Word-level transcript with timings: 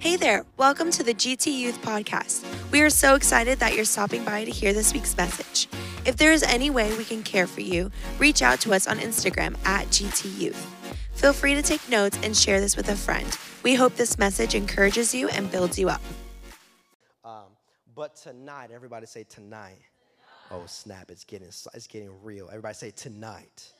Hey 0.00 0.16
there, 0.16 0.46
welcome 0.56 0.90
to 0.92 1.02
the 1.02 1.12
GT 1.12 1.52
Youth 1.52 1.82
Podcast. 1.82 2.42
We 2.72 2.80
are 2.80 2.88
so 2.88 3.16
excited 3.16 3.58
that 3.58 3.76
you're 3.76 3.84
stopping 3.84 4.24
by 4.24 4.46
to 4.46 4.50
hear 4.50 4.72
this 4.72 4.94
week's 4.94 5.14
message. 5.14 5.68
If 6.06 6.16
there 6.16 6.32
is 6.32 6.42
any 6.42 6.70
way 6.70 6.96
we 6.96 7.04
can 7.04 7.22
care 7.22 7.46
for 7.46 7.60
you, 7.60 7.90
reach 8.18 8.40
out 8.40 8.62
to 8.62 8.72
us 8.72 8.88
on 8.88 8.96
Instagram 8.96 9.58
at 9.66 9.88
GT 9.88 10.40
Youth. 10.40 10.96
Feel 11.12 11.34
free 11.34 11.54
to 11.54 11.60
take 11.60 11.86
notes 11.90 12.18
and 12.22 12.34
share 12.34 12.62
this 12.62 12.78
with 12.78 12.88
a 12.88 12.96
friend. 12.96 13.36
We 13.62 13.74
hope 13.74 13.94
this 13.96 14.16
message 14.16 14.54
encourages 14.54 15.14
you 15.14 15.28
and 15.28 15.52
builds 15.52 15.78
you 15.78 15.90
up. 15.90 16.00
Um, 17.22 17.48
but 17.94 18.16
tonight, 18.16 18.70
everybody 18.72 19.04
say 19.04 19.24
tonight. 19.24 19.80
Oh 20.50 20.62
snap! 20.64 21.10
It's 21.10 21.24
getting 21.24 21.48
it's 21.48 21.86
getting 21.86 22.10
real. 22.22 22.46
Everybody 22.48 22.74
say 22.74 22.90
tonight. 22.90 23.70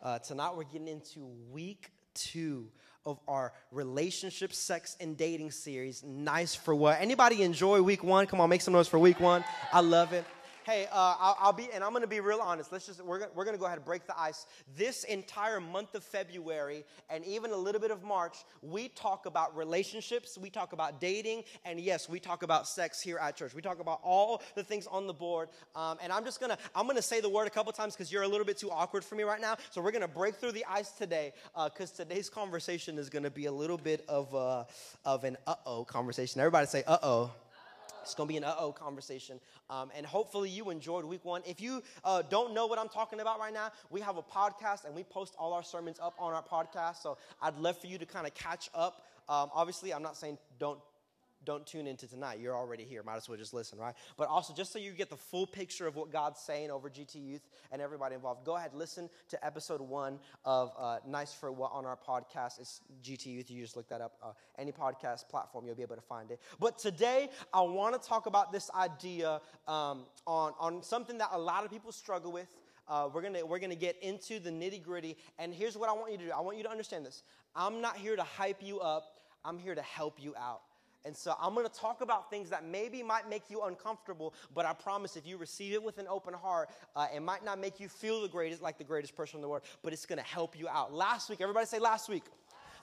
Uh, 0.00 0.20
tonight 0.20 0.52
we're 0.56 0.62
getting 0.62 0.86
into 0.86 1.26
week 1.50 1.90
two 2.14 2.68
of 3.04 3.18
our 3.26 3.52
relationship, 3.70 4.52
sex, 4.52 4.96
and 5.00 5.16
dating 5.16 5.50
series. 5.50 6.02
Nice 6.02 6.54
for 6.54 6.74
what? 6.74 7.00
Anybody 7.00 7.42
enjoy 7.42 7.82
week 7.82 8.04
one? 8.04 8.26
Come 8.26 8.40
on, 8.40 8.48
make 8.48 8.60
some 8.60 8.72
noise 8.72 8.88
for 8.88 8.98
week 8.98 9.20
one. 9.20 9.44
I 9.72 9.80
love 9.80 10.12
it. 10.12 10.24
Hey, 10.64 10.86
uh, 10.92 11.16
I'll, 11.18 11.36
I'll, 11.40 11.52
be, 11.52 11.68
and 11.74 11.82
I'm 11.82 11.90
going 11.90 12.02
to 12.02 12.08
be 12.08 12.20
real 12.20 12.38
honest. 12.40 12.70
Let's 12.70 12.86
just, 12.86 13.04
we're, 13.04 13.26
we're 13.34 13.44
going 13.44 13.56
to 13.56 13.58
go 13.58 13.66
ahead 13.66 13.78
and 13.78 13.84
break 13.84 14.06
the 14.06 14.18
ice. 14.18 14.46
This 14.76 15.02
entire 15.02 15.60
month 15.60 15.96
of 15.96 16.04
February 16.04 16.84
and 17.10 17.24
even 17.24 17.50
a 17.50 17.56
little 17.56 17.80
bit 17.80 17.90
of 17.90 18.04
March, 18.04 18.36
we 18.62 18.86
talk 18.88 19.26
about 19.26 19.56
relationships, 19.56 20.38
we 20.38 20.50
talk 20.50 20.72
about 20.72 21.00
dating, 21.00 21.42
and 21.64 21.80
yes, 21.80 22.08
we 22.08 22.20
talk 22.20 22.44
about 22.44 22.68
sex 22.68 23.00
here 23.00 23.18
at 23.18 23.34
church. 23.34 23.54
We 23.54 23.62
talk 23.62 23.80
about 23.80 23.98
all 24.04 24.40
the 24.54 24.62
things 24.62 24.86
on 24.86 25.08
the 25.08 25.12
board. 25.12 25.48
Um, 25.74 25.98
and 26.00 26.12
I'm 26.12 26.24
just 26.24 26.38
going 26.38 26.50
to, 26.50 26.58
I'm 26.76 26.84
going 26.84 26.94
to 26.96 27.02
say 27.02 27.20
the 27.20 27.28
word 27.28 27.48
a 27.48 27.50
couple 27.50 27.72
times 27.72 27.94
because 27.94 28.12
you're 28.12 28.22
a 28.22 28.28
little 28.28 28.46
bit 28.46 28.56
too 28.56 28.70
awkward 28.70 29.04
for 29.04 29.16
me 29.16 29.24
right 29.24 29.40
now. 29.40 29.56
So 29.70 29.80
we're 29.80 29.90
going 29.90 30.02
to 30.02 30.08
break 30.08 30.36
through 30.36 30.52
the 30.52 30.64
ice 30.70 30.92
today 30.92 31.32
because 31.56 31.92
uh, 31.98 32.04
today's 32.04 32.30
conversation 32.30 32.98
is 32.98 33.10
going 33.10 33.24
to 33.24 33.30
be 33.30 33.46
a 33.46 33.52
little 33.52 33.78
bit 33.78 34.04
of, 34.08 34.32
a, 34.32 34.66
of 35.04 35.24
an 35.24 35.38
uh 35.48 35.56
oh 35.66 35.84
conversation. 35.84 36.40
Everybody 36.40 36.68
say 36.68 36.84
uh 36.86 36.98
oh. 37.02 37.32
It's 38.02 38.14
going 38.14 38.28
to 38.28 38.32
be 38.32 38.36
an 38.36 38.44
uh 38.44 38.54
oh 38.58 38.72
conversation. 38.72 39.40
Um, 39.70 39.90
and 39.96 40.04
hopefully 40.04 40.50
you 40.50 40.70
enjoyed 40.70 41.04
week 41.04 41.24
one. 41.24 41.42
If 41.46 41.60
you 41.60 41.82
uh, 42.04 42.22
don't 42.22 42.54
know 42.54 42.66
what 42.66 42.78
I'm 42.78 42.88
talking 42.88 43.20
about 43.20 43.38
right 43.38 43.52
now, 43.52 43.70
we 43.90 44.00
have 44.00 44.16
a 44.16 44.22
podcast 44.22 44.84
and 44.84 44.94
we 44.94 45.02
post 45.04 45.34
all 45.38 45.52
our 45.52 45.62
sermons 45.62 45.98
up 46.00 46.14
on 46.18 46.32
our 46.32 46.42
podcast. 46.42 47.02
So 47.02 47.18
I'd 47.40 47.56
love 47.58 47.78
for 47.78 47.86
you 47.86 47.98
to 47.98 48.06
kind 48.06 48.26
of 48.26 48.34
catch 48.34 48.70
up. 48.74 49.06
Um, 49.28 49.50
obviously, 49.54 49.94
I'm 49.94 50.02
not 50.02 50.16
saying 50.16 50.38
don't 50.58 50.78
don't 51.44 51.66
tune 51.66 51.86
into 51.86 52.06
tonight. 52.06 52.38
You're 52.40 52.56
already 52.56 52.84
here. 52.84 53.02
Might 53.02 53.16
as 53.16 53.28
well 53.28 53.38
just 53.38 53.54
listen, 53.54 53.78
right? 53.78 53.94
But 54.16 54.28
also, 54.28 54.54
just 54.54 54.72
so 54.72 54.78
you 54.78 54.92
get 54.92 55.10
the 55.10 55.16
full 55.16 55.46
picture 55.46 55.86
of 55.86 55.96
what 55.96 56.12
God's 56.12 56.40
saying 56.40 56.70
over 56.70 56.88
GT 56.88 57.24
Youth 57.24 57.42
and 57.70 57.82
everybody 57.82 58.14
involved, 58.14 58.44
go 58.44 58.56
ahead, 58.56 58.72
listen 58.74 59.08
to 59.28 59.44
episode 59.44 59.80
one 59.80 60.18
of 60.44 60.72
uh, 60.78 60.98
Nice 61.06 61.32
for 61.32 61.50
What 61.50 61.72
on 61.72 61.84
our 61.84 61.96
podcast. 61.96 62.60
It's 62.60 62.80
GT 63.02 63.26
Youth. 63.26 63.50
You 63.50 63.62
just 63.62 63.76
look 63.76 63.88
that 63.88 64.00
up. 64.00 64.16
Uh, 64.22 64.32
any 64.58 64.72
podcast 64.72 65.28
platform, 65.28 65.66
you'll 65.66 65.74
be 65.74 65.82
able 65.82 65.96
to 65.96 66.02
find 66.02 66.30
it. 66.30 66.40
But 66.60 66.78
today, 66.78 67.30
I 67.52 67.60
want 67.62 68.00
to 68.00 68.08
talk 68.08 68.26
about 68.26 68.52
this 68.52 68.70
idea 68.74 69.40
um, 69.66 70.04
on, 70.26 70.52
on 70.58 70.82
something 70.82 71.18
that 71.18 71.30
a 71.32 71.38
lot 71.38 71.64
of 71.64 71.70
people 71.70 71.92
struggle 71.92 72.32
with. 72.32 72.48
Uh, 72.88 73.08
we're 73.12 73.22
gonna 73.22 73.46
we're 73.46 73.60
gonna 73.60 73.76
get 73.76 73.96
into 74.02 74.40
the 74.40 74.50
nitty 74.50 74.82
gritty, 74.82 75.16
and 75.38 75.54
here's 75.54 75.76
what 75.76 75.88
I 75.88 75.92
want 75.92 76.10
you 76.10 76.18
to 76.18 76.24
do. 76.24 76.30
I 76.32 76.40
want 76.40 76.56
you 76.56 76.64
to 76.64 76.70
understand 76.70 77.06
this. 77.06 77.22
I'm 77.54 77.80
not 77.80 77.96
here 77.96 78.16
to 78.16 78.24
hype 78.24 78.60
you 78.60 78.80
up. 78.80 79.20
I'm 79.44 79.58
here 79.58 79.74
to 79.74 79.82
help 79.82 80.22
you 80.22 80.34
out. 80.36 80.62
And 81.04 81.16
so 81.16 81.34
I'm 81.40 81.54
going 81.54 81.66
to 81.66 81.72
talk 81.72 82.00
about 82.00 82.30
things 82.30 82.50
that 82.50 82.64
maybe 82.64 83.02
might 83.02 83.28
make 83.28 83.50
you 83.50 83.62
uncomfortable, 83.62 84.34
but 84.54 84.66
I 84.66 84.72
promise 84.72 85.16
if 85.16 85.26
you 85.26 85.36
receive 85.36 85.74
it 85.74 85.82
with 85.82 85.98
an 85.98 86.06
open 86.08 86.34
heart, 86.34 86.70
uh, 86.94 87.08
it 87.14 87.20
might 87.20 87.44
not 87.44 87.58
make 87.58 87.80
you 87.80 87.88
feel 87.88 88.22
the 88.22 88.28
greatest, 88.28 88.62
like 88.62 88.78
the 88.78 88.84
greatest 88.84 89.16
person 89.16 89.36
in 89.36 89.42
the 89.42 89.48
world, 89.48 89.62
but 89.82 89.92
it's 89.92 90.06
going 90.06 90.18
to 90.18 90.24
help 90.24 90.58
you 90.58 90.68
out. 90.68 90.92
Last 90.92 91.28
week, 91.28 91.40
everybody 91.40 91.66
say 91.66 91.78
last 91.78 92.08
week. 92.08 92.24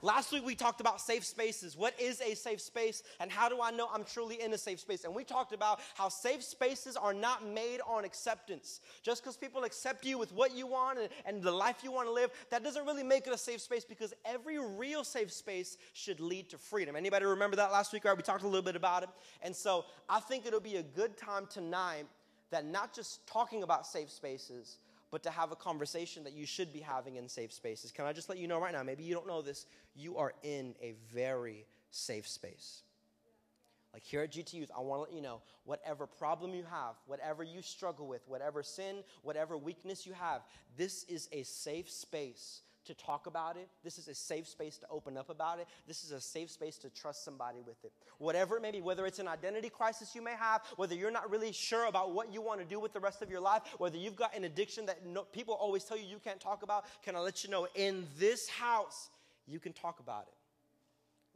Last 0.02 0.32
week 0.32 0.46
we 0.46 0.56
talked 0.56 0.80
about 0.80 1.02
safe 1.02 1.26
spaces. 1.26 1.76
What 1.76 2.00
is 2.00 2.22
a 2.22 2.34
safe 2.34 2.62
space 2.62 3.04
and 3.20 3.30
how 3.30 3.50
do 3.50 3.62
I 3.62 3.72
know 3.72 3.90
I'm 3.94 4.06
truly 4.06 4.42
in 4.42 4.54
a 4.54 4.58
safe 4.58 4.80
space? 4.80 5.04
And 5.04 5.14
we 5.14 5.24
talked 5.24 5.52
about 5.52 5.82
how 5.96 6.08
safe 6.08 6.42
spaces 6.42 6.96
are 6.96 7.14
not 7.14 7.46
made 7.46 7.82
on 7.86 8.06
acceptance. 8.06 8.80
Just 9.04 9.24
because 9.24 9.36
people 9.36 9.64
accept 9.64 10.06
you 10.06 10.18
with 10.18 10.32
what 10.32 10.56
you 10.56 10.68
want 10.68 11.00
and, 11.00 11.10
and 11.26 11.44
the 11.44 11.52
life 11.52 11.84
you 11.84 11.92
want 11.92 12.08
to 12.08 12.14
live, 12.14 12.32
that 12.50 12.64
doesn't 12.64 12.86
really 12.86 13.04
make 13.04 13.28
it 13.28 13.34
a 13.34 13.38
safe 13.38 13.60
space 13.60 13.84
because 13.84 14.14
every 14.24 14.58
real 14.58 15.04
safe 15.04 15.32
space 15.32 15.78
should 15.94 16.22
lead 16.22 16.50
to 16.50 16.58
freedom. 16.58 16.96
Anybody 16.96 17.26
remember 17.26 17.58
that 17.58 17.72
last 17.72 17.92
week? 17.92 18.06
Right? 18.06 18.16
We 18.16 18.24
talked 18.24 18.44
a 18.44 18.48
little 18.48 18.62
bit 18.62 18.78
about 18.78 19.04
it. 19.04 19.10
And 19.42 19.54
so 19.54 19.86
I 20.08 20.22
think 20.22 20.46
it'll 20.46 20.62
be 20.62 20.78
a 20.78 20.84
good 20.84 21.18
time 21.18 21.46
tonight 21.50 22.06
that 22.52 22.66
not 22.66 22.94
just 22.94 23.28
talking 23.28 23.64
about 23.64 23.86
safe 23.86 24.10
spaces, 24.10 24.78
but 25.12 25.24
to 25.24 25.30
have 25.30 25.52
a 25.52 25.56
conversation 25.56 26.24
that 26.24 26.34
you 26.34 26.46
should 26.46 26.72
be 26.72 26.80
having 26.80 27.16
in 27.16 27.28
safe 27.28 27.52
spaces. 27.52 27.92
Can 27.92 28.06
I 28.06 28.14
just 28.14 28.30
let 28.30 28.38
you 28.38 28.48
know 28.48 28.60
right 28.60 28.74
now? 28.74 28.84
Maybe 28.84 29.04
you 29.04 29.14
don't 29.14 29.28
know 29.28 29.42
this. 29.42 29.66
You 29.96 30.18
are 30.18 30.34
in 30.44 30.76
a 30.82 30.94
very 31.14 31.66
safe 31.92 32.28
space. 32.28 32.84
Like 33.94 34.04
here 34.04 34.22
at 34.22 34.32
GT 34.32 34.54
Youth, 34.54 34.72
I 34.76 34.82
want 34.82 35.00
to 35.00 35.04
let 35.04 35.14
you 35.14 35.22
know 35.22 35.42
whatever 35.64 36.06
problem 36.06 36.54
you 36.54 36.64
have, 36.70 36.96
whatever 37.08 37.44
you 37.44 37.62
struggle 37.62 38.08
with, 38.08 38.22
whatever 38.28 38.62
sin, 38.62 38.98
whatever 39.24 39.58
weakness 39.58 40.06
you 40.06 40.14
have, 40.14 40.42
this 40.78 41.06
is 41.06 41.28
a 41.32 41.44
safe 41.44 41.90
space 41.90 42.62
to 42.86 42.94
talk 42.94 43.28
about 43.28 43.58
it. 43.58 43.68
This 43.84 43.98
is 43.98 44.08
a 44.08 44.16
safe 44.16 44.48
space 44.48 44.78
to 44.78 44.88
open 44.90 45.18
up 45.18 45.30
about 45.30 45.60
it. 45.60 45.68
This 45.88 46.04
is 46.04 46.12
a 46.12 46.22
safe 46.22 46.50
space 46.50 46.78
to 46.80 46.90
trust 46.90 47.24
somebody 47.24 47.60
with 47.66 47.84
it. 47.84 47.92
Whatever 48.18 48.58
it 48.58 48.62
may 48.62 48.72
be, 48.72 48.82
whether 48.82 49.06
it's 49.06 49.20
an 49.20 49.28
identity 49.28 49.70
crisis 49.70 50.16
you 50.16 50.22
may 50.22 50.34
have, 50.34 50.62
whether 50.78 50.96
you're 50.96 51.12
not 51.12 51.30
really 51.30 51.52
sure 51.52 51.88
about 51.88 52.14
what 52.14 52.34
you 52.34 52.42
want 52.42 52.60
to 52.60 52.66
do 52.66 52.80
with 52.80 52.94
the 52.94 53.00
rest 53.00 53.22
of 53.22 53.30
your 53.30 53.42
life, 53.42 53.64
whether 53.78 53.98
you've 53.98 54.16
got 54.16 54.36
an 54.36 54.44
addiction 54.44 54.86
that 54.86 55.06
no, 55.06 55.24
people 55.24 55.54
always 55.54 55.84
tell 55.84 55.98
you 55.98 56.06
you 56.06 56.20
can't 56.20 56.40
talk 56.40 56.64
about, 56.64 56.86
can 57.04 57.16
I 57.16 57.20
let 57.20 57.44
you 57.44 57.50
know 57.50 57.68
in 57.76 58.08
this 58.18 58.50
house, 58.50 59.10
you 59.48 59.60
can 59.60 59.74
talk 59.74 60.00
about 60.00 60.24
it. 60.28 60.34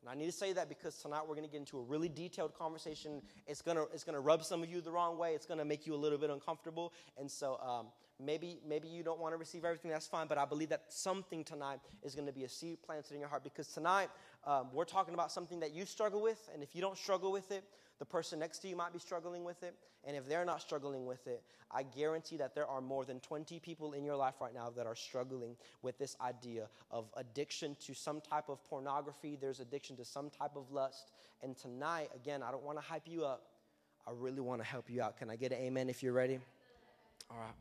And 0.04 0.10
I 0.10 0.16
need 0.16 0.26
to 0.26 0.34
say 0.34 0.52
that 0.52 0.68
because 0.68 0.96
tonight 0.98 1.22
we're 1.22 1.36
going 1.36 1.48
to 1.48 1.52
get 1.52 1.60
into 1.60 1.80
a 1.80 1.82
really 1.82 2.10
detailed 2.10 2.54
conversation. 2.54 3.22
It's 3.48 3.62
going 3.62 3.78
to, 3.78 3.84
it's 3.94 4.04
going 4.04 4.16
to 4.16 4.20
rub 4.20 4.44
some 4.44 4.62
of 4.62 4.70
you 4.70 4.82
the 4.82 4.92
wrong 4.92 5.18
way. 5.18 5.34
It's 5.34 5.46
going 5.46 5.60
to 5.60 5.66
make 5.66 5.88
you 5.88 5.96
a 5.96 5.96
little 5.96 6.18
bit 6.18 6.30
uncomfortable. 6.30 6.92
And 7.18 7.32
so 7.32 7.58
um, 7.66 7.86
maybe, 8.26 8.60
maybe 8.68 8.88
you 8.88 9.04
don't 9.04 9.20
want 9.20 9.34
to 9.34 9.38
receive 9.38 9.66
everything. 9.66 9.92
That's 9.92 10.08
fine. 10.08 10.28
But 10.28 10.38
I 10.38 10.46
believe 10.46 10.70
that 10.70 10.84
something 10.90 11.44
tonight 11.44 11.80
is 12.04 12.16
going 12.16 12.28
to 12.28 12.34
be 12.34 12.44
a 12.44 12.50
seed 12.50 12.82
planted 12.84 13.14
in 13.14 13.20
your 13.20 13.30
heart 13.30 13.44
because 13.44 13.68
tonight 13.68 14.10
um, 14.46 14.68
we're 14.74 14.86
talking 14.86 15.14
about 15.14 15.32
something 15.32 15.60
that 15.60 15.74
you 15.74 15.86
struggle 15.86 16.22
with. 16.22 16.50
And 16.54 16.64
if 16.64 16.76
you 16.76 16.82
don't 16.82 16.98
struggle 16.98 17.32
with 17.32 17.52
it, 17.52 17.64
the 18.00 18.06
person 18.06 18.40
next 18.40 18.60
to 18.60 18.68
you 18.68 18.76
might 18.76 18.92
be 18.92 19.00
struggling 19.00 19.44
with 19.44 19.64
it. 19.64 19.76
And 20.06 20.18
if 20.18 20.28
they're 20.28 20.44
not 20.44 20.62
struggling 20.62 21.06
with 21.06 21.26
it, 21.28 21.44
I 21.72 21.84
guarantee 21.84 22.38
that 22.38 22.54
there 22.54 22.68
are 22.68 22.82
more 22.82 23.06
than 23.06 23.20
20 23.22 23.60
people 23.60 23.94
in 23.94 24.04
your 24.04 24.18
life 24.18 24.36
right 24.42 24.54
now 24.54 24.70
that 24.76 24.86
are 24.86 24.96
struggling 24.96 25.56
with 25.82 25.98
this 25.98 26.18
idea 26.20 26.68
of 26.92 27.06
addiction 27.16 27.78
to 27.86 27.94
some 27.94 28.20
type 28.20 28.50
of 28.50 28.64
pornography. 28.66 29.38
There's 29.40 29.60
addiction 29.60 29.96
to 29.98 30.06
some 30.06 30.30
type 30.30 30.56
of 30.56 30.72
lust. 30.72 31.12
And 31.42 31.56
tonight, 31.56 32.10
again, 32.16 32.44
I 32.44 32.52
don't 32.52 32.64
want 32.64 32.78
to 32.78 32.84
hype 32.84 33.08
you 33.08 33.24
up. 33.24 33.44
I 34.06 34.12
really 34.14 34.42
want 34.42 34.62
to 34.62 34.68
help 34.68 34.90
you 34.90 35.02
out. 35.02 35.18
Can 35.18 35.30
I 35.30 35.38
get 35.38 35.54
an 35.54 35.60
amen 35.60 35.90
if 35.90 36.04
you're 36.04 36.14
ready? 36.14 36.40
All 37.32 37.38
right. 37.38 37.56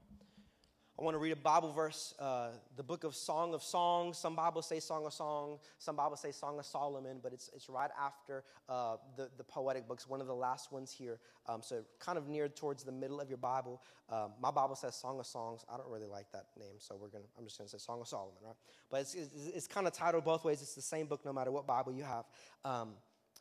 I 0.99 1.03
want 1.03 1.15
to 1.15 1.19
read 1.19 1.33
a 1.33 1.37
Bible 1.37 1.73
verse, 1.73 2.13
uh, 2.19 2.49
the 2.77 2.83
book 2.83 3.03
of 3.05 3.15
Song 3.15 3.55
of 3.55 3.63
Songs. 3.63 4.19
Some 4.19 4.37
Bibles 4.37 4.67
say 4.67 4.79
Song 4.79 5.07
of 5.07 5.15
Song, 5.15 5.59
some 5.79 5.97
Bibles 5.97 6.21
say 6.21 6.33
Song 6.33 6.59
of 6.59 6.67
Solomon, 6.67 7.19
but 7.23 7.33
it's, 7.33 7.49
it's 7.55 7.71
right 7.71 7.91
after 7.99 8.45
uh, 8.69 8.97
the, 9.17 9.31
the 9.39 9.45
poetic 9.45 9.89
books, 9.89 10.07
one 10.07 10.21
of 10.21 10.27
the 10.27 10.35
last 10.35 10.71
ones 10.71 10.93
here. 10.93 11.19
Um, 11.49 11.63
so, 11.63 11.83
kind 11.99 12.19
of 12.19 12.29
near 12.29 12.47
towards 12.47 12.85
the 12.85 12.93
middle 12.93 13.23
of 13.23 13.31
your 13.31 13.39
Bible. 13.39 13.81
Um, 14.11 14.33
my 14.39 14.51
Bible 14.51 14.77
says 14.77 14.95
Song 14.95 15.19
of 15.19 15.27
Songs. 15.27 15.65
I 15.73 15.79
don't 15.79 15.89
really 15.89 16.07
like 16.07 16.31
that 16.33 16.49
name, 16.59 16.77
so 16.79 16.99
we're 17.01 17.09
gonna, 17.09 17.25
I'm 17.39 17.45
just 17.45 17.57
going 17.57 17.69
to 17.69 17.73
say 17.73 17.83
Song 17.83 18.03
of 18.03 18.07
Solomon, 18.07 18.37
right? 18.45 18.57
But 18.91 19.01
it's, 19.01 19.15
it's, 19.15 19.47
it's, 19.55 19.67
kind 19.67 19.87
of 19.87 19.95
titled 19.95 20.27
both 20.27 20.45
ways. 20.45 20.61
It's 20.61 20.75
the 20.75 20.83
same 20.83 21.07
book 21.07 21.25
no 21.25 21.33
matter 21.33 21.51
what 21.51 21.67
Bible 21.67 21.93
you 21.93 22.05
have. 22.05 22.27
Um, 22.67 22.91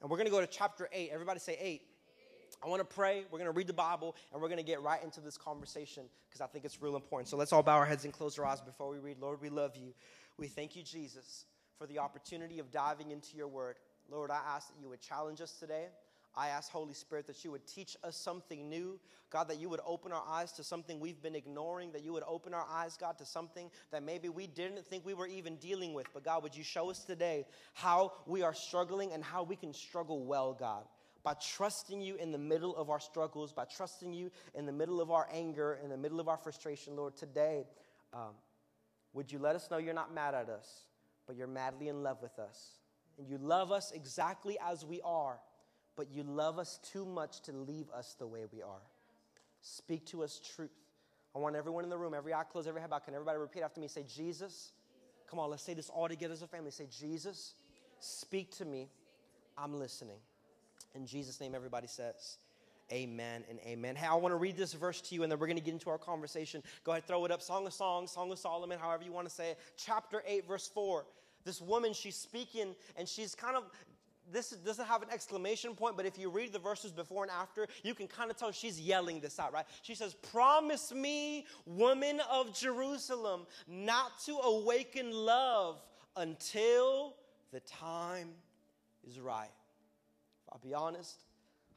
and 0.02 0.10
we're 0.10 0.18
going 0.18 0.28
to 0.28 0.32
go 0.32 0.40
to 0.40 0.48
chapter 0.48 0.88
8. 0.92 1.10
Everybody 1.12 1.40
say 1.40 1.58
8. 1.60 1.82
I 2.64 2.68
want 2.68 2.88
to 2.88 2.96
pray. 2.96 3.26
We're 3.32 3.40
going 3.40 3.52
to 3.52 3.58
read 3.58 3.68
the 3.68 3.74
Bible 3.74 4.16
and 4.32 4.42
we're 4.42 4.48
going 4.48 4.60
to 4.60 4.64
get 4.64 4.82
right 4.82 5.04
into 5.04 5.20
this 5.20 5.38
conversation 5.38 6.04
because 6.30 6.42
I 6.42 6.48
think 6.48 6.64
it's 6.64 6.82
real 6.82 6.96
important. 6.96 7.28
So 7.28 7.38
let's 7.38 7.52
all 7.52 7.64
bow 7.64 7.78
our 7.78 7.86
heads 7.86 8.06
and 8.06 8.14
close 8.14 8.38
our 8.38 8.46
eyes 8.46 8.62
before 8.62 8.90
we 8.90 9.00
read. 9.00 9.18
Lord, 9.20 9.42
we 9.42 9.50
love 9.50 9.76
you. 9.76 9.94
We 10.38 10.48
thank 10.48 10.76
you, 10.76 10.84
Jesus, 10.84 11.46
for 11.78 11.88
the 11.88 12.00
opportunity 12.00 12.60
of 12.60 12.72
diving 12.72 13.12
into 13.12 13.36
your 13.36 13.48
word. 13.48 13.78
Lord, 14.10 14.30
I 14.30 14.40
ask 14.56 14.68
that 14.68 14.80
you 14.80 14.90
would 14.90 15.02
challenge 15.02 15.42
us 15.42 15.54
today. 15.54 15.88
I 16.36 16.50
ask, 16.50 16.72
Holy 16.72 16.94
Spirit, 16.94 17.28
that 17.28 17.44
you 17.44 17.52
would 17.52 17.68
teach 17.68 17.98
us 18.04 18.16
something 18.16 18.70
new. 18.70 19.00
God, 19.32 19.50
that 19.50 19.60
you 19.60 19.68
would 19.70 19.82
open 19.86 20.12
our 20.12 20.24
eyes 20.28 20.52
to 20.54 20.64
something 20.64 21.00
we've 21.00 21.22
been 21.22 21.36
ignoring, 21.36 21.92
that 21.92 22.04
you 22.04 22.14
would 22.14 22.24
open 22.28 22.54
our 22.54 22.66
eyes, 22.70 22.96
God, 22.96 23.18
to 23.18 23.26
something 23.26 23.70
that 23.92 24.04
maybe 24.04 24.30
we 24.30 24.48
didn't 24.48 24.86
think 24.86 25.06
we 25.06 25.14
were 25.14 25.28
even 25.28 25.56
dealing 25.56 25.94
with. 25.94 26.08
But 26.14 26.24
God, 26.24 26.44
would 26.44 26.56
you 26.56 26.64
show 26.64 26.90
us 26.90 27.04
today 27.04 27.46
how 27.74 28.14
we 28.28 28.44
are 28.44 28.54
struggling 28.54 29.14
and 29.14 29.24
how 29.24 29.44
we 29.44 29.56
can 29.56 29.74
struggle 29.74 30.24
well, 30.24 30.54
God? 30.54 30.84
By 31.24 31.34
trusting 31.36 32.02
you 32.02 32.16
in 32.16 32.32
the 32.32 32.38
middle 32.38 32.76
of 32.76 32.90
our 32.90 33.00
struggles, 33.00 33.54
by 33.54 33.66
trusting 33.66 34.14
you 34.14 34.32
in 34.56 34.66
the 34.66 34.72
middle 34.72 35.02
of 35.02 35.12
our 35.12 35.28
anger, 35.32 35.80
in 35.84 35.90
the 35.90 35.98
middle 35.98 36.20
of 36.20 36.28
our 36.28 36.38
frustration, 36.38 36.96
Lord, 36.96 37.16
today, 37.16 37.66
um, 38.14 38.34
would 39.14 39.32
you 39.32 39.40
let 39.40 39.56
us 39.56 39.70
know 39.70 39.78
you're 39.78 39.94
not 39.94 40.14
mad 40.14 40.34
at 40.34 40.50
us, 40.50 40.68
but 41.28 41.36
you're 41.36 41.48
madly 41.48 41.90
in 41.90 42.04
love 42.04 42.22
with 42.22 42.40
us? 42.40 42.80
And 43.18 43.28
you 43.28 43.38
love 43.38 43.72
us 43.72 43.92
exactly 43.92 44.58
as 44.66 44.86
we 44.86 45.02
are, 45.04 45.40
but 45.96 46.10
you 46.12 46.24
love 46.24 46.58
us 46.58 46.80
too 46.92 47.06
much 47.06 47.42
to 47.42 47.52
leave 47.52 47.90
us 47.92 48.16
the 48.18 48.28
way 48.28 48.46
we 48.52 48.62
are. 48.62 48.82
Speak 49.62 50.06
to 50.08 50.24
us 50.24 50.42
truth. 50.56 50.72
I 51.36 51.40
want 51.40 51.56
everyone 51.56 51.84
in 51.84 51.90
the 51.90 51.98
room, 51.98 52.14
every 52.14 52.34
eye 52.34 52.44
closed, 52.44 52.68
every 52.68 52.82
head 52.82 52.90
bowed. 52.90 53.04
Can 53.04 53.14
everybody 53.14 53.38
repeat 53.38 53.62
after 53.62 53.80
me? 53.80 53.88
Say, 53.88 54.04
Jesus. 54.04 54.72
Come 55.30 55.40
on, 55.40 55.50
let's 55.50 55.64
say 55.64 55.74
this 55.74 55.90
all 55.90 56.10
together 56.10 56.34
as 56.34 56.42
a 56.42 56.48
family. 56.48 56.72
Say, 56.72 56.88
Jesus, 56.90 57.54
speak 58.00 58.52
to 58.58 58.66
me 58.66 58.90
I'm 59.58 59.78
listening. 59.78 60.18
In 60.96 61.06
Jesus' 61.06 61.40
name, 61.40 61.56
everybody 61.56 61.88
says, 61.88 62.38
Amen 62.92 63.44
and 63.50 63.58
amen. 63.66 63.96
Hey, 63.96 64.08
I 64.08 64.16
want 64.16 64.34
to 64.34 64.38
read 64.38 64.58
this 64.58 64.74
verse 64.74 65.00
to 65.02 65.16
you 65.16 65.24
and 65.24 65.32
then 65.32 65.40
we're 65.40 65.48
going 65.48 65.58
to 65.58 65.64
get 65.64 65.74
into 65.74 65.90
our 65.90 65.98
conversation. 65.98 66.62
Go 66.84 66.92
ahead, 66.92 67.06
throw 67.06 67.24
it 67.24 67.32
up. 67.32 67.42
Song 67.42 67.66
of 67.66 67.74
Songs, 67.74 68.12
Song 68.12 68.30
of 68.32 68.38
Solomon, 68.38 68.80
however 68.80 69.04
you 69.04 69.14
want 69.14 69.30
to 69.30 69.34
say 69.34 69.52
it. 69.52 69.60
Chapter 69.78 70.22
8, 70.28 70.46
verse 70.46 70.68
4. 70.68 71.06
This 71.46 71.62
woman, 71.62 71.94
she's 71.94 72.18
speaking 72.18 72.76
and 72.98 73.08
she's 73.08 73.34
kind 73.34 73.56
of 73.56 73.64
this 74.32 74.52
doesn't 74.52 74.86
have 74.86 75.02
an 75.02 75.10
exclamation 75.12 75.76
point, 75.76 75.98
but 75.98 76.06
if 76.06 76.18
you 76.18 76.30
read 76.30 76.54
the 76.54 76.60
verses 76.60 76.92
before 76.92 77.24
and 77.24 77.32
after, 77.32 77.68
you 77.84 77.94
can 77.94 78.08
kind 78.08 78.32
of 78.32 78.38
tell 78.38 78.52
she's 78.52 78.80
yelling 78.80 79.20
this 79.20 79.40
out, 79.40 79.52
right? 79.52 79.66
She 79.82 79.96
says, 79.96 80.14
Promise 80.14 80.94
me, 80.94 81.46
woman 81.66 82.22
of 82.32 82.58
Jerusalem, 82.58 83.46
not 83.68 84.20
to 84.26 84.38
awaken 84.38 85.12
love 85.12 85.82
until 86.16 87.16
the 87.52 87.60
time 87.62 88.30
is 89.08 89.20
right. 89.20 89.50
I'll 90.52 90.60
be 90.60 90.74
honest, 90.74 91.24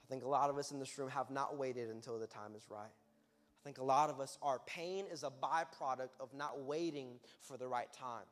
I 0.04 0.06
think 0.10 0.24
a 0.24 0.28
lot 0.28 0.50
of 0.50 0.58
us 0.58 0.70
in 0.70 0.78
this 0.78 0.98
room 0.98 1.08
have 1.10 1.30
not 1.30 1.56
waited 1.56 1.90
until 1.90 2.18
the 2.18 2.26
time 2.26 2.54
is 2.56 2.66
right. 2.68 2.82
I 2.84 3.62
think 3.64 3.78
a 3.78 3.84
lot 3.84 4.10
of 4.10 4.20
us, 4.20 4.38
our 4.42 4.60
pain 4.66 5.06
is 5.10 5.22
a 5.22 5.30
byproduct 5.30 6.10
of 6.20 6.34
not 6.34 6.60
waiting 6.60 7.18
for 7.40 7.56
the 7.56 7.66
right 7.66 7.90
time. 7.92 8.24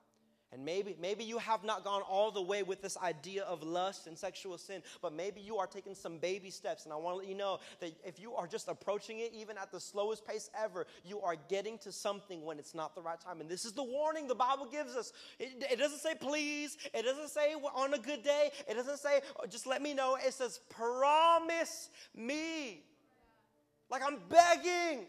And 0.53 0.65
maybe, 0.65 0.95
maybe 1.01 1.25
you 1.25 1.39
have 1.39 1.65
not 1.65 1.83
gone 1.83 2.03
all 2.03 2.31
the 2.31 2.43
way 2.43 2.63
with 2.63 2.83
this 2.83 2.99
idea 2.99 3.43
of 3.45 3.63
lust 3.63 4.07
and 4.07 4.19
sexual 4.19 4.59
sin, 4.59 4.83
but 5.01 5.15
maybe 5.15 5.41
you 5.41 5.57
are 5.57 5.67
taking 5.67 5.95
some 5.95 6.19
baby 6.19 6.51
steps. 6.51 6.85
And 6.85 6.93
I 6.93 6.97
want 6.97 7.15
to 7.15 7.19
let 7.21 7.29
you 7.29 7.35
know 7.35 7.59
that 7.81 7.93
if 8.05 8.21
you 8.21 8.35
are 8.35 8.47
just 8.47 8.69
approaching 8.69 9.21
it, 9.21 9.33
even 9.35 9.57
at 9.57 9.73
the 9.73 9.81
slowest 9.81 10.27
pace 10.27 10.51
ever, 10.59 10.87
you 11.05 11.23
are 11.23 11.37
getting 11.49 11.79
to 11.79 11.91
something 11.91 12.45
when 12.45 12.59
it's 12.59 12.75
not 12.75 12.95
the 12.95 13.01
right 13.01 13.19
time. 13.19 13.41
And 13.41 13.49
this 13.49 13.65
is 13.65 13.73
the 13.73 13.83
warning 13.83 14.29
the 14.29 14.35
Bible 14.35 14.67
gives 14.67 14.95
us. 14.95 15.15
It, 15.39 15.65
it 15.71 15.79
doesn't 15.79 16.01
say 16.01 16.15
please, 16.15 16.77
it 16.93 17.03
doesn't 17.03 17.31
say 17.31 17.55
on 17.55 17.95
a 17.95 17.99
good 17.99 18.23
day, 18.23 18.51
it 18.69 18.75
doesn't 18.75 18.99
say 18.99 19.23
oh, 19.41 19.47
just 19.47 19.67
let 19.67 19.81
me 19.81 19.95
know. 19.95 20.19
It 20.23 20.35
says 20.35 20.61
promise 20.69 21.89
me. 22.15 22.83
Like 23.91 24.03
I'm 24.07 24.19
begging. 24.29 25.07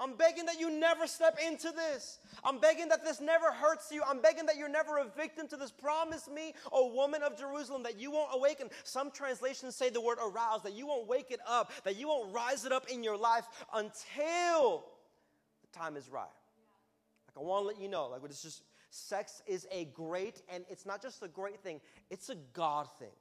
I'm 0.00 0.16
begging 0.16 0.46
that 0.46 0.58
you 0.58 0.70
never 0.70 1.06
step 1.06 1.38
into 1.46 1.70
this. 1.70 2.18
I'm 2.42 2.58
begging 2.58 2.88
that 2.88 3.04
this 3.04 3.20
never 3.20 3.52
hurts 3.52 3.92
you. 3.92 4.02
I'm 4.08 4.20
begging 4.20 4.46
that 4.46 4.56
you're 4.56 4.68
never 4.68 4.96
a 4.96 5.04
victim 5.04 5.46
to 5.48 5.58
this. 5.58 5.70
Promise 5.70 6.28
me, 6.34 6.54
O 6.72 6.92
woman 6.94 7.22
of 7.22 7.38
Jerusalem, 7.38 7.82
that 7.82 8.00
you 8.00 8.10
won't 8.10 8.30
awaken. 8.32 8.70
Some 8.82 9.10
translations 9.10 9.76
say 9.76 9.90
the 9.90 10.00
word 10.00 10.16
arouse, 10.24 10.62
that 10.62 10.72
you 10.72 10.86
won't 10.86 11.06
wake 11.06 11.30
it 11.30 11.40
up, 11.46 11.70
that 11.84 11.96
you 11.96 12.08
won't 12.08 12.32
rise 12.32 12.64
it 12.64 12.72
up 12.72 12.88
in 12.88 13.04
your 13.04 13.18
life 13.18 13.44
until 13.74 14.86
the 15.60 15.78
time 15.78 15.96
is 15.96 16.08
right. 16.08 16.24
Like, 17.28 17.36
I 17.36 17.46
want 17.46 17.64
to 17.64 17.68
let 17.68 17.80
you 17.80 17.88
know, 17.88 18.08
like, 18.08 18.22
it's 18.24 18.42
just 18.42 18.62
sex 18.88 19.42
is 19.46 19.66
a 19.70 19.84
great, 19.84 20.40
and 20.48 20.64
it's 20.70 20.86
not 20.86 21.02
just 21.02 21.22
a 21.22 21.28
great 21.28 21.60
thing, 21.60 21.78
it's 22.08 22.30
a 22.30 22.36
God 22.54 22.88
thing. 22.98 23.12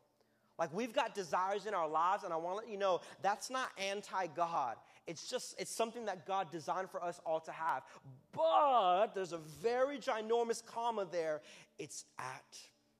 Like 0.60 0.74
we've 0.74 0.92
got 0.92 1.16
desires 1.16 1.66
in 1.66 1.74
our 1.74 1.88
lives, 1.88 2.26
and 2.26 2.34
I 2.34 2.36
want 2.36 2.58
to 2.58 2.66
let 2.66 2.70
you 2.70 2.78
know 2.78 3.00
that's 3.22 3.50
not 3.50 3.70
anti 3.78 4.28
God. 4.28 4.76
It's 5.08 5.30
just, 5.30 5.60
it's 5.60 5.72
something 5.72 6.06
that 6.06 6.26
God 6.26 6.52
designed 6.52 6.90
for 6.90 7.04
us 7.04 7.20
all 7.26 7.40
to 7.42 7.52
have. 7.52 7.84
But 8.32 9.16
there's 9.16 9.34
a 9.34 9.40
very 9.62 9.98
ginormous 9.98 10.64
comma 10.66 11.08
there. 11.12 11.42
It's 11.78 12.06
at 12.18 12.58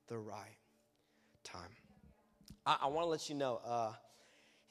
the 0.08 0.18
right 0.18 0.58
time. 1.44 1.70
I, 2.66 2.78
I 2.84 2.88
want 2.88 3.06
to 3.06 3.10
let 3.10 3.30
you 3.30 3.36
know. 3.36 3.62
Uh, 3.66 3.94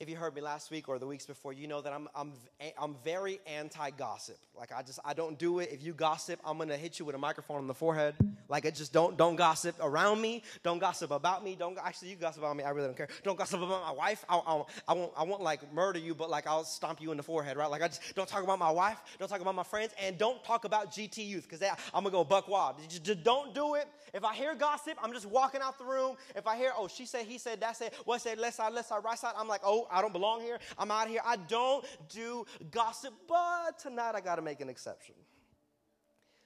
if 0.01 0.09
you 0.09 0.15
heard 0.15 0.33
me 0.33 0.41
last 0.41 0.71
week 0.71 0.89
or 0.89 1.01
the 1.01 1.07
weeks 1.07 1.27
before, 1.27 1.53
you 1.53 1.67
know 1.67 1.81
that 1.81 1.93
I'm, 1.93 2.09
I'm, 2.15 2.33
I'm 2.81 2.95
very 3.03 3.41
anti 3.49 3.91
gossip. 3.91 4.39
Like, 4.57 4.71
I 4.73 4.83
just, 4.83 5.01
I 5.05 5.13
don't 5.13 5.37
do 5.37 5.59
it. 5.59 5.71
If 5.73 5.83
you 5.83 5.93
gossip, 5.93 6.39
I'm 6.45 6.57
gonna 6.57 6.77
hit 6.77 7.01
you 7.01 7.05
with 7.05 7.17
a 7.17 7.19
microphone 7.19 7.59
on 7.59 7.67
the 7.67 7.75
forehead. 7.75 8.15
Like, 8.49 8.65
it 8.65 8.77
just 8.77 8.93
don't, 8.93 9.17
don't 9.17 9.35
gossip 9.35 9.75
around 9.81 10.21
me. 10.21 10.45
Don't 10.63 10.79
gossip 10.79 11.11
about 11.11 11.43
me. 11.43 11.57
Don't, 11.59 11.77
actually, 11.83 12.11
you 12.11 12.17
gossip 12.17 12.43
about 12.43 12.57
me. 12.57 12.63
I 12.63 12.71
really 12.71 12.87
don't 12.87 12.97
care. 12.97 13.09
Don't 13.25 13.37
gossip 13.37 13.61
about 13.61 13.83
my 13.83 13.93
wife. 13.93 14.25
I, 14.29 14.37
I, 14.37 14.63
I, 14.87 14.95
won't, 14.95 15.13
I 15.17 15.25
won't 15.25 15.43
like 15.43 15.73
murder 15.73 15.99
you, 15.99 16.15
but 16.15 16.31
like, 16.31 16.47
I'll 16.47 16.65
stomp 16.65 17.01
you 17.01 17.11
in 17.11 17.17
the 17.17 17.25
forehead, 17.25 17.57
right? 17.57 17.69
Like, 17.69 17.83
I 17.83 17.89
just 17.89 18.15
don't 18.15 18.29
talk 18.29 18.45
about 18.45 18.61
my 18.61 18.71
wife. 18.71 19.01
Don't 19.19 19.29
talk 19.29 19.41
about 19.41 19.57
my 19.57 19.65
friends. 19.65 19.95
And 20.01 20.17
don't 20.17 20.43
talk 20.45 20.65
about 20.65 20.93
GT 20.93 21.27
youth, 21.27 21.49
because 21.49 21.61
I'm 21.93 22.05
gonna 22.05 22.11
go 22.11 22.23
buck 22.23 22.47
wild. 22.47 22.77
Just, 22.89 23.03
just 23.03 23.25
don't 23.25 23.53
do 23.53 23.75
it. 23.75 23.89
If 24.15 24.25
I 24.25 24.35
hear 24.35 24.55
gossip, 24.55 24.97
I'm 25.03 25.13
just 25.13 25.27
walking 25.27 25.61
out 25.61 25.77
the 25.77 25.85
room. 25.85 26.17
If 26.37 26.47
I 26.47 26.57
hear, 26.57 26.71
oh, 26.77 26.87
she 26.87 27.05
said, 27.05 27.27
he 27.27 27.37
said, 27.37 27.61
that 27.61 27.77
said, 27.77 27.93
what 28.05 28.21
said, 28.21 28.39
left 28.39 28.57
side, 28.57 28.73
left 28.73 28.89
side, 28.89 29.03
right 29.05 29.19
side, 29.19 29.35
I'm 29.37 29.49
like, 29.49 29.61
oh, 29.65 29.88
I 29.91 30.01
don't 30.01 30.13
belong 30.13 30.41
here. 30.41 30.59
I'm 30.79 30.91
out 30.91 31.09
here. 31.09 31.21
I 31.25 31.37
don't 31.37 31.85
do 32.09 32.47
gossip, 32.71 33.15
but 33.29 33.79
tonight 33.79 34.13
I 34.15 34.21
got 34.21 34.37
to 34.37 34.43
make 34.43 34.61
an 34.61 34.69
exception. 34.69 35.15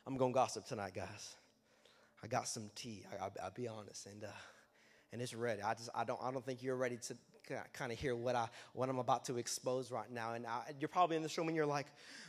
I'm 0.06 0.16
going 0.16 0.32
to 0.32 0.34
gossip 0.34 0.66
tonight, 0.66 0.94
guys. 0.94 1.36
I 2.22 2.26
got 2.26 2.48
some 2.48 2.70
tea. 2.74 3.04
I, 3.20 3.24
will 3.24 3.50
be 3.54 3.68
honest, 3.68 4.06
and 4.06 4.24
uh, 4.24 4.28
and 5.12 5.20
it's 5.20 5.34
ready. 5.34 5.62
I 5.62 5.74
just 5.74 5.90
I 5.94 6.04
don't 6.04 6.20
I 6.22 6.30
don't 6.30 6.44
think 6.44 6.62
you're 6.62 6.76
ready 6.76 6.96
to 7.08 7.16
kind 7.72 7.92
of 7.92 7.98
hear 7.98 8.14
what 8.14 8.34
I 8.34 8.48
what 8.72 8.88
I'm 8.88 8.98
about 8.98 9.24
to 9.26 9.36
expose 9.36 9.90
right 9.90 10.10
now. 10.10 10.34
And 10.34 10.46
I, 10.46 10.62
you're 10.78 10.88
probably 10.88 11.16
in 11.16 11.22
this 11.22 11.36
room 11.36 11.48
and 11.48 11.56
you're 11.56 11.66
like, 11.66 11.86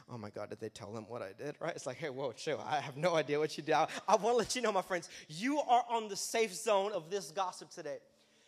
oh 0.09 0.17
my 0.17 0.29
God, 0.29 0.49
did 0.49 0.59
they 0.59 0.69
tell 0.69 0.91
them 0.91 1.05
what 1.07 1.21
I 1.21 1.31
did? 1.37 1.55
Right? 1.59 1.75
It's 1.75 1.85
like, 1.85 1.97
hey, 1.97 2.09
whoa, 2.09 2.31
chill. 2.31 2.63
I 2.65 2.79
have 2.79 2.97
no 2.97 3.15
idea 3.15 3.39
what 3.39 3.55
you 3.57 3.63
did. 3.63 3.73
I, 3.73 3.87
I 4.07 4.15
want 4.15 4.33
to 4.33 4.37
let 4.37 4.55
you 4.55 4.61
know, 4.61 4.71
my 4.71 4.81
friends, 4.81 5.09
you 5.29 5.59
are 5.59 5.85
on 5.89 6.07
the 6.09 6.15
safe 6.15 6.53
zone 6.53 6.91
of 6.91 7.09
this 7.09 7.31
gossip 7.31 7.69
today. 7.69 7.97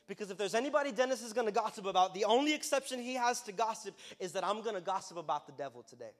Because 0.07 0.29
if 0.29 0.37
there's 0.37 0.55
anybody 0.55 0.91
Dennis 0.91 1.21
is 1.23 1.33
going 1.33 1.47
to 1.47 1.53
gossip 1.53 1.85
about, 1.85 2.13
the 2.13 2.25
only 2.25 2.53
exception 2.53 2.99
he 2.99 3.15
has 3.15 3.41
to 3.43 3.51
gossip 3.51 3.95
is 4.19 4.33
that 4.33 4.43
I'm 4.43 4.61
going 4.61 4.75
to 4.75 4.81
gossip 4.81 5.17
about 5.17 5.47
the 5.47 5.53
devil 5.53 5.83
today. 5.83 6.11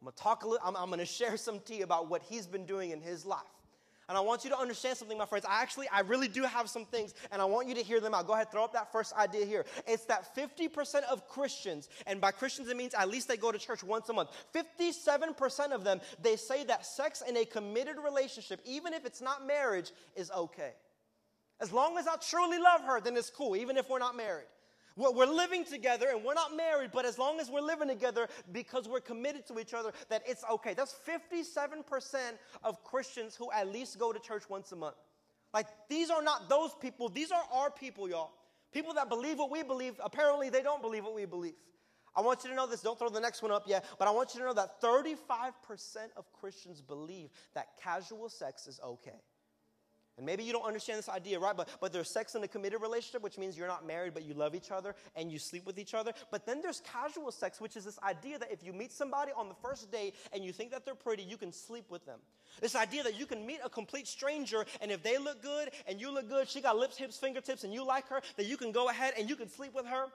I'm 0.00 0.06
going 0.06 0.14
to 0.16 0.22
talk 0.22 0.44
a 0.44 0.48
little, 0.48 0.66
I'm, 0.66 0.76
I'm 0.76 0.88
going 0.88 0.98
to 0.98 1.06
share 1.06 1.36
some 1.36 1.60
tea 1.60 1.82
about 1.82 2.10
what 2.10 2.22
he's 2.22 2.46
been 2.46 2.66
doing 2.66 2.90
in 2.90 3.00
his 3.00 3.24
life. 3.24 3.40
And 4.08 4.18
I 4.18 4.20
want 4.20 4.44
you 4.44 4.50
to 4.50 4.58
understand 4.58 4.98
something, 4.98 5.16
my 5.16 5.24
friends. 5.24 5.46
I 5.48 5.62
actually, 5.62 5.88
I 5.88 6.00
really 6.00 6.28
do 6.28 6.42
have 6.42 6.68
some 6.68 6.84
things, 6.84 7.14
and 7.32 7.40
I 7.40 7.46
want 7.46 7.68
you 7.68 7.74
to 7.76 7.82
hear 7.82 8.00
them 8.00 8.12
out. 8.12 8.26
Go 8.26 8.34
ahead, 8.34 8.50
throw 8.50 8.64
up 8.64 8.74
that 8.74 8.92
first 8.92 9.14
idea 9.14 9.46
here. 9.46 9.64
It's 9.86 10.04
that 10.06 10.36
50% 10.36 11.04
of 11.10 11.26
Christians, 11.26 11.88
and 12.06 12.20
by 12.20 12.30
Christians 12.30 12.68
it 12.68 12.76
means 12.76 12.92
at 12.92 13.08
least 13.08 13.28
they 13.28 13.38
go 13.38 13.50
to 13.50 13.58
church 13.58 13.82
once 13.82 14.10
a 14.10 14.12
month. 14.12 14.28
57% 14.54 15.72
of 15.72 15.84
them, 15.84 16.00
they 16.20 16.36
say 16.36 16.64
that 16.64 16.84
sex 16.84 17.22
in 17.26 17.36
a 17.38 17.46
committed 17.46 17.96
relationship, 17.96 18.60
even 18.66 18.92
if 18.92 19.06
it's 19.06 19.22
not 19.22 19.46
marriage, 19.46 19.90
is 20.16 20.30
okay. 20.32 20.72
As 21.60 21.72
long 21.72 21.98
as 21.98 22.06
I 22.06 22.16
truly 22.16 22.58
love 22.58 22.82
her, 22.82 23.00
then 23.00 23.16
it's 23.16 23.30
cool, 23.30 23.56
even 23.56 23.76
if 23.76 23.88
we're 23.88 23.98
not 23.98 24.16
married. 24.16 24.46
We're 24.96 25.26
living 25.26 25.64
together 25.64 26.06
and 26.10 26.24
we're 26.24 26.34
not 26.34 26.56
married, 26.56 26.90
but 26.92 27.04
as 27.04 27.18
long 27.18 27.40
as 27.40 27.50
we're 27.50 27.60
living 27.60 27.88
together 27.88 28.28
because 28.52 28.88
we're 28.88 29.00
committed 29.00 29.44
to 29.48 29.58
each 29.58 29.74
other, 29.74 29.92
that 30.08 30.22
it's 30.24 30.44
okay. 30.48 30.72
That's 30.72 30.94
57% 31.08 32.16
of 32.62 32.84
Christians 32.84 33.34
who 33.34 33.50
at 33.50 33.72
least 33.72 33.98
go 33.98 34.12
to 34.12 34.20
church 34.20 34.44
once 34.48 34.70
a 34.70 34.76
month. 34.76 34.94
Like, 35.52 35.66
these 35.88 36.10
are 36.10 36.22
not 36.22 36.48
those 36.48 36.74
people, 36.80 37.08
these 37.08 37.32
are 37.32 37.42
our 37.52 37.70
people, 37.70 38.08
y'all. 38.08 38.32
People 38.72 38.94
that 38.94 39.08
believe 39.08 39.38
what 39.38 39.50
we 39.50 39.64
believe, 39.64 39.94
apparently 40.02 40.48
they 40.48 40.62
don't 40.62 40.82
believe 40.82 41.04
what 41.04 41.14
we 41.14 41.24
believe. 41.24 41.54
I 42.16 42.20
want 42.20 42.44
you 42.44 42.50
to 42.50 42.56
know 42.56 42.66
this, 42.66 42.80
don't 42.80 42.98
throw 42.98 43.08
the 43.08 43.20
next 43.20 43.42
one 43.42 43.50
up 43.50 43.64
yet, 43.66 43.84
but 43.98 44.06
I 44.06 44.12
want 44.12 44.34
you 44.34 44.40
to 44.40 44.46
know 44.46 44.54
that 44.54 44.80
35% 44.80 45.52
of 46.16 46.32
Christians 46.32 46.80
believe 46.80 47.30
that 47.54 47.66
casual 47.82 48.28
sex 48.28 48.68
is 48.68 48.80
okay. 48.84 49.20
And 50.16 50.24
maybe 50.24 50.44
you 50.44 50.52
don't 50.52 50.64
understand 50.64 50.98
this 50.98 51.08
idea, 51.08 51.40
right? 51.40 51.56
But, 51.56 51.68
but 51.80 51.92
there's 51.92 52.08
sex 52.08 52.36
in 52.36 52.44
a 52.44 52.48
committed 52.48 52.80
relationship, 52.80 53.22
which 53.22 53.36
means 53.36 53.58
you're 53.58 53.66
not 53.66 53.84
married, 53.84 54.14
but 54.14 54.24
you 54.24 54.32
love 54.32 54.54
each 54.54 54.70
other 54.70 54.94
and 55.16 55.30
you 55.30 55.40
sleep 55.40 55.66
with 55.66 55.76
each 55.76 55.92
other. 55.92 56.12
But 56.30 56.46
then 56.46 56.62
there's 56.62 56.80
casual 56.80 57.32
sex, 57.32 57.60
which 57.60 57.76
is 57.76 57.84
this 57.84 57.98
idea 58.00 58.38
that 58.38 58.52
if 58.52 58.62
you 58.62 58.72
meet 58.72 58.92
somebody 58.92 59.32
on 59.36 59.48
the 59.48 59.56
first 59.56 59.90
date 59.90 60.14
and 60.32 60.44
you 60.44 60.52
think 60.52 60.70
that 60.70 60.84
they're 60.84 60.94
pretty, 60.94 61.24
you 61.24 61.36
can 61.36 61.52
sleep 61.52 61.86
with 61.90 62.06
them. 62.06 62.20
This 62.60 62.76
idea 62.76 63.02
that 63.02 63.18
you 63.18 63.26
can 63.26 63.44
meet 63.44 63.58
a 63.64 63.68
complete 63.68 64.06
stranger 64.06 64.64
and 64.80 64.92
if 64.92 65.02
they 65.02 65.18
look 65.18 65.42
good 65.42 65.70
and 65.88 66.00
you 66.00 66.12
look 66.12 66.28
good, 66.28 66.48
she 66.48 66.60
got 66.60 66.76
lips, 66.76 66.96
hips, 66.96 67.18
fingertips, 67.18 67.64
and 67.64 67.74
you 67.74 67.84
like 67.84 68.06
her, 68.08 68.22
that 68.36 68.46
you 68.46 68.56
can 68.56 68.70
go 68.70 68.88
ahead 68.88 69.14
and 69.18 69.28
you 69.28 69.34
can 69.34 69.48
sleep 69.48 69.74
with 69.74 69.86
her. 69.86 70.06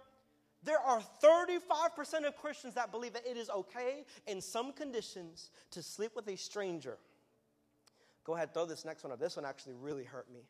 There 0.64 0.80
are 0.80 1.02
35% 1.24 2.26
of 2.26 2.36
Christians 2.38 2.76
that 2.76 2.92
believe 2.92 3.14
that 3.14 3.26
it 3.26 3.38
is 3.38 3.50
okay 3.50 4.06
in 4.28 4.42
some 4.42 4.74
conditions 4.74 5.52
to 5.72 5.82
sleep 5.82 6.12
with 6.16 6.28
a 6.28 6.36
stranger. 6.36 6.98
Go 8.24 8.36
ahead, 8.36 8.54
throw 8.54 8.66
this 8.66 8.86
next 8.86 9.04
one 9.04 9.12
up. 9.12 9.20
This 9.20 9.36
one 9.36 9.46
actually 9.46 9.74
really 9.74 10.04
hurt 10.04 10.32
me. 10.32 10.42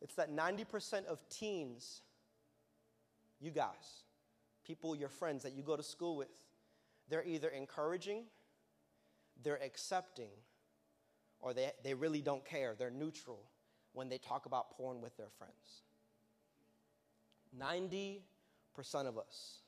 It's 0.00 0.14
that 0.16 0.34
90% 0.34 1.06
of 1.06 1.18
teens, 1.28 2.02
you 3.40 3.50
guys, 3.50 4.04
people, 4.66 4.94
your 4.94 5.08
friends 5.08 5.42
that 5.42 5.54
you 5.54 5.62
go 5.62 5.76
to 5.76 5.82
school 5.82 6.16
with, 6.16 6.28
they're 7.08 7.24
either 7.24 7.48
encouraging, 7.48 8.24
they're 9.42 9.62
accepting, 9.62 10.30
or 11.40 11.54
they, 11.54 11.70
they 11.84 11.94
really 11.94 12.20
don't 12.20 12.44
care. 12.44 12.74
They're 12.76 12.90
neutral 12.90 13.40
when 13.92 14.08
they 14.08 14.18
talk 14.18 14.46
about 14.46 14.70
porn 14.70 15.00
with 15.00 15.16
their 15.16 15.30
friends. 15.38 15.82
90% 17.58 18.20
of 19.06 19.16
us 19.16 19.60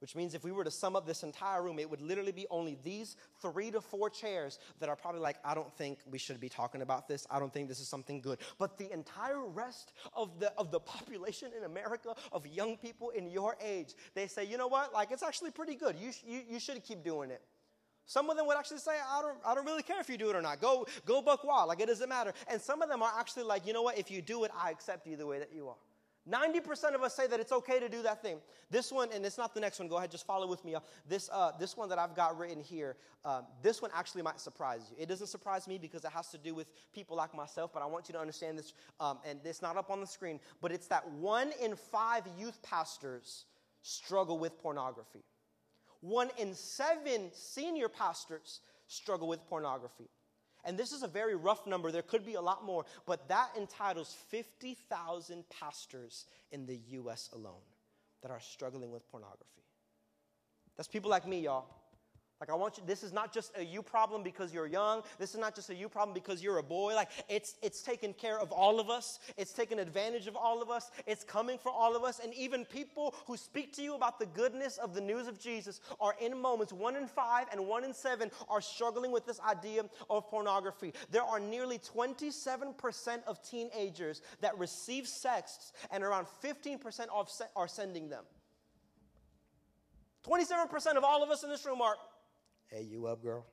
which 0.00 0.16
means 0.16 0.34
if 0.34 0.44
we 0.44 0.50
were 0.50 0.64
to 0.64 0.70
sum 0.70 0.96
up 0.96 1.06
this 1.06 1.22
entire 1.22 1.62
room, 1.62 1.78
it 1.78 1.88
would 1.88 2.00
literally 2.00 2.32
be 2.32 2.46
only 2.50 2.78
these 2.82 3.16
three 3.40 3.70
to 3.70 3.80
four 3.80 4.10
chairs 4.10 4.58
that 4.80 4.88
are 4.88 4.96
probably 4.96 5.20
like, 5.20 5.36
I 5.44 5.54
don't 5.54 5.72
think 5.74 5.98
we 6.10 6.18
should 6.18 6.40
be 6.40 6.48
talking 6.48 6.82
about 6.82 7.06
this. 7.06 7.26
I 7.30 7.38
don't 7.38 7.52
think 7.52 7.68
this 7.68 7.80
is 7.80 7.88
something 7.88 8.20
good. 8.20 8.38
But 8.58 8.78
the 8.78 8.92
entire 8.92 9.46
rest 9.46 9.92
of 10.14 10.40
the, 10.40 10.52
of 10.58 10.70
the 10.70 10.80
population 10.80 11.50
in 11.56 11.64
America, 11.64 12.14
of 12.32 12.46
young 12.46 12.76
people 12.76 13.10
in 13.10 13.28
your 13.28 13.56
age, 13.62 13.94
they 14.14 14.26
say, 14.26 14.44
you 14.44 14.56
know 14.56 14.68
what? 14.68 14.92
Like, 14.92 15.10
it's 15.10 15.22
actually 15.22 15.50
pretty 15.50 15.74
good. 15.74 15.96
You, 16.00 16.10
you, 16.26 16.40
you 16.50 16.60
should 16.60 16.82
keep 16.82 17.04
doing 17.04 17.30
it. 17.30 17.42
Some 18.06 18.28
of 18.28 18.36
them 18.36 18.46
would 18.46 18.56
actually 18.56 18.78
say, 18.78 18.92
I 18.92 19.22
don't, 19.22 19.38
I 19.46 19.54
don't 19.54 19.64
really 19.64 19.82
care 19.84 20.00
if 20.00 20.08
you 20.08 20.16
do 20.16 20.30
it 20.30 20.36
or 20.36 20.42
not. 20.42 20.60
Go, 20.60 20.86
go 21.06 21.22
buck 21.22 21.44
wild. 21.44 21.68
Like, 21.68 21.80
it 21.80 21.86
doesn't 21.86 22.08
matter. 22.08 22.32
And 22.48 22.60
some 22.60 22.82
of 22.82 22.88
them 22.88 23.02
are 23.02 23.12
actually 23.16 23.44
like, 23.44 23.66
you 23.66 23.72
know 23.72 23.82
what? 23.82 23.98
If 23.98 24.10
you 24.10 24.20
do 24.20 24.44
it, 24.44 24.50
I 24.58 24.70
accept 24.70 25.06
you 25.06 25.16
the 25.16 25.26
way 25.26 25.38
that 25.38 25.52
you 25.54 25.68
are. 25.68 25.76
90% 26.28 26.94
of 26.94 27.02
us 27.02 27.14
say 27.14 27.26
that 27.26 27.40
it's 27.40 27.52
okay 27.52 27.80
to 27.80 27.88
do 27.88 28.02
that 28.02 28.22
thing. 28.22 28.38
This 28.70 28.92
one, 28.92 29.08
and 29.12 29.24
it's 29.24 29.38
not 29.38 29.54
the 29.54 29.60
next 29.60 29.78
one, 29.78 29.88
go 29.88 29.96
ahead, 29.96 30.10
just 30.10 30.26
follow 30.26 30.46
with 30.46 30.64
me. 30.64 30.76
This, 31.08 31.30
uh, 31.32 31.52
this 31.58 31.76
one 31.76 31.88
that 31.88 31.98
I've 31.98 32.14
got 32.14 32.38
written 32.38 32.60
here, 32.62 32.96
uh, 33.24 33.42
this 33.62 33.80
one 33.80 33.90
actually 33.94 34.22
might 34.22 34.38
surprise 34.38 34.90
you. 34.90 34.96
It 34.98 35.08
doesn't 35.08 35.28
surprise 35.28 35.66
me 35.66 35.78
because 35.78 36.04
it 36.04 36.10
has 36.12 36.28
to 36.28 36.38
do 36.38 36.54
with 36.54 36.68
people 36.92 37.16
like 37.16 37.34
myself, 37.34 37.72
but 37.72 37.82
I 37.82 37.86
want 37.86 38.08
you 38.08 38.12
to 38.12 38.20
understand 38.20 38.58
this, 38.58 38.74
um, 39.00 39.18
and 39.26 39.40
it's 39.44 39.62
not 39.62 39.76
up 39.76 39.90
on 39.90 40.00
the 40.00 40.06
screen, 40.06 40.40
but 40.60 40.72
it's 40.72 40.86
that 40.88 41.10
one 41.10 41.52
in 41.62 41.74
five 41.74 42.24
youth 42.38 42.62
pastors 42.62 43.46
struggle 43.82 44.38
with 44.38 44.58
pornography. 44.58 45.24
One 46.00 46.30
in 46.38 46.54
seven 46.54 47.30
senior 47.32 47.88
pastors 47.88 48.60
struggle 48.86 49.28
with 49.28 49.46
pornography. 49.48 50.08
And 50.64 50.78
this 50.78 50.92
is 50.92 51.02
a 51.02 51.08
very 51.08 51.34
rough 51.34 51.66
number. 51.66 51.90
There 51.90 52.02
could 52.02 52.24
be 52.24 52.34
a 52.34 52.40
lot 52.40 52.64
more, 52.64 52.84
but 53.06 53.28
that 53.28 53.50
entitles 53.56 54.14
50,000 54.28 55.44
pastors 55.48 56.26
in 56.52 56.66
the 56.66 56.78
US 56.90 57.30
alone 57.32 57.62
that 58.22 58.30
are 58.30 58.40
struggling 58.40 58.90
with 58.90 59.08
pornography. 59.10 59.64
That's 60.76 60.88
people 60.88 61.10
like 61.10 61.26
me, 61.26 61.40
y'all. 61.40 61.66
Like, 62.40 62.48
I 62.48 62.54
want 62.54 62.78
you, 62.78 62.82
this 62.86 63.02
is 63.02 63.12
not 63.12 63.34
just 63.34 63.52
a 63.58 63.62
you 63.62 63.82
problem 63.82 64.22
because 64.22 64.54
you're 64.54 64.66
young. 64.66 65.02
This 65.18 65.34
is 65.34 65.38
not 65.38 65.54
just 65.54 65.68
a 65.68 65.74
you 65.74 65.90
problem 65.90 66.14
because 66.14 66.42
you're 66.42 66.56
a 66.56 66.62
boy. 66.62 66.94
Like, 66.94 67.10
it's, 67.28 67.56
it's 67.60 67.82
taken 67.82 68.14
care 68.14 68.40
of 68.40 68.50
all 68.50 68.80
of 68.80 68.88
us. 68.88 69.18
It's 69.36 69.52
taken 69.52 69.78
advantage 69.78 70.26
of 70.26 70.36
all 70.36 70.62
of 70.62 70.70
us. 70.70 70.90
It's 71.06 71.22
coming 71.22 71.58
for 71.58 71.70
all 71.70 71.94
of 71.94 72.02
us. 72.02 72.18
And 72.18 72.32
even 72.32 72.64
people 72.64 73.14
who 73.26 73.36
speak 73.36 73.74
to 73.74 73.82
you 73.82 73.94
about 73.94 74.18
the 74.18 74.24
goodness 74.24 74.78
of 74.78 74.94
the 74.94 75.02
news 75.02 75.26
of 75.28 75.38
Jesus 75.38 75.82
are 76.00 76.14
in 76.18 76.40
moments, 76.40 76.72
one 76.72 76.96
in 76.96 77.06
five 77.06 77.46
and 77.52 77.66
one 77.66 77.84
in 77.84 77.92
seven 77.92 78.30
are 78.48 78.62
struggling 78.62 79.12
with 79.12 79.26
this 79.26 79.40
idea 79.40 79.82
of 80.08 80.30
pornography. 80.30 80.94
There 81.10 81.22
are 81.22 81.40
nearly 81.40 81.78
27% 81.78 83.24
of 83.26 83.42
teenagers 83.42 84.22
that 84.40 84.58
receive 84.58 85.06
sexts, 85.06 85.74
and 85.90 86.02
around 86.02 86.26
15% 86.42 87.06
are 87.54 87.68
sending 87.68 88.08
them. 88.08 88.24
27% 90.26 90.96
of 90.96 91.04
all 91.04 91.22
of 91.22 91.30
us 91.30 91.44
in 91.44 91.50
this 91.50 91.64
room 91.64 91.80
are 91.80 91.96
Hey, 92.70 92.82
you 92.82 93.06
up, 93.06 93.22
girl? 93.22 93.44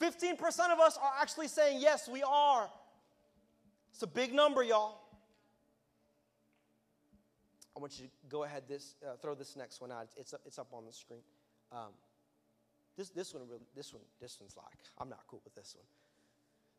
15% 0.00 0.34
of 0.72 0.80
us 0.80 0.98
are 1.00 1.12
actually 1.20 1.48
saying, 1.48 1.78
Yes, 1.80 2.08
we 2.08 2.22
are. 2.22 2.68
It's 3.92 4.02
a 4.02 4.06
big 4.06 4.34
number, 4.34 4.62
y'all. 4.62 4.98
I 7.76 7.78
want 7.78 7.98
you 7.98 8.06
to 8.06 8.10
go 8.28 8.44
ahead, 8.44 8.64
this, 8.68 8.94
uh, 9.06 9.16
throw 9.20 9.34
this 9.34 9.54
next 9.54 9.80
one 9.80 9.92
out. 9.92 10.08
It's, 10.16 10.34
it's 10.44 10.58
up 10.58 10.68
on 10.72 10.84
the 10.84 10.92
screen. 10.92 11.20
Um, 11.70 11.92
this, 12.96 13.10
this 13.10 13.34
one 13.34 13.46
really, 13.48 13.66
this 13.74 13.92
one, 13.92 14.02
this 14.20 14.38
one's 14.40 14.56
like, 14.56 14.78
I'm 14.98 15.08
not 15.08 15.20
cool 15.28 15.42
with 15.44 15.54
this 15.54 15.76
one. 15.76 15.86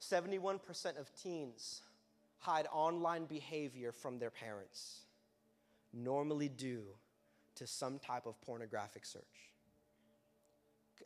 71% 0.02 1.00
of 1.00 1.12
teens 1.16 1.82
hide 2.40 2.68
online 2.72 3.26
behavior 3.26 3.92
from 3.92 4.20
their 4.20 4.30
parents, 4.30 5.02
normally 5.94 6.50
due 6.50 6.84
to 7.56 7.68
some 7.68 8.00
type 8.00 8.26
of 8.26 8.40
pornographic 8.42 9.06
search. 9.06 9.47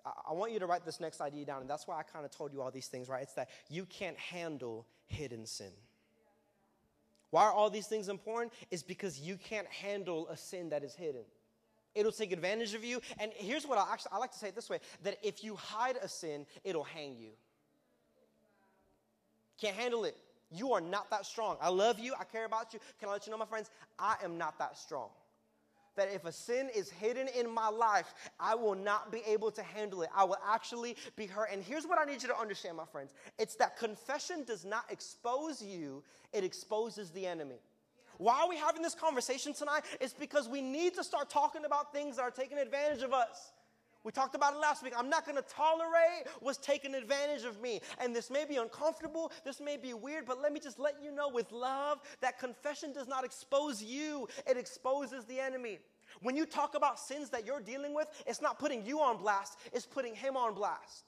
I 0.06 0.34
want 0.34 0.52
you 0.52 0.60
to 0.60 0.66
write 0.66 0.86
this 0.86 1.00
next 1.00 1.22
idea 1.22 1.46
down, 1.46 1.62
and 1.62 1.70
that's 1.70 1.88
why 1.88 2.00
I 2.00 2.04
kind 2.04 2.26
of 2.26 2.32
told 2.32 2.54
you 2.54 2.62
all 2.62 2.72
these 2.72 2.88
things, 2.88 3.08
right? 3.08 3.22
It's 3.22 3.34
that 3.34 3.50
you 3.70 3.86
can't 3.86 4.18
handle 4.18 4.88
hidden 5.08 5.46
sin. 5.46 5.72
Why 7.30 7.44
are 7.44 7.52
all 7.52 7.70
these 7.70 7.88
things 7.88 8.10
important? 8.10 8.54
Is 8.72 8.84
because 8.84 9.20
you 9.20 9.38
can't 9.38 9.68
handle 9.68 10.28
a 10.30 10.38
sin 10.38 10.70
that 10.70 10.84
is 10.84 10.96
hidden. 10.96 11.24
It'll 11.94 12.12
take 12.12 12.32
advantage 12.32 12.74
of 12.74 12.84
you. 12.84 13.02
And 13.20 13.32
here's 13.36 13.66
what 13.66 13.78
I 13.78 13.92
actually 13.92 14.12
I 14.14 14.18
like 14.18 14.32
to 14.32 14.40
say 14.40 14.48
it 14.48 14.56
this 14.56 14.70
way: 14.70 14.80
that 15.04 15.18
if 15.22 15.44
you 15.44 15.56
hide 15.56 15.98
a 16.02 16.08
sin, 16.08 16.46
it'll 16.64 16.84
hang 16.84 17.16
you. 17.18 17.32
Can't 19.60 19.76
handle 19.76 20.06
it. 20.06 20.18
You 20.50 20.74
are 20.74 20.82
not 20.82 21.10
that 21.12 21.26
strong. 21.26 21.58
I 21.62 21.70
love 21.70 22.00
you. 22.00 22.14
I 22.20 22.24
care 22.24 22.46
about 22.46 22.74
you. 22.74 22.80
Can 23.00 23.08
I 23.08 23.14
let 23.14 23.26
you 23.26 23.32
know, 23.32 23.38
my 23.38 23.46
friends? 23.46 23.70
I 24.00 24.16
am 24.24 24.38
not 24.38 24.58
that 24.58 24.78
strong 24.78 25.10
that 25.96 26.10
if 26.14 26.26
a 26.26 26.32
sin 26.32 26.70
is 26.76 26.90
hidden 26.90 27.28
in 27.38 27.50
my 27.50 27.70
life, 27.70 28.14
I 28.40 28.56
will 28.56 28.76
not 28.76 29.12
be 29.12 29.22
able 29.28 29.52
to 29.52 29.64
handle 29.64 30.02
it. 30.02 30.10
I 30.16 30.24
will 30.24 30.40
actually 30.48 30.96
be 31.16 31.26
hurt. 31.26 31.50
And 31.52 31.64
here's 31.64 31.86
what 31.86 32.00
I 32.00 32.06
need 32.10 32.22
you 32.22 32.30
to 32.30 32.38
understand, 32.38 32.78
my 32.78 32.86
friends 32.86 33.14
it's 33.38 33.56
that 33.56 33.78
confession 33.78 34.44
does 34.44 34.66
not 34.66 34.86
expose 34.90 35.62
you, 35.62 36.04
it 36.34 36.44
exposes 36.44 37.12
the 37.12 37.26
enemy. 37.26 37.60
Why 38.18 38.42
are 38.42 38.50
we 38.50 38.56
having 38.56 38.84
this 38.84 38.94
conversation 38.94 39.52
tonight? 39.52 39.82
It's 40.00 40.14
because 40.14 40.48
we 40.48 40.62
need 40.62 40.94
to 40.94 41.04
start 41.04 41.30
talking 41.30 41.66
about 41.66 41.92
things 41.92 42.18
that 42.18 42.22
are 42.22 42.32
taking 42.32 42.60
advantage 42.60 43.02
of 43.02 43.14
us. 43.14 43.52
We 44.04 44.12
talked 44.12 44.34
about 44.34 44.54
it 44.54 44.60
last 44.60 44.84
week. 44.84 44.94
I'm 44.98 45.10
not 45.10 45.26
going 45.26 45.38
to 45.38 45.44
tolerate 45.44 46.28
what's 46.40 46.58
taking 46.58 46.96
advantage 46.96 47.44
of 47.44 47.62
me. 47.62 47.82
And 48.00 48.16
this 48.16 48.32
may 48.32 48.46
be 48.46 48.58
uncomfortable, 48.58 49.32
this 49.46 49.62
may 49.62 49.78
be 49.78 49.94
weird, 49.94 50.26
but 50.26 50.42
let 50.42 50.52
me 50.52 50.60
just 50.60 50.80
let 50.80 50.96
you 51.04 51.12
know 51.12 51.30
with 51.30 51.52
love 51.52 52.00
that 52.22 52.40
confession 52.40 52.94
does 52.94 53.08
not 53.08 53.24
expose 53.24 53.84
you, 53.84 54.28
it 54.48 54.58
exposes 54.58 55.26
the 55.26 55.40
enemy. 55.40 55.80
When 56.22 56.36
you 56.36 56.46
talk 56.46 56.76
about 56.76 57.00
sins 57.00 57.30
that 57.30 57.46
you're 57.46 57.62
dealing 57.62 57.94
with, 57.94 58.08
it's 58.26 58.42
not 58.42 58.60
putting 58.60 58.86
you 58.86 59.00
on 59.00 59.18
blast, 59.18 59.58
it's 59.72 59.86
putting 59.86 60.16
him 60.16 60.36
on 60.36 60.56
blast. 60.56 61.06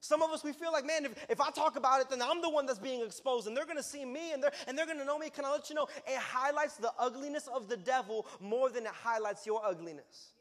Some 0.00 0.20
of 0.22 0.30
us, 0.30 0.44
we 0.44 0.52
feel 0.52 0.70
like, 0.70 0.84
man, 0.84 1.06
if, 1.06 1.14
if 1.30 1.40
I 1.40 1.50
talk 1.50 1.76
about 1.76 2.02
it, 2.02 2.10
then 2.10 2.20
I'm 2.20 2.42
the 2.42 2.50
one 2.50 2.66
that's 2.66 2.78
being 2.78 3.02
exposed 3.02 3.46
and 3.46 3.56
they're 3.56 3.64
going 3.64 3.78
to 3.78 3.82
see 3.82 4.04
me 4.04 4.32
and 4.32 4.42
they're, 4.42 4.52
and 4.68 4.76
they're 4.76 4.84
going 4.84 4.98
to 4.98 5.04
know 5.04 5.18
me. 5.18 5.30
Can 5.30 5.46
I 5.46 5.50
let 5.50 5.70
you 5.70 5.74
know? 5.74 5.88
It 6.06 6.18
highlights 6.18 6.76
the 6.76 6.92
ugliness 6.98 7.48
of 7.48 7.68
the 7.68 7.76
devil 7.78 8.26
more 8.38 8.68
than 8.68 8.84
it 8.84 8.92
highlights 8.92 9.46
your 9.46 9.64
ugliness. 9.64 10.33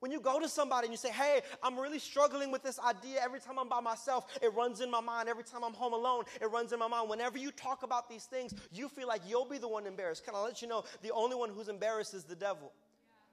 When 0.00 0.12
you 0.12 0.20
go 0.20 0.38
to 0.38 0.48
somebody 0.48 0.86
and 0.86 0.92
you 0.92 0.96
say, 0.96 1.10
Hey, 1.10 1.40
I'm 1.62 1.78
really 1.78 1.98
struggling 1.98 2.52
with 2.52 2.62
this 2.62 2.78
idea 2.78 3.20
every 3.22 3.40
time 3.40 3.58
I'm 3.58 3.68
by 3.68 3.80
myself, 3.80 4.26
it 4.40 4.54
runs 4.54 4.80
in 4.80 4.90
my 4.90 5.00
mind. 5.00 5.28
Every 5.28 5.44
time 5.44 5.64
I'm 5.64 5.74
home 5.74 5.92
alone, 5.92 6.24
it 6.40 6.50
runs 6.50 6.72
in 6.72 6.78
my 6.78 6.88
mind. 6.88 7.10
Whenever 7.10 7.38
you 7.38 7.50
talk 7.50 7.82
about 7.82 8.08
these 8.08 8.24
things, 8.24 8.54
you 8.72 8.88
feel 8.88 9.08
like 9.08 9.22
you'll 9.26 9.44
be 9.44 9.58
the 9.58 9.68
one 9.68 9.86
embarrassed. 9.86 10.24
Can 10.24 10.34
I 10.34 10.40
let 10.40 10.62
you 10.62 10.68
know 10.68 10.84
the 11.02 11.10
only 11.10 11.36
one 11.36 11.50
who's 11.50 11.68
embarrassed 11.68 12.14
is 12.14 12.24
the 12.24 12.36
devil? 12.36 12.72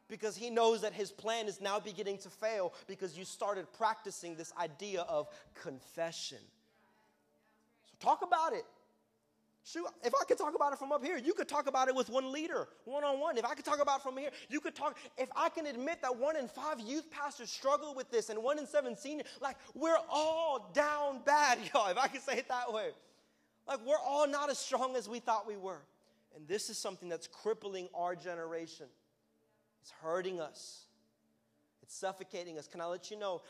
Because 0.07 0.35
he 0.35 0.49
knows 0.49 0.81
that 0.81 0.93
his 0.93 1.11
plan 1.11 1.47
is 1.47 1.61
now 1.61 1.79
beginning 1.79 2.19
to 2.19 2.29
fail 2.29 2.73
because 2.87 3.17
you 3.17 3.25
started 3.25 3.65
practicing 3.73 4.35
this 4.35 4.53
idea 4.59 5.01
of 5.01 5.27
confession. 5.55 6.37
So 7.85 7.93
talk 7.99 8.21
about 8.23 8.53
it. 8.53 8.65
Shoot, 9.67 9.87
if 10.03 10.13
I 10.13 10.25
could 10.25 10.37
talk 10.37 10.53
about 10.53 10.73
it 10.73 10.79
from 10.79 10.91
up 10.91 11.03
here, 11.03 11.17
you 11.17 11.33
could 11.33 11.47
talk 11.47 11.65
about 11.67 11.87
it 11.87 11.95
with 11.95 12.07
one 12.07 12.31
leader, 12.31 12.67
one 12.83 13.03
on 13.03 13.19
one. 13.19 13.35
If 13.35 13.45
I 13.45 13.55
could 13.55 13.65
talk 13.65 13.81
about 13.81 14.01
it 14.01 14.03
from 14.03 14.15
here, 14.15 14.29
you 14.47 14.59
could 14.59 14.75
talk. 14.75 14.95
If 15.17 15.29
I 15.35 15.49
can 15.49 15.65
admit 15.65 16.03
that 16.03 16.15
one 16.15 16.37
in 16.37 16.47
five 16.47 16.79
youth 16.79 17.09
pastors 17.09 17.49
struggle 17.49 17.95
with 17.95 18.11
this 18.11 18.29
and 18.29 18.43
one 18.43 18.59
in 18.59 18.67
seven 18.67 18.95
senior, 18.95 19.23
like 19.41 19.57
we're 19.73 19.97
all 20.07 20.69
down 20.75 21.21
bad, 21.25 21.57
y'all, 21.73 21.89
if 21.89 21.97
I 21.97 22.07
could 22.07 22.21
say 22.21 22.37
it 22.37 22.47
that 22.47 22.71
way. 22.71 22.89
Like 23.67 23.79
we're 23.83 23.97
all 24.05 24.27
not 24.27 24.51
as 24.51 24.59
strong 24.59 24.95
as 24.95 25.09
we 25.09 25.19
thought 25.19 25.47
we 25.47 25.57
were. 25.57 25.81
And 26.35 26.47
this 26.47 26.69
is 26.69 26.77
something 26.77 27.09
that's 27.09 27.25
crippling 27.25 27.87
our 27.95 28.15
generation. 28.15 28.85
It's 29.81 29.91
hurting 30.03 30.39
us, 30.39 30.85
it's 31.81 31.95
suffocating 31.95 32.59
us. 32.59 32.67
Can 32.67 32.81
I 32.81 32.85
let 32.85 33.09
you 33.09 33.17
know? 33.17 33.41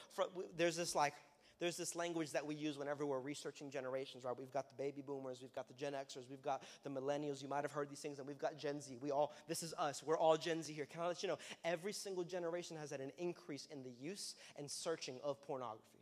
There's 0.55 0.77
this 0.77 0.95
like, 0.95 1.13
there's 1.59 1.77
this 1.77 1.95
language 1.95 2.31
that 2.31 2.45
we 2.45 2.55
use 2.55 2.77
whenever 2.77 3.05
we're 3.05 3.19
researching 3.19 3.69
generations, 3.69 4.23
right? 4.23 4.37
We've 4.37 4.51
got 4.51 4.67
the 4.69 4.75
baby 4.75 5.01
boomers, 5.01 5.41
we've 5.41 5.53
got 5.53 5.67
the 5.67 5.73
Gen 5.73 5.93
Xers, 5.93 6.29
we've 6.29 6.41
got 6.41 6.63
the 6.83 6.89
millennials. 6.89 7.41
You 7.41 7.47
might 7.47 7.63
have 7.63 7.71
heard 7.71 7.89
these 7.89 7.99
things, 7.99 8.19
and 8.19 8.27
we've 8.27 8.39
got 8.39 8.57
Gen 8.57 8.81
Z. 8.81 8.97
We 9.01 9.11
all, 9.11 9.33
this 9.47 9.63
is 9.63 9.73
us. 9.77 10.03
We're 10.03 10.17
all 10.17 10.37
Gen 10.37 10.63
Z 10.63 10.73
here. 10.73 10.85
Can 10.85 11.01
I 11.01 11.07
let 11.07 11.23
you 11.23 11.29
know? 11.29 11.37
Every 11.63 11.93
single 11.93 12.23
generation 12.23 12.77
has 12.77 12.91
had 12.91 12.99
an 12.99 13.11
increase 13.17 13.67
in 13.71 13.83
the 13.83 13.91
use 13.91 14.35
and 14.57 14.69
searching 14.69 15.19
of 15.23 15.41
pornography. 15.41 15.99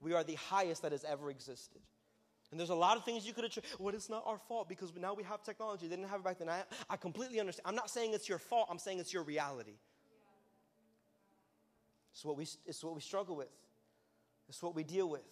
We 0.00 0.14
are 0.14 0.24
the 0.24 0.34
highest 0.34 0.82
that 0.82 0.92
has 0.92 1.04
ever 1.04 1.30
existed. 1.30 1.80
And 2.50 2.60
there's 2.60 2.70
a 2.70 2.74
lot 2.74 2.98
of 2.98 3.04
things 3.04 3.26
you 3.26 3.32
could 3.32 3.44
have. 3.44 3.64
Well, 3.78 3.94
it's 3.94 4.10
not 4.10 4.24
our 4.26 4.36
fault 4.36 4.68
because 4.68 4.92
now 5.00 5.14
we 5.14 5.22
have 5.22 5.42
technology. 5.42 5.86
They 5.86 5.96
didn't 5.96 6.10
have 6.10 6.20
it 6.20 6.24
back 6.24 6.38
then. 6.38 6.50
I, 6.50 6.64
I 6.90 6.96
completely 6.96 7.40
understand. 7.40 7.66
I'm 7.66 7.74
not 7.74 7.88
saying 7.88 8.12
it's 8.12 8.28
your 8.28 8.38
fault. 8.38 8.68
I'm 8.70 8.78
saying 8.78 8.98
it's 8.98 9.12
your 9.12 9.22
reality. 9.22 9.76
It's 12.12 12.24
what 12.24 12.36
we, 12.36 12.46
it's 12.66 12.84
what 12.84 12.94
we 12.94 13.00
struggle 13.00 13.36
with. 13.36 13.48
It's 14.48 14.62
what 14.62 14.74
we 14.74 14.84
deal 14.84 15.08
with. 15.08 15.22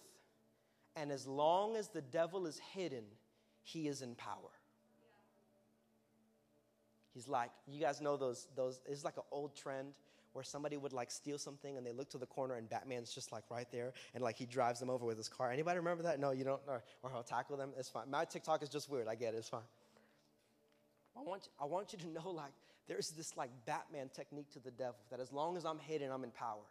And 0.95 1.11
as 1.11 1.25
long 1.25 1.75
as 1.75 1.87
the 1.87 2.01
devil 2.01 2.45
is 2.45 2.59
hidden, 2.73 3.03
he 3.63 3.87
is 3.87 4.01
in 4.01 4.15
power. 4.15 4.51
He's 7.13 7.27
like, 7.27 7.51
you 7.67 7.79
guys 7.79 8.01
know 8.01 8.17
those, 8.17 8.47
those, 8.55 8.79
it's 8.85 9.03
like 9.03 9.17
an 9.17 9.23
old 9.31 9.55
trend 9.55 9.93
where 10.33 10.43
somebody 10.43 10.77
would 10.77 10.93
like 10.93 11.11
steal 11.11 11.37
something 11.37 11.77
and 11.77 11.85
they 11.85 11.91
look 11.91 12.09
to 12.09 12.17
the 12.17 12.25
corner 12.25 12.55
and 12.55 12.69
Batman's 12.69 13.13
just 13.13 13.33
like 13.33 13.43
right 13.49 13.67
there 13.71 13.91
and 14.13 14.23
like 14.23 14.37
he 14.37 14.45
drives 14.45 14.79
them 14.79 14.89
over 14.89 15.05
with 15.05 15.17
his 15.17 15.27
car. 15.27 15.51
Anybody 15.51 15.77
remember 15.77 16.03
that? 16.03 16.19
No, 16.19 16.31
you 16.31 16.45
don't. 16.45 16.61
Or, 16.67 16.83
or 17.03 17.11
he'll 17.11 17.23
tackle 17.23 17.57
them. 17.57 17.71
It's 17.77 17.89
fine. 17.89 18.09
My 18.09 18.23
TikTok 18.23 18.63
is 18.63 18.69
just 18.69 18.89
weird. 18.89 19.07
I 19.07 19.15
get 19.15 19.33
it. 19.33 19.37
It's 19.37 19.49
fine. 19.49 19.61
I 21.17 21.21
want, 21.21 21.43
you, 21.45 21.51
I 21.61 21.65
want 21.65 21.91
you 21.91 21.99
to 21.99 22.07
know 22.07 22.31
like 22.31 22.53
there's 22.87 23.09
this 23.09 23.35
like 23.35 23.49
Batman 23.65 24.09
technique 24.13 24.49
to 24.53 24.59
the 24.59 24.71
devil 24.71 24.95
that 25.09 25.19
as 25.19 25.33
long 25.33 25.57
as 25.57 25.65
I'm 25.65 25.79
hidden, 25.79 26.11
I'm 26.11 26.23
in 26.23 26.31
power. 26.31 26.63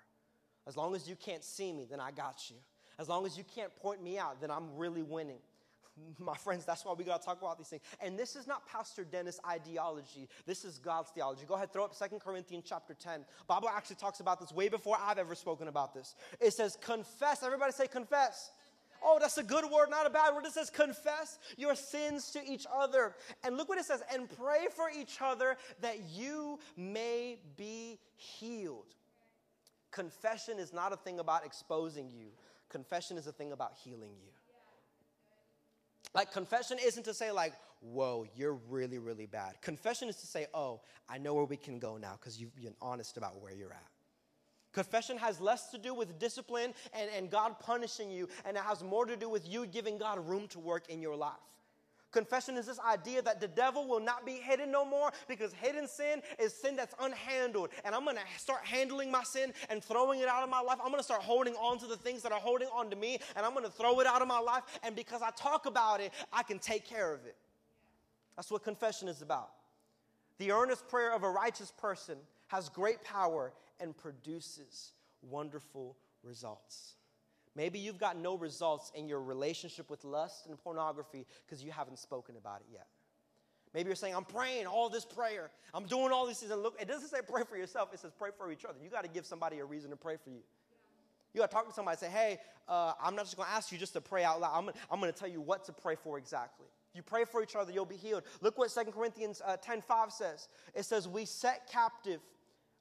As 0.66 0.76
long 0.76 0.94
as 0.94 1.08
you 1.08 1.16
can't 1.16 1.44
see 1.44 1.72
me, 1.72 1.86
then 1.88 2.00
I 2.00 2.10
got 2.10 2.50
you. 2.50 2.56
As 2.98 3.08
long 3.08 3.24
as 3.24 3.36
you 3.38 3.44
can't 3.54 3.74
point 3.76 4.02
me 4.02 4.18
out, 4.18 4.40
then 4.40 4.50
I'm 4.50 4.76
really 4.76 5.02
winning. 5.02 5.38
My 6.18 6.36
friends, 6.36 6.64
that's 6.64 6.84
why 6.84 6.92
we 6.92 7.04
got 7.04 7.20
to 7.20 7.26
talk 7.26 7.40
about 7.40 7.58
these 7.58 7.68
things. 7.68 7.82
And 8.00 8.18
this 8.18 8.36
is 8.36 8.46
not 8.46 8.66
Pastor 8.66 9.04
Dennis' 9.04 9.40
ideology. 9.48 10.28
This 10.46 10.64
is 10.64 10.78
God's 10.78 11.10
theology. 11.10 11.44
Go 11.46 11.54
ahead, 11.54 11.72
throw 11.72 11.84
up 11.84 11.94
Second 11.94 12.20
Corinthians 12.20 12.64
chapter 12.66 12.94
10. 12.94 13.24
Bible 13.46 13.68
actually 13.68 13.96
talks 13.96 14.20
about 14.20 14.40
this 14.40 14.52
way 14.52 14.68
before 14.68 14.96
I've 15.00 15.18
ever 15.18 15.34
spoken 15.34 15.68
about 15.68 15.94
this. 15.94 16.14
It 16.40 16.52
says, 16.52 16.76
confess. 16.80 17.42
Everybody 17.42 17.72
say 17.72 17.86
confess. 17.86 18.50
Oh, 19.02 19.18
that's 19.18 19.38
a 19.38 19.42
good 19.42 19.64
word, 19.70 19.88
not 19.88 20.06
a 20.06 20.10
bad 20.10 20.34
word. 20.34 20.44
It 20.44 20.52
says 20.52 20.68
confess 20.68 21.38
your 21.56 21.74
sins 21.74 22.30
to 22.32 22.44
each 22.44 22.66
other. 22.72 23.14
And 23.42 23.56
look 23.56 23.68
what 23.68 23.78
it 23.78 23.86
says 23.86 24.02
and 24.12 24.28
pray 24.36 24.66
for 24.74 24.90
each 24.90 25.18
other 25.22 25.56
that 25.80 26.00
you 26.10 26.58
may 26.76 27.38
be 27.56 27.98
healed. 28.16 28.94
Confession 29.90 30.58
is 30.58 30.72
not 30.72 30.92
a 30.92 30.96
thing 30.96 31.18
about 31.18 31.44
exposing 31.44 32.10
you, 32.10 32.28
confession 32.68 33.16
is 33.16 33.26
a 33.26 33.32
thing 33.32 33.52
about 33.52 33.72
healing 33.82 34.12
you. 34.22 34.30
Like, 36.14 36.32
confession 36.32 36.78
isn't 36.82 37.04
to 37.04 37.14
say, 37.14 37.30
like, 37.30 37.52
whoa, 37.80 38.26
you're 38.34 38.58
really, 38.68 38.98
really 38.98 39.26
bad. 39.26 39.60
Confession 39.62 40.08
is 40.08 40.16
to 40.16 40.26
say, 40.26 40.46
oh, 40.54 40.80
I 41.08 41.18
know 41.18 41.34
where 41.34 41.44
we 41.44 41.56
can 41.56 41.78
go 41.78 41.96
now 41.96 42.16
because 42.18 42.40
you've 42.40 42.54
been 42.56 42.74
honest 42.82 43.16
about 43.16 43.40
where 43.40 43.54
you're 43.54 43.72
at. 43.72 43.86
Confession 44.72 45.18
has 45.18 45.40
less 45.40 45.70
to 45.70 45.78
do 45.78 45.94
with 45.94 46.18
discipline 46.18 46.74
and, 46.92 47.10
and 47.16 47.30
God 47.30 47.58
punishing 47.58 48.10
you, 48.10 48.28
and 48.44 48.56
it 48.56 48.62
has 48.62 48.82
more 48.82 49.04
to 49.04 49.16
do 49.16 49.28
with 49.28 49.48
you 49.48 49.66
giving 49.66 49.98
God 49.98 50.26
room 50.28 50.46
to 50.48 50.58
work 50.58 50.88
in 50.88 51.02
your 51.02 51.16
life. 51.16 51.32
Confession 52.12 52.56
is 52.56 52.66
this 52.66 52.80
idea 52.80 53.22
that 53.22 53.40
the 53.40 53.48
devil 53.48 53.86
will 53.86 54.00
not 54.00 54.26
be 54.26 54.32
hidden 54.32 54.72
no 54.72 54.84
more 54.84 55.12
because 55.28 55.52
hidden 55.52 55.86
sin 55.86 56.22
is 56.38 56.52
sin 56.52 56.74
that's 56.74 56.94
unhandled. 56.94 57.68
And 57.84 57.94
I'm 57.94 58.04
going 58.04 58.16
to 58.16 58.22
start 58.38 58.64
handling 58.64 59.10
my 59.10 59.22
sin 59.22 59.52
and 59.68 59.82
throwing 59.82 60.20
it 60.20 60.28
out 60.28 60.42
of 60.42 60.50
my 60.50 60.60
life. 60.60 60.78
I'm 60.82 60.90
going 60.90 60.98
to 61.00 61.04
start 61.04 61.22
holding 61.22 61.54
on 61.54 61.78
to 61.78 61.86
the 61.86 61.96
things 61.96 62.22
that 62.22 62.32
are 62.32 62.40
holding 62.40 62.68
on 62.74 62.90
to 62.90 62.96
me 62.96 63.18
and 63.36 63.46
I'm 63.46 63.52
going 63.52 63.64
to 63.64 63.70
throw 63.70 64.00
it 64.00 64.06
out 64.06 64.22
of 64.22 64.28
my 64.28 64.40
life. 64.40 64.64
And 64.82 64.96
because 64.96 65.22
I 65.22 65.30
talk 65.30 65.66
about 65.66 66.00
it, 66.00 66.12
I 66.32 66.42
can 66.42 66.58
take 66.58 66.84
care 66.84 67.14
of 67.14 67.24
it. 67.26 67.36
That's 68.36 68.50
what 68.50 68.64
confession 68.64 69.06
is 69.06 69.22
about. 69.22 69.50
The 70.38 70.52
earnest 70.52 70.88
prayer 70.88 71.14
of 71.14 71.22
a 71.22 71.30
righteous 71.30 71.72
person 71.78 72.16
has 72.48 72.68
great 72.68 73.04
power 73.04 73.52
and 73.78 73.96
produces 73.96 74.92
wonderful 75.22 75.96
results. 76.24 76.94
Maybe 77.56 77.78
you've 77.78 77.98
got 77.98 78.16
no 78.16 78.36
results 78.36 78.92
in 78.94 79.08
your 79.08 79.20
relationship 79.20 79.90
with 79.90 80.04
lust 80.04 80.46
and 80.46 80.58
pornography 80.58 81.26
because 81.44 81.64
you 81.64 81.72
haven't 81.72 81.98
spoken 81.98 82.36
about 82.36 82.60
it 82.60 82.66
yet. 82.72 82.86
Maybe 83.74 83.88
you're 83.88 83.96
saying, 83.96 84.14
I'm 84.16 84.24
praying 84.24 84.66
all 84.66 84.88
this 84.88 85.04
prayer. 85.04 85.50
I'm 85.72 85.84
doing 85.84 86.12
all 86.12 86.26
these 86.26 86.38
things. 86.38 86.50
And 86.50 86.62
look, 86.62 86.76
it 86.80 86.88
doesn't 86.88 87.08
say 87.08 87.18
pray 87.26 87.42
for 87.48 87.56
yourself, 87.56 87.92
it 87.92 88.00
says 88.00 88.12
pray 88.18 88.30
for 88.36 88.50
each 88.50 88.64
other. 88.64 88.78
You 88.82 88.90
got 88.90 89.04
to 89.04 89.10
give 89.10 89.26
somebody 89.26 89.58
a 89.58 89.64
reason 89.64 89.90
to 89.90 89.96
pray 89.96 90.16
for 90.22 90.30
you. 90.30 90.42
You 91.32 91.40
got 91.40 91.50
to 91.50 91.54
talk 91.54 91.68
to 91.68 91.72
somebody 91.72 91.94
and 91.94 92.00
say, 92.00 92.18
hey, 92.18 92.38
uh, 92.68 92.92
I'm 93.00 93.14
not 93.14 93.24
just 93.24 93.36
going 93.36 93.48
to 93.48 93.54
ask 93.54 93.70
you 93.70 93.78
just 93.78 93.92
to 93.92 94.00
pray 94.00 94.24
out 94.24 94.40
loud. 94.40 94.52
I'm, 94.52 94.70
I'm 94.90 95.00
going 95.00 95.12
to 95.12 95.18
tell 95.18 95.28
you 95.28 95.40
what 95.40 95.64
to 95.66 95.72
pray 95.72 95.94
for 95.94 96.18
exactly. 96.18 96.66
You 96.92 97.02
pray 97.02 97.24
for 97.24 97.40
each 97.40 97.54
other, 97.54 97.70
you'll 97.70 97.84
be 97.84 97.96
healed. 97.96 98.24
Look 98.40 98.58
what 98.58 98.70
2 98.70 98.90
Corinthians 98.90 99.40
uh, 99.44 99.56
10 99.56 99.80
5 99.80 100.12
says. 100.12 100.48
It 100.74 100.84
says, 100.84 101.06
We 101.06 101.24
set 101.24 101.70
captive, 101.70 102.20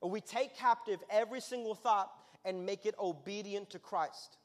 or 0.01 0.09
we 0.09 0.19
take 0.19 0.57
captive 0.57 0.99
every 1.11 1.41
single 1.41 1.75
thought 1.75 2.11
and 2.43 2.65
make 2.65 2.87
it 2.87 2.95
obedient 2.99 3.69
to 3.71 3.79
Christ. 3.79 4.37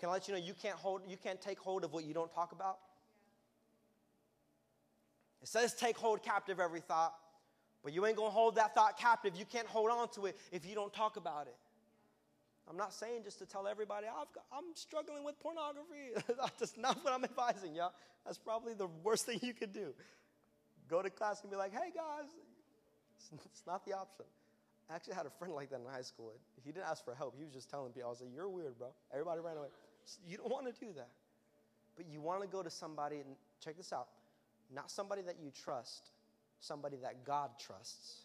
Can 0.00 0.08
I 0.08 0.12
let 0.12 0.26
you 0.26 0.34
know 0.34 0.40
you 0.40 0.54
can't 0.54 0.76
hold 0.76 1.02
you 1.06 1.16
can't 1.16 1.40
take 1.40 1.58
hold 1.58 1.84
of 1.84 1.92
what 1.92 2.04
you 2.04 2.14
don't 2.14 2.32
talk 2.32 2.52
about? 2.52 2.78
It 5.42 5.48
says 5.48 5.74
take 5.74 5.96
hold 5.96 6.22
captive 6.22 6.58
every 6.58 6.80
thought, 6.80 7.14
but 7.84 7.92
you 7.92 8.04
ain't 8.06 8.16
gonna 8.16 8.30
hold 8.30 8.56
that 8.56 8.74
thought 8.74 8.98
captive. 8.98 9.36
You 9.36 9.44
can't 9.44 9.66
hold 9.66 9.90
on 9.90 10.08
to 10.10 10.26
it 10.26 10.38
if 10.52 10.66
you 10.66 10.74
don't 10.74 10.92
talk 10.92 11.16
about 11.16 11.46
it. 11.46 11.56
I'm 12.68 12.76
not 12.76 12.94
saying 12.94 13.24
just 13.24 13.38
to 13.40 13.46
tell 13.46 13.66
everybody 13.66 14.06
i 14.06 14.56
am 14.56 14.64
struggling 14.74 15.24
with 15.24 15.38
pornography. 15.40 16.14
That's 16.58 16.76
not 16.78 17.02
what 17.02 17.12
I'm 17.12 17.24
advising, 17.24 17.74
y'all. 17.74 17.92
That's 18.24 18.38
probably 18.38 18.74
the 18.74 18.86
worst 19.02 19.26
thing 19.26 19.40
you 19.42 19.52
could 19.52 19.72
do. 19.72 19.92
Go 20.88 21.02
to 21.02 21.10
class 21.10 21.42
and 21.42 21.50
be 21.50 21.56
like, 21.56 21.72
hey 21.72 21.90
guys, 21.94 22.30
it's 23.44 23.66
not 23.66 23.84
the 23.84 23.92
option. 23.94 24.24
I 24.88 24.94
actually 24.94 25.14
had 25.14 25.26
a 25.26 25.30
friend 25.30 25.54
like 25.54 25.70
that 25.70 25.80
in 25.80 25.86
high 25.90 26.02
school. 26.02 26.32
He 26.64 26.72
didn't 26.72 26.86
ask 26.86 27.04
for 27.04 27.14
help. 27.14 27.34
He 27.36 27.44
was 27.44 27.52
just 27.52 27.70
telling 27.70 27.92
people, 27.92 28.08
I 28.08 28.10
was 28.10 28.20
like, 28.20 28.30
you're 28.34 28.48
weird, 28.48 28.78
bro. 28.78 28.88
Everybody 29.12 29.40
ran 29.40 29.56
away. 29.56 29.68
You 30.26 30.36
don't 30.36 30.50
want 30.50 30.66
to 30.66 30.84
do 30.84 30.92
that. 30.94 31.10
But 31.96 32.06
you 32.10 32.20
want 32.20 32.42
to 32.42 32.48
go 32.48 32.62
to 32.62 32.70
somebody, 32.70 33.16
and 33.16 33.36
check 33.62 33.76
this 33.76 33.92
out 33.92 34.08
not 34.72 34.90
somebody 34.90 35.22
that 35.22 35.36
you 35.42 35.50
trust, 35.64 36.10
somebody 36.60 36.96
that 37.02 37.24
God 37.24 37.50
trusts. 37.58 38.22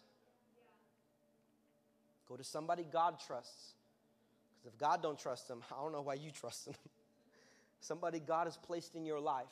Go 2.28 2.36
to 2.36 2.44
somebody 2.44 2.84
God 2.90 3.18
trusts. 3.24 3.74
Because 4.52 4.72
if 4.72 4.78
God 4.78 5.02
don't 5.02 5.18
trust 5.18 5.48
them, 5.48 5.62
I 5.72 5.82
don't 5.82 5.92
know 5.92 6.02
why 6.02 6.14
you 6.14 6.30
trust 6.30 6.66
them. 6.66 6.74
somebody 7.80 8.20
God 8.20 8.46
has 8.46 8.56
placed 8.56 8.94
in 8.94 9.04
your 9.04 9.20
life. 9.20 9.46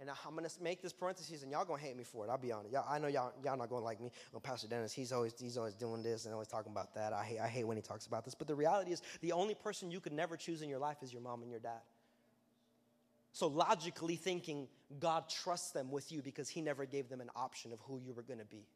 And 0.00 0.10
I'm 0.10 0.34
gonna 0.34 0.48
make 0.60 0.82
this 0.82 0.92
parenthesis, 0.92 1.42
and 1.42 1.52
y'all 1.52 1.64
gonna 1.64 1.80
hate 1.80 1.96
me 1.96 2.02
for 2.02 2.26
it. 2.26 2.30
I'll 2.30 2.38
be 2.38 2.50
honest. 2.50 2.72
Y'all, 2.72 2.84
I 2.88 2.98
know 2.98 3.06
y'all, 3.06 3.32
y'all 3.44 3.56
not 3.56 3.70
gonna 3.70 3.84
like 3.84 4.00
me. 4.00 4.10
Well, 4.32 4.40
Pastor 4.40 4.66
Dennis, 4.66 4.92
he's 4.92 5.12
always 5.12 5.34
he's 5.38 5.56
always 5.56 5.74
doing 5.74 6.02
this 6.02 6.24
and 6.24 6.34
always 6.34 6.48
talking 6.48 6.72
about 6.72 6.94
that. 6.94 7.12
I 7.12 7.24
hate 7.24 7.38
I 7.38 7.46
hate 7.46 7.64
when 7.64 7.76
he 7.76 7.82
talks 7.82 8.06
about 8.06 8.24
this. 8.24 8.34
But 8.34 8.48
the 8.48 8.56
reality 8.56 8.90
is, 8.90 9.02
the 9.20 9.32
only 9.32 9.54
person 9.54 9.90
you 9.90 10.00
could 10.00 10.12
never 10.12 10.36
choose 10.36 10.62
in 10.62 10.68
your 10.68 10.80
life 10.80 10.96
is 11.02 11.12
your 11.12 11.22
mom 11.22 11.42
and 11.42 11.50
your 11.50 11.60
dad. 11.60 11.80
So 13.32 13.46
logically 13.46 14.16
thinking, 14.16 14.68
God 14.98 15.28
trusts 15.28 15.70
them 15.70 15.90
with 15.90 16.10
you 16.10 16.22
because 16.22 16.48
He 16.48 16.60
never 16.60 16.86
gave 16.86 17.08
them 17.08 17.20
an 17.20 17.30
option 17.36 17.72
of 17.72 17.78
who 17.80 17.98
you 17.98 18.12
were 18.12 18.22
gonna 18.22 18.44
be. 18.44 18.66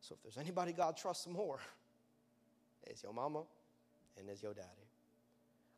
So 0.00 0.14
if 0.14 0.22
there's 0.22 0.38
anybody 0.38 0.72
God 0.72 0.96
trusts 0.96 1.26
more, 1.26 1.58
it's 2.86 3.02
your 3.02 3.12
mama 3.12 3.42
and 4.18 4.28
it's 4.30 4.42
your 4.42 4.54
daddy. 4.54 4.68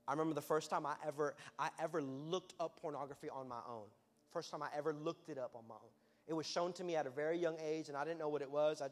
I 0.07 0.12
remember 0.12 0.35
the 0.35 0.42
first 0.42 0.70
time 0.70 0.87
I 0.87 0.94
ever 1.07 1.35
I 1.59 1.70
ever 1.81 2.00
looked 2.00 2.55
up 2.61 2.81
pornography 2.81 3.29
on 3.29 3.48
my 3.48 3.61
own. 3.68 3.87
First 4.35 4.51
time 4.51 4.62
I 4.62 4.68
ever 4.77 4.92
looked 4.92 5.29
it 5.29 5.38
up 5.38 5.53
on 5.55 5.62
my 5.68 5.77
own. 5.77 5.90
It 6.27 6.33
was 6.33 6.44
shown 6.44 6.73
to 6.75 6.85
me 6.85 6.97
at 6.97 7.07
a 7.07 7.11
very 7.11 7.38
young 7.38 7.57
age, 7.64 7.88
and 7.88 7.97
I 7.97 8.05
didn't 8.05 8.18
know 8.18 8.29
what 8.29 8.42
it 8.42 8.51
was. 8.51 8.83
I, 8.83 8.88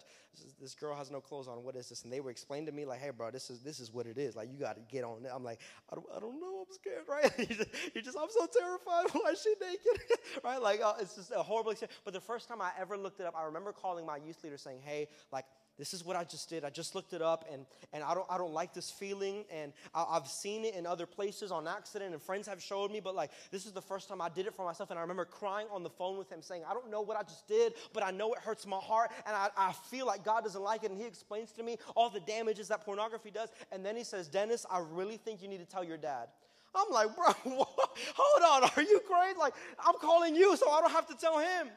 this 0.61 0.74
girl 0.74 0.94
has 0.94 1.11
no 1.11 1.20
clothes 1.20 1.48
on. 1.48 1.64
What 1.64 1.74
is 1.74 1.88
this? 1.88 2.05
And 2.05 2.12
they 2.12 2.20
were 2.20 2.31
explaining 2.31 2.66
to 2.66 2.72
me 2.72 2.85
like, 2.85 3.00
"Hey, 3.00 3.11
bro, 3.11 3.33
this 3.33 3.50
is 3.50 3.61
this 3.61 3.81
is 3.81 3.90
what 3.90 4.07
it 4.07 4.18
is. 4.18 4.37
Like, 4.37 4.52
you 4.52 4.59
got 4.59 4.76
to 4.76 4.83
get 4.83 5.02
on 5.02 5.24
it." 5.24 5.33
I'm 5.35 5.42
like, 5.42 5.59
I 5.90 5.96
don't, 5.96 6.07
I 6.14 6.20
don't 6.20 6.38
know. 6.40 6.64
I'm 6.64 6.72
scared, 6.72 7.05
right? 7.09 7.33
you, 7.38 7.57
just, 7.57 7.70
just, 8.05 8.18
I'm 8.20 8.28
so 8.31 8.46
terrified. 8.46 9.11
Why 9.12 9.31
is 9.33 9.42
she 9.42 9.55
naked? 9.61 10.18
right? 10.44 10.62
Like, 10.62 10.81
uh, 10.81 10.94
it's 11.00 11.16
just 11.16 11.33
a 11.35 11.42
horrible 11.42 11.72
experience. 11.72 11.98
But 12.05 12.14
the 12.14 12.20
first 12.20 12.48
time 12.48 12.61
I 12.61 12.70
ever 12.78 12.96
looked 12.96 13.18
it 13.18 13.26
up, 13.26 13.35
I 13.37 13.44
remember 13.44 13.72
calling 13.72 14.07
my 14.07 14.18
youth 14.18 14.44
leader 14.44 14.59
saying, 14.59 14.81
"Hey, 14.85 15.09
like, 15.33 15.46
this 15.78 15.94
is 15.94 16.04
what 16.04 16.16
I 16.16 16.24
just 16.24 16.48
did. 16.48 16.64
I 16.64 16.70
just 16.70 16.94
looked 16.94 17.12
it 17.12 17.22
up, 17.22 17.46
and, 17.50 17.64
and 17.92 18.04
I, 18.04 18.14
don't, 18.14 18.26
I 18.28 18.37
don't 18.38 18.52
like 18.52 18.74
this 18.74 18.90
feeling. 18.90 19.44
And 19.50 19.72
I, 19.94 20.14
have 20.14 20.28
seen 20.28 20.64
it 20.64 20.74
in 20.74 20.87
other 20.87 21.06
places 21.06 21.50
on 21.50 21.66
accident, 21.66 22.12
and 22.12 22.22
friends 22.22 22.46
have 22.46 22.62
showed 22.62 22.90
me, 22.90 23.00
but 23.00 23.14
like, 23.14 23.30
this 23.50 23.64
is 23.66 23.72
the 23.72 23.80
first 23.82 24.08
time 24.08 24.20
I 24.20 24.28
did 24.28 24.46
it 24.46 24.54
for 24.54 24.64
myself. 24.64 24.90
And 24.90 24.98
I 24.98 25.02
remember 25.02 25.24
crying 25.24 25.66
on 25.72 25.82
the 25.82 25.90
phone 25.90 26.18
with 26.18 26.30
him 26.30 26.42
saying, 26.42 26.62
I 26.68 26.74
don't 26.74 26.90
know 26.90 27.00
what 27.00 27.16
I 27.16 27.22
just 27.22 27.48
did, 27.48 27.74
but 27.92 28.02
I 28.02 28.11
know 28.11 28.32
it 28.32 28.38
hurts 28.40 28.66
my 28.66 28.76
heart, 28.76 29.11
and 29.26 29.35
I, 29.35 29.48
I 29.56 29.72
feel 29.90 30.06
like 30.06 30.24
God 30.24 30.44
doesn't 30.44 30.62
like 30.62 30.85
it. 30.85 30.90
And 30.90 31.00
he 31.00 31.06
explains 31.06 31.52
to 31.52 31.62
me 31.62 31.78
all 31.96 32.11
the 32.11 32.20
damages 32.20 32.68
that 32.68 32.85
pornography 32.85 33.30
does. 33.30 33.48
And 33.70 33.85
then 33.85 33.96
he 33.96 34.04
says, 34.04 34.28
Dennis, 34.28 34.66
I 34.70 34.80
really 34.92 35.16
think 35.16 35.42
you 35.42 35.48
need 35.48 35.61
to 35.61 35.66
tell 35.66 35.85
your 35.85 35.96
dad. 35.96 36.28
I'm 36.74 36.90
like, 36.90 37.14
bro, 37.14 37.26
hold 37.44 38.64
on, 38.64 38.70
are 38.76 38.82
you 38.82 39.00
crazy? 39.00 39.38
Like, 39.38 39.54
I'm 39.78 39.94
calling 40.00 40.35
you 40.35 40.56
so 40.56 40.70
I 40.70 40.80
don't 40.80 40.92
have 40.92 41.06
to 41.08 41.14
tell 41.14 41.38
him 41.38 41.68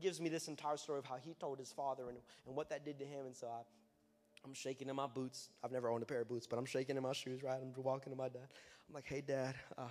gives 0.00 0.20
me 0.20 0.28
this 0.28 0.48
entire 0.48 0.76
story 0.76 0.98
of 0.98 1.04
how 1.04 1.16
he 1.16 1.34
told 1.34 1.58
his 1.58 1.72
father 1.72 2.08
and, 2.08 2.18
and 2.46 2.56
what 2.56 2.70
that 2.70 2.84
did 2.84 2.98
to 2.98 3.04
him. 3.04 3.26
And 3.26 3.36
so 3.36 3.48
I, 3.48 3.60
I'm 4.44 4.54
shaking 4.54 4.88
in 4.88 4.96
my 4.96 5.06
boots. 5.06 5.50
I've 5.62 5.72
never 5.72 5.90
owned 5.90 6.02
a 6.02 6.06
pair 6.06 6.20
of 6.20 6.28
boots, 6.28 6.46
but 6.46 6.58
I'm 6.58 6.66
shaking 6.66 6.96
in 6.96 7.02
my 7.02 7.12
shoes, 7.12 7.42
right? 7.42 7.58
I'm 7.60 7.72
walking 7.82 8.12
to 8.12 8.16
my 8.16 8.28
dad. 8.28 8.48
I'm 8.88 8.94
like, 8.94 9.06
hey, 9.06 9.20
dad, 9.20 9.54
uh, 9.76 9.82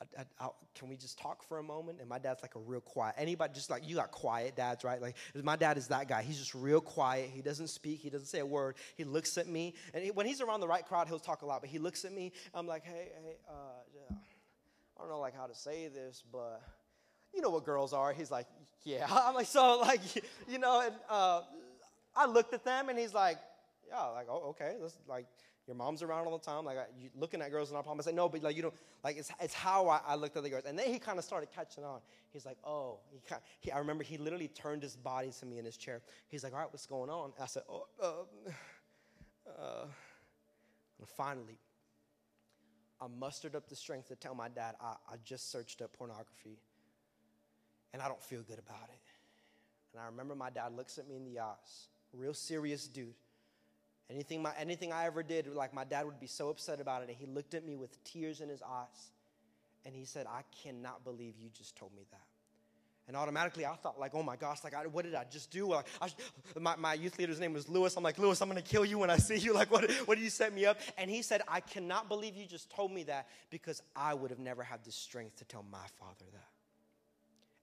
I, 0.00 0.20
I, 0.20 0.44
I, 0.46 0.48
can 0.74 0.88
we 0.88 0.96
just 0.96 1.18
talk 1.18 1.42
for 1.42 1.58
a 1.58 1.62
moment? 1.62 2.00
And 2.00 2.08
my 2.08 2.18
dad's 2.18 2.42
like 2.42 2.54
a 2.54 2.58
real 2.58 2.80
quiet. 2.80 3.14
Anybody 3.18 3.52
just 3.54 3.70
like 3.70 3.86
you 3.86 3.96
got 3.96 4.10
quiet 4.10 4.56
dads, 4.56 4.82
right? 4.82 5.00
Like 5.00 5.16
my 5.42 5.56
dad 5.56 5.76
is 5.76 5.88
that 5.88 6.08
guy. 6.08 6.22
He's 6.22 6.38
just 6.38 6.54
real 6.54 6.80
quiet. 6.80 7.30
He 7.32 7.42
doesn't 7.42 7.68
speak. 7.68 8.00
He 8.00 8.10
doesn't 8.10 8.26
say 8.26 8.40
a 8.40 8.46
word. 8.46 8.76
He 8.96 9.04
looks 9.04 9.36
at 9.38 9.46
me, 9.46 9.74
and 9.94 10.02
he, 10.02 10.10
when 10.10 10.26
he's 10.26 10.40
around 10.40 10.60
the 10.60 10.68
right 10.68 10.84
crowd, 10.84 11.08
he'll 11.08 11.18
talk 11.18 11.42
a 11.42 11.46
lot. 11.46 11.60
But 11.60 11.70
he 11.70 11.78
looks 11.78 12.04
at 12.04 12.12
me. 12.12 12.32
I'm 12.54 12.66
like, 12.66 12.84
hey, 12.84 13.12
hey, 13.22 13.36
uh, 13.48 14.14
I 14.96 15.00
don't 15.00 15.10
know 15.10 15.20
like 15.20 15.36
how 15.36 15.46
to 15.46 15.54
say 15.54 15.88
this, 15.88 16.22
but 16.30 16.62
you 17.34 17.40
know 17.40 17.50
what 17.50 17.64
girls 17.64 17.92
are. 17.92 18.12
He's 18.12 18.30
like, 18.30 18.46
yeah. 18.84 19.06
I'm 19.10 19.34
like, 19.34 19.46
so 19.46 19.80
like, 19.80 20.00
you 20.48 20.58
know, 20.58 20.80
and 20.80 20.94
uh, 21.08 21.42
I 22.16 22.26
looked 22.26 22.54
at 22.54 22.64
them 22.64 22.88
and 22.88 22.98
he's 22.98 23.14
like, 23.14 23.38
yeah, 23.88 24.04
like, 24.06 24.26
oh, 24.30 24.50
okay. 24.50 24.76
This 24.80 24.96
like, 25.08 25.26
your 25.66 25.76
mom's 25.76 26.02
around 26.02 26.26
all 26.26 26.36
the 26.36 26.44
time. 26.44 26.64
Like, 26.64 26.78
you 26.98 27.10
looking 27.14 27.40
at 27.42 27.50
girls 27.50 27.70
and 27.70 27.78
I 27.78 27.82
problem. 27.82 28.00
I 28.00 28.04
said, 28.04 28.14
no, 28.14 28.28
but 28.28 28.42
like, 28.42 28.56
you 28.56 28.62
don't, 28.62 28.74
like, 29.04 29.16
it's, 29.18 29.30
it's 29.40 29.54
how 29.54 29.88
I, 29.88 30.00
I 30.06 30.14
looked 30.14 30.36
at 30.36 30.42
the 30.42 30.50
girls. 30.50 30.64
And 30.66 30.78
then 30.78 30.92
he 30.92 30.98
kind 30.98 31.18
of 31.18 31.24
started 31.24 31.50
catching 31.54 31.84
on. 31.84 32.00
He's 32.32 32.46
like, 32.46 32.56
oh, 32.64 32.98
he, 33.10 33.20
kinda, 33.20 33.42
he, 33.60 33.70
I 33.70 33.78
remember 33.78 34.02
he 34.02 34.18
literally 34.18 34.48
turned 34.48 34.82
his 34.82 34.96
body 34.96 35.30
to 35.38 35.46
me 35.46 35.58
in 35.58 35.64
his 35.64 35.76
chair. 35.76 36.00
He's 36.28 36.42
like, 36.42 36.52
all 36.52 36.60
right, 36.60 36.68
what's 36.70 36.86
going 36.86 37.10
on? 37.10 37.32
I 37.40 37.46
said, 37.46 37.62
oh, 37.68 37.86
uh, 38.02 38.50
uh, 39.62 39.84
and 40.98 41.08
finally, 41.08 41.58
I 43.00 43.06
mustered 43.18 43.54
up 43.54 43.68
the 43.68 43.76
strength 43.76 44.08
to 44.08 44.16
tell 44.16 44.34
my 44.34 44.48
dad, 44.48 44.74
I, 44.80 44.94
I 45.08 45.16
just 45.24 45.50
searched 45.50 45.80
up 45.82 45.92
pornography 45.92 46.58
and 47.92 48.02
I 48.02 48.08
don't 48.08 48.22
feel 48.22 48.42
good 48.42 48.58
about 48.58 48.88
it. 48.88 49.00
And 49.92 50.02
I 50.02 50.06
remember 50.06 50.34
my 50.34 50.50
dad 50.50 50.76
looks 50.76 50.98
at 50.98 51.08
me 51.08 51.16
in 51.16 51.24
the 51.24 51.40
eyes, 51.40 51.88
real 52.12 52.34
serious 52.34 52.86
dude. 52.86 53.14
Anything, 54.08 54.42
my, 54.42 54.52
anything 54.58 54.92
I 54.92 55.06
ever 55.06 55.22
did, 55.22 55.46
like 55.54 55.72
my 55.72 55.84
dad 55.84 56.04
would 56.04 56.18
be 56.18 56.26
so 56.26 56.48
upset 56.48 56.80
about 56.80 57.02
it. 57.02 57.08
And 57.08 57.16
he 57.16 57.26
looked 57.26 57.54
at 57.54 57.64
me 57.64 57.76
with 57.76 58.02
tears 58.04 58.40
in 58.40 58.48
his 58.48 58.62
eyes. 58.62 59.12
And 59.86 59.94
he 59.94 60.04
said, 60.04 60.26
I 60.26 60.42
cannot 60.62 61.04
believe 61.04 61.34
you 61.38 61.48
just 61.48 61.76
told 61.76 61.94
me 61.94 62.02
that. 62.10 62.20
And 63.08 63.16
automatically 63.16 63.66
I 63.66 63.74
thought 63.74 63.98
like, 63.98 64.14
oh 64.14 64.22
my 64.22 64.36
gosh, 64.36 64.62
like 64.62 64.74
I, 64.74 64.86
what 64.86 65.04
did 65.04 65.14
I 65.14 65.24
just 65.30 65.50
do? 65.50 65.68
Like, 65.68 65.86
I, 66.00 66.08
my, 66.60 66.76
my 66.76 66.94
youth 66.94 67.18
leader's 67.18 67.40
name 67.40 67.52
was 67.52 67.68
Lewis. 67.68 67.96
I'm 67.96 68.04
like, 68.04 68.18
Lewis, 68.18 68.40
I'm 68.40 68.48
gonna 68.48 68.62
kill 68.62 68.84
you 68.84 68.98
when 68.98 69.10
I 69.10 69.16
see 69.16 69.36
you. 69.36 69.54
Like, 69.60 69.70
what, 69.70 69.90
what 70.06 70.14
did 70.16 70.24
you 70.24 70.30
set 70.30 70.54
me 70.54 70.64
up? 70.64 70.78
And 70.96 71.10
he 71.10 71.20
said, 71.22 71.42
I 71.48 71.60
cannot 71.60 72.08
believe 72.08 72.36
you 72.36 72.46
just 72.46 72.70
told 72.70 72.92
me 72.92 73.02
that 73.04 73.26
because 73.50 73.82
I 73.96 74.14
would 74.14 74.30
have 74.30 74.38
never 74.38 74.62
had 74.62 74.84
the 74.84 74.92
strength 74.92 75.36
to 75.36 75.44
tell 75.44 75.64
my 75.70 75.86
father 75.98 76.24
that. 76.32 76.59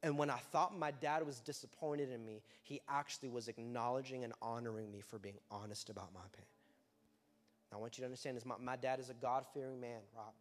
And 0.04 0.18
when 0.18 0.30
I 0.30 0.38
thought 0.38 0.78
my 0.78 0.92
dad 0.92 1.26
was 1.26 1.40
disappointed 1.40 2.12
in 2.12 2.24
me, 2.24 2.44
he 2.64 2.82
actually 2.88 3.30
was 3.30 3.48
acknowledging 3.48 4.24
and 4.24 4.34
honoring 4.42 4.92
me 4.92 5.02
for 5.02 5.18
being 5.18 5.40
honest 5.50 5.90
about 5.90 6.14
my 6.14 6.22
pain. 6.34 6.46
Now, 7.72 7.80
I 7.80 7.82
want 7.82 7.98
you 7.98 8.04
to 8.04 8.06
understand 8.06 8.38
this 8.38 8.46
my, 8.46 8.56
my 8.62 8.76
dad 8.76 9.00
is 9.00 9.10
a 9.10 9.16
God 9.16 9.46
fearing 9.54 9.82
man, 9.82 10.00
Rob. 10.16 10.34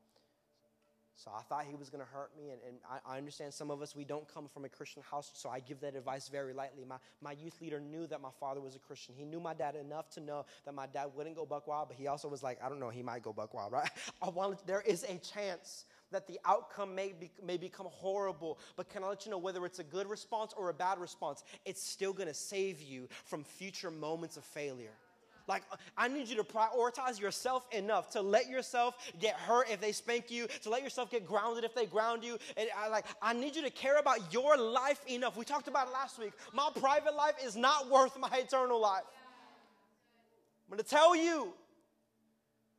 So 1.17 1.31
I 1.35 1.41
thought 1.41 1.65
he 1.67 1.75
was 1.75 1.89
going 1.89 2.05
to 2.05 2.11
hurt 2.11 2.31
me. 2.37 2.51
And, 2.51 2.61
and 2.69 2.77
I, 2.89 3.15
I, 3.15 3.17
understand 3.17 3.55
some 3.55 3.71
of 3.71 3.81
us, 3.81 3.97
we 3.97 4.05
don't 4.05 4.29
come 4.33 4.49
from 4.49 4.67
a 4.67 4.69
Christian 4.69 5.03
house, 5.11 5.31
so 5.33 5.49
I 5.49 5.61
give 5.61 5.81
that 5.81 5.97
advice 5.97 6.29
very 6.29 6.53
lightly. 6.53 6.85
My, 6.87 6.97
my 7.23 7.33
youth 7.33 7.59
leader 7.63 7.81
knew 7.81 8.07
that 8.09 8.21
my 8.21 8.29
father 8.39 8.61
was 8.61 8.77
a 8.77 8.79
Christian. 8.79 9.15
He 9.17 9.25
knew 9.25 9.41
my 9.41 9.55
dad 9.55 9.77
enough 9.77 10.11
to 10.11 10.21
know 10.21 10.45
that 10.67 10.75
my 10.75 10.87
dad 10.87 11.07
wouldn't 11.17 11.35
go 11.35 11.47
buck 11.47 11.67
wild, 11.67 11.89
but 11.89 11.97
he 11.97 12.07
also 12.07 12.29
was 12.29 12.43
like, 12.43 12.59
I 12.63 12.69
don't 12.69 12.79
know, 12.79 12.91
he 12.91 13.03
might 13.03 13.23
go 13.23 13.33
buck 13.33 13.55
wild, 13.55 13.73
right? 13.73 13.89
I 14.23 14.29
wanted, 14.29 14.59
there 14.67 14.83
is 14.83 15.05
a 15.05 15.17
chance 15.17 15.87
that 16.13 16.27
the 16.27 16.39
outcome 16.45 16.95
may, 16.95 17.13
be, 17.19 17.31
may 17.45 17.57
become 17.57 17.87
horrible, 17.91 18.59
but 18.77 18.89
can 18.89 19.03
I 19.03 19.09
let 19.09 19.25
you 19.25 19.31
know 19.31 19.39
whether 19.39 19.65
it's 19.67 19.79
a 19.79 19.85
good 19.85 20.09
response 20.09 20.55
or 20.57 20.69
a 20.69 20.75
bad 20.75 20.99
response, 20.99 21.43
it's 21.65 21.83
still 21.83 22.13
going 22.13 22.29
to 22.29 22.35
save 22.35 22.83
you 22.83 23.09
from 23.25 23.45
future 23.45 23.91
moments 23.91 24.37
of 24.37 24.45
failure. 24.45 24.93
Like, 25.49 25.63
uh, 25.71 25.77
I 25.97 26.09
need 26.09 26.29
you 26.29 26.37
to 26.37 26.45
prioritize 26.45 27.21
yourself 27.21 27.67
enough 27.73 28.11
to 28.11 28.21
let 28.21 28.49
yourself 28.49 28.97
get 29.21 29.35
hurt 29.37 29.71
if 29.71 29.81
they 29.81 29.93
spank 29.93 30.31
you, 30.31 30.49
to 30.63 30.71
let 30.71 30.83
yourself 30.83 31.11
get 31.11 31.27
grounded 31.27 31.65
if 31.65 31.75
they 31.75 31.87
ground 31.87 32.25
you. 32.25 32.39
And 32.57 32.69
I 32.77 32.89
like, 32.89 33.05
I 33.23 33.33
need 33.33 33.55
you 33.55 33.63
to 33.63 33.71
care 33.71 33.99
about 33.99 34.33
your 34.33 34.57
life 34.57 35.01
enough. 35.09 35.37
We 35.37 35.45
talked 35.45 35.69
about 35.69 35.89
it 35.89 35.93
last 35.93 36.19
week. 36.19 36.33
My 36.53 36.69
private 36.75 37.15
life 37.15 37.35
is 37.45 37.57
not 37.57 37.91
worth 37.91 38.19
my 38.19 38.31
eternal 38.37 38.81
life. 38.81 39.05
I'm 40.69 40.77
going 40.77 40.83
to 40.83 40.89
tell 40.89 41.15
you. 41.15 41.53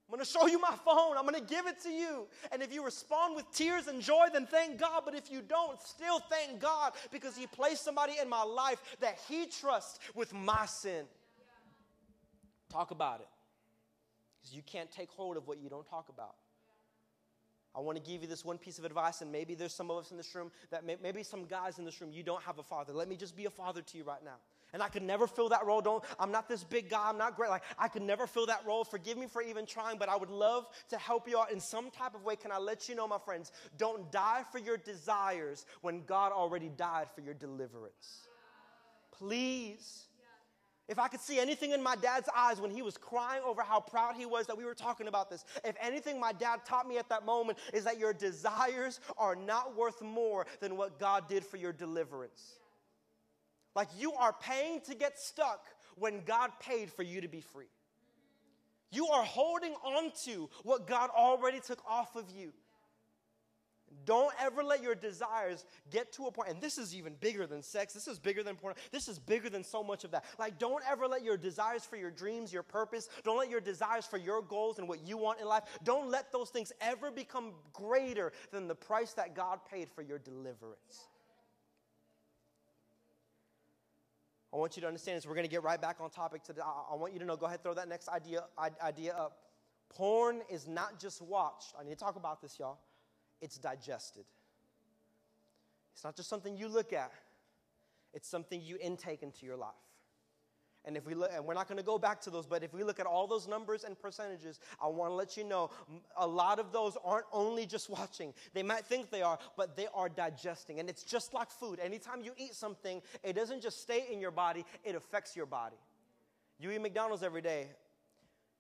I'm 0.08 0.16
going 0.16 0.24
to 0.24 0.32
show 0.32 0.48
you 0.48 0.58
my 0.58 0.74
phone. 0.86 1.18
I'm 1.18 1.24
going 1.28 1.36
to 1.36 1.54
give 1.54 1.68
it 1.68 1.82
to 1.82 1.90
you. 1.90 2.28
And 2.54 2.62
if 2.62 2.74
you 2.74 2.84
respond 2.84 3.36
with 3.36 3.46
tears 3.52 3.88
and 3.88 4.02
joy, 4.02 4.28
then 4.32 4.46
thank 4.46 4.80
God. 4.80 5.02
But 5.04 5.16
if 5.16 5.30
you 5.30 5.42
don't, 5.42 5.82
still 5.82 6.20
thank 6.20 6.62
God 6.62 6.94
because 7.12 7.36
He 7.36 7.46
placed 7.46 7.84
somebody 7.84 8.14
in 8.22 8.30
my 8.30 8.44
life 8.44 8.82
that 9.02 9.18
He 9.28 9.48
trusts 9.48 10.00
with 10.16 10.34
my 10.34 10.66
sin. 10.66 11.06
Talk 12.70 12.92
about 12.92 13.20
it. 13.20 13.28
Because 14.40 14.56
you 14.56 14.62
can't 14.62 14.90
take 14.90 15.12
hold 15.12 15.36
of 15.36 15.46
what 15.46 15.58
you 15.58 15.68
don't 15.68 15.86
talk 15.86 16.08
about. 16.08 16.36
I 17.76 17.82
want 17.82 18.04
to 18.04 18.12
give 18.12 18.22
you 18.22 18.28
this 18.30 18.46
one 18.46 18.58
piece 18.58 18.80
of 18.80 18.86
advice, 18.86 19.22
and 19.22 19.32
maybe 19.32 19.56
there's 19.56 19.74
some 19.74 19.92
of 19.92 19.98
us 19.98 20.12
in 20.12 20.18
this 20.18 20.34
room 20.34 20.52
that 20.72 20.86
may, 20.86 20.96
maybe 21.04 21.22
some 21.22 21.46
guys 21.46 21.80
in 21.80 21.86
this 21.86 22.00
room, 22.02 22.12
you 22.12 22.24
don't 22.24 22.42
have 22.44 22.60
a 22.60 22.64
father. 22.64 22.94
Let 22.94 23.10
me 23.10 23.18
just 23.18 23.36
be 23.36 23.46
a 23.46 23.50
father 23.50 23.82
to 23.82 23.98
you 23.98 24.04
right 24.04 24.24
now. 24.24 24.38
And 24.74 24.84
I 24.84 24.90
could 24.90 25.04
never 25.04 25.28
fill 25.28 25.50
that 25.50 25.66
role. 25.66 25.82
Don't, 25.82 26.04
I'm 26.20 26.32
not 26.32 26.50
this 26.50 26.64
big 26.64 26.90
guy. 26.90 27.10
I'm 27.10 27.18
not 27.18 27.36
great. 27.36 27.50
Like, 27.50 27.64
I 27.80 27.88
could 27.88 28.02
never 28.02 28.28
fill 28.28 28.46
that 28.48 28.66
role. 28.66 28.84
Forgive 28.84 29.18
me 29.18 29.28
for 29.28 29.42
even 29.42 29.66
trying, 29.66 29.98
but 29.98 30.10
I 30.10 30.18
would 30.18 30.30
love 30.30 30.68
to 30.90 30.98
help 30.98 31.28
you 31.28 31.40
out 31.40 31.52
in 31.52 31.60
some 31.60 31.90
type 31.90 32.16
of 32.16 32.24
way. 32.24 32.36
Can 32.36 32.52
I 32.52 32.58
let 32.58 32.90
you 32.90 32.96
know, 32.96 33.08
my 33.08 33.18
friends? 33.18 33.52
Don't 33.78 34.12
die 34.12 34.44
for 34.52 34.60
your 34.60 34.78
desires 34.78 35.66
when 35.82 36.04
God 36.04 36.32
already 36.32 36.70
died 36.70 37.08
for 37.16 37.22
your 37.22 37.34
deliverance. 37.34 38.28
Please. 39.12 40.04
If 40.88 41.00
I 41.00 41.10
could 41.10 41.20
see 41.20 41.38
anything 41.38 41.72
in 41.72 41.84
my 41.84 41.98
dad's 41.98 42.30
eyes 42.36 42.62
when 42.62 42.72
he 42.72 42.82
was 42.82 42.98
crying 42.98 43.42
over 43.46 43.62
how 43.62 43.82
proud 43.82 44.16
he 44.16 44.26
was 44.26 44.48
that 44.48 44.58
we 44.58 44.64
were 44.64 44.74
talking 44.74 45.08
about 45.08 45.30
this, 45.30 45.44
if 45.66 45.76
anything 45.82 46.18
my 46.18 46.32
dad 46.32 46.62
taught 46.66 46.88
me 46.88 46.98
at 46.98 47.10
that 47.10 47.26
moment 47.26 47.58
is 47.74 47.84
that 47.84 48.00
your 48.00 48.14
desires 48.14 49.02
are 49.18 49.36
not 49.36 49.76
worth 49.76 50.02
more 50.02 50.46
than 50.62 50.78
what 50.78 50.98
God 50.98 51.28
did 51.28 51.46
for 51.46 51.58
your 51.58 51.74
deliverance. 51.74 52.60
Like 53.78 53.90
you 53.96 54.14
are 54.14 54.34
paying 54.34 54.82
to 54.88 54.96
get 54.96 55.20
stuck 55.20 55.68
when 55.98 56.24
God 56.26 56.50
paid 56.60 56.92
for 56.92 57.04
you 57.04 57.22
to 57.22 57.28
be 57.28 57.42
free. 57.42 57.70
You 58.92 59.06
are 59.10 59.24
holding 59.24 59.74
on 59.86 60.12
to 60.26 60.50
what 60.64 60.88
God 60.88 61.12
already 61.16 61.60
took 61.60 61.80
off 61.88 62.16
of 62.16 62.26
you. 62.36 62.54
Don't 64.04 64.34
ever 64.42 64.64
let 64.64 64.82
your 64.82 64.96
desires 64.96 65.64
get 65.92 66.12
to 66.14 66.26
a 66.26 66.32
point, 66.32 66.50
and 66.50 66.60
this 66.60 66.80
is 66.80 66.96
even 66.96 67.14
bigger 67.20 67.46
than 67.46 67.62
sex. 67.62 67.94
This 67.94 68.08
is 68.08 68.18
bigger 68.18 68.42
than 68.42 68.56
porn. 68.56 68.74
This 68.92 69.08
is 69.08 69.20
bigger 69.20 69.50
than 69.50 69.64
so 69.64 69.84
much 69.84 70.04
of 70.04 70.10
that. 70.12 70.26
Like, 70.40 70.58
don't 70.58 70.84
ever 70.90 71.08
let 71.08 71.24
your 71.24 71.38
desires 71.38 71.86
for 71.86 71.98
your 71.98 72.10
dreams, 72.10 72.52
your 72.52 72.64
purpose, 72.64 73.10
don't 73.24 73.38
let 73.38 73.50
your 73.50 73.62
desires 73.62 74.08
for 74.08 74.18
your 74.18 74.42
goals 74.42 74.80
and 74.80 74.88
what 74.88 75.08
you 75.08 75.18
want 75.18 75.40
in 75.40 75.46
life, 75.46 75.64
don't 75.84 76.10
let 76.10 76.32
those 76.32 76.50
things 76.50 76.72
ever 76.82 77.12
become 77.12 77.52
greater 77.74 78.34
than 78.52 78.68
the 78.68 78.76
price 78.76 79.14
that 79.14 79.36
God 79.36 79.60
paid 79.70 79.88
for 79.88 80.02
your 80.02 80.18
deliverance. 80.18 81.08
I 84.58 84.60
want 84.60 84.76
you 84.76 84.82
to 84.82 84.88
understand 84.88 85.18
this. 85.18 85.28
We're 85.28 85.36
going 85.36 85.46
to 85.46 85.52
get 85.52 85.64
right 85.64 85.80
back 85.80 85.98
on 86.02 86.10
topic 86.10 86.44
today. 86.44 86.62
I 86.62 86.96
want 86.96 87.14
you 87.14 87.20
to 87.20 87.26
know, 87.26 87.36
go 87.36 87.46
ahead, 87.46 87.62
throw 87.62 87.76
that 87.76 87.88
next 87.88 88.10
idea, 88.10 88.44
idea 88.84 89.14
up. 89.14 89.38
Porn 89.90 90.42
is 90.50 90.68
not 90.68 91.00
just 91.00 91.22
watched. 91.22 91.74
I 91.80 91.84
need 91.84 91.92
to 91.92 91.96
talk 91.96 92.16
about 92.16 92.42
this, 92.42 92.58
y'all 92.60 92.80
it's 93.42 93.58
digested. 93.58 94.26
It's 95.94 96.04
not 96.04 96.16
just 96.16 96.30
something 96.30 96.56
you 96.56 96.68
look 96.68 96.94
at, 96.94 97.12
it's 98.14 98.28
something 98.28 98.62
you 98.62 98.78
intake 98.82 99.24
into 99.24 99.46
your 99.46 99.58
life. 99.58 99.74
And 100.88 100.96
if 100.96 101.06
we 101.06 101.14
look, 101.14 101.30
and 101.36 101.46
we're 101.46 101.54
not 101.54 101.68
going 101.68 101.78
to 101.78 101.84
go 101.84 102.00
back 102.00 102.22
to 102.22 102.30
those, 102.30 102.48
but 102.48 102.64
if 102.64 102.74
we 102.74 102.82
look 102.82 102.98
at 103.00 103.06
all 103.06 103.28
those 103.28 103.46
numbers 103.46 103.84
and 103.84 104.00
percentages, 104.00 104.62
I 104.82 104.88
want 104.88 105.12
to 105.12 105.16
let 105.16 105.36
you 105.36 105.44
know 105.44 105.70
a 106.16 106.26
lot 106.26 106.60
of 106.60 106.72
those 106.72 106.98
aren't 107.04 107.26
only 107.34 107.66
just 107.66 107.90
watching. 108.00 108.34
They 108.54 108.64
might 108.64 108.86
think 108.86 109.12
they 109.12 109.22
are, 109.22 109.38
but 109.58 109.76
they 109.76 109.88
are 109.94 110.08
digesting. 110.08 110.80
And 110.80 110.90
it's 110.90 111.04
just 111.04 111.34
like 111.34 111.52
food. 111.52 111.80
Anytime 111.80 112.22
you 112.22 112.32
eat 112.38 112.54
something, 112.54 113.02
it 113.22 113.34
doesn't 113.34 113.62
just 113.62 113.82
stay 113.82 114.06
in 114.12 114.22
your 114.22 114.32
body, 114.32 114.66
it 114.86 114.96
affects 114.96 115.36
your 115.36 115.46
body. 115.46 115.76
You 116.58 116.72
eat 116.72 116.82
McDonald's 116.82 117.22
every 117.22 117.42
day, 117.42 117.68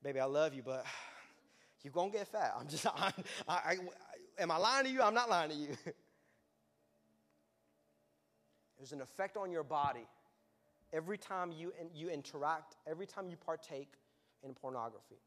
baby, 0.04 0.20
I 0.20 0.26
love 0.26 0.54
you, 0.54 0.63
but 0.63 0.86
you're 1.82 1.94
going 1.94 2.12
to 2.12 2.18
get 2.18 2.28
fat. 2.28 2.54
I'm 2.60 2.68
just, 2.68 2.86
I, 2.98 3.13
I, 3.48 3.78
Am 4.40 4.52
I 4.52 4.58
lying 4.58 4.86
to 4.86 4.92
you? 4.92 5.02
I'm 5.02 5.16
not 5.16 5.30
lying 5.30 5.50
to 5.50 5.56
you. 5.56 5.70
There's 8.78 8.92
an 8.92 9.02
effect 9.02 9.38
on 9.38 9.50
your 9.50 9.63
body 9.63 10.06
every 10.93 11.17
time 11.17 11.52
you, 11.52 11.73
you 11.93 12.10
interact, 12.10 12.76
every 12.88 13.06
time 13.06 13.30
you 13.30 13.38
partake 13.38 13.93
in 14.43 14.54
pornography. 14.54 15.19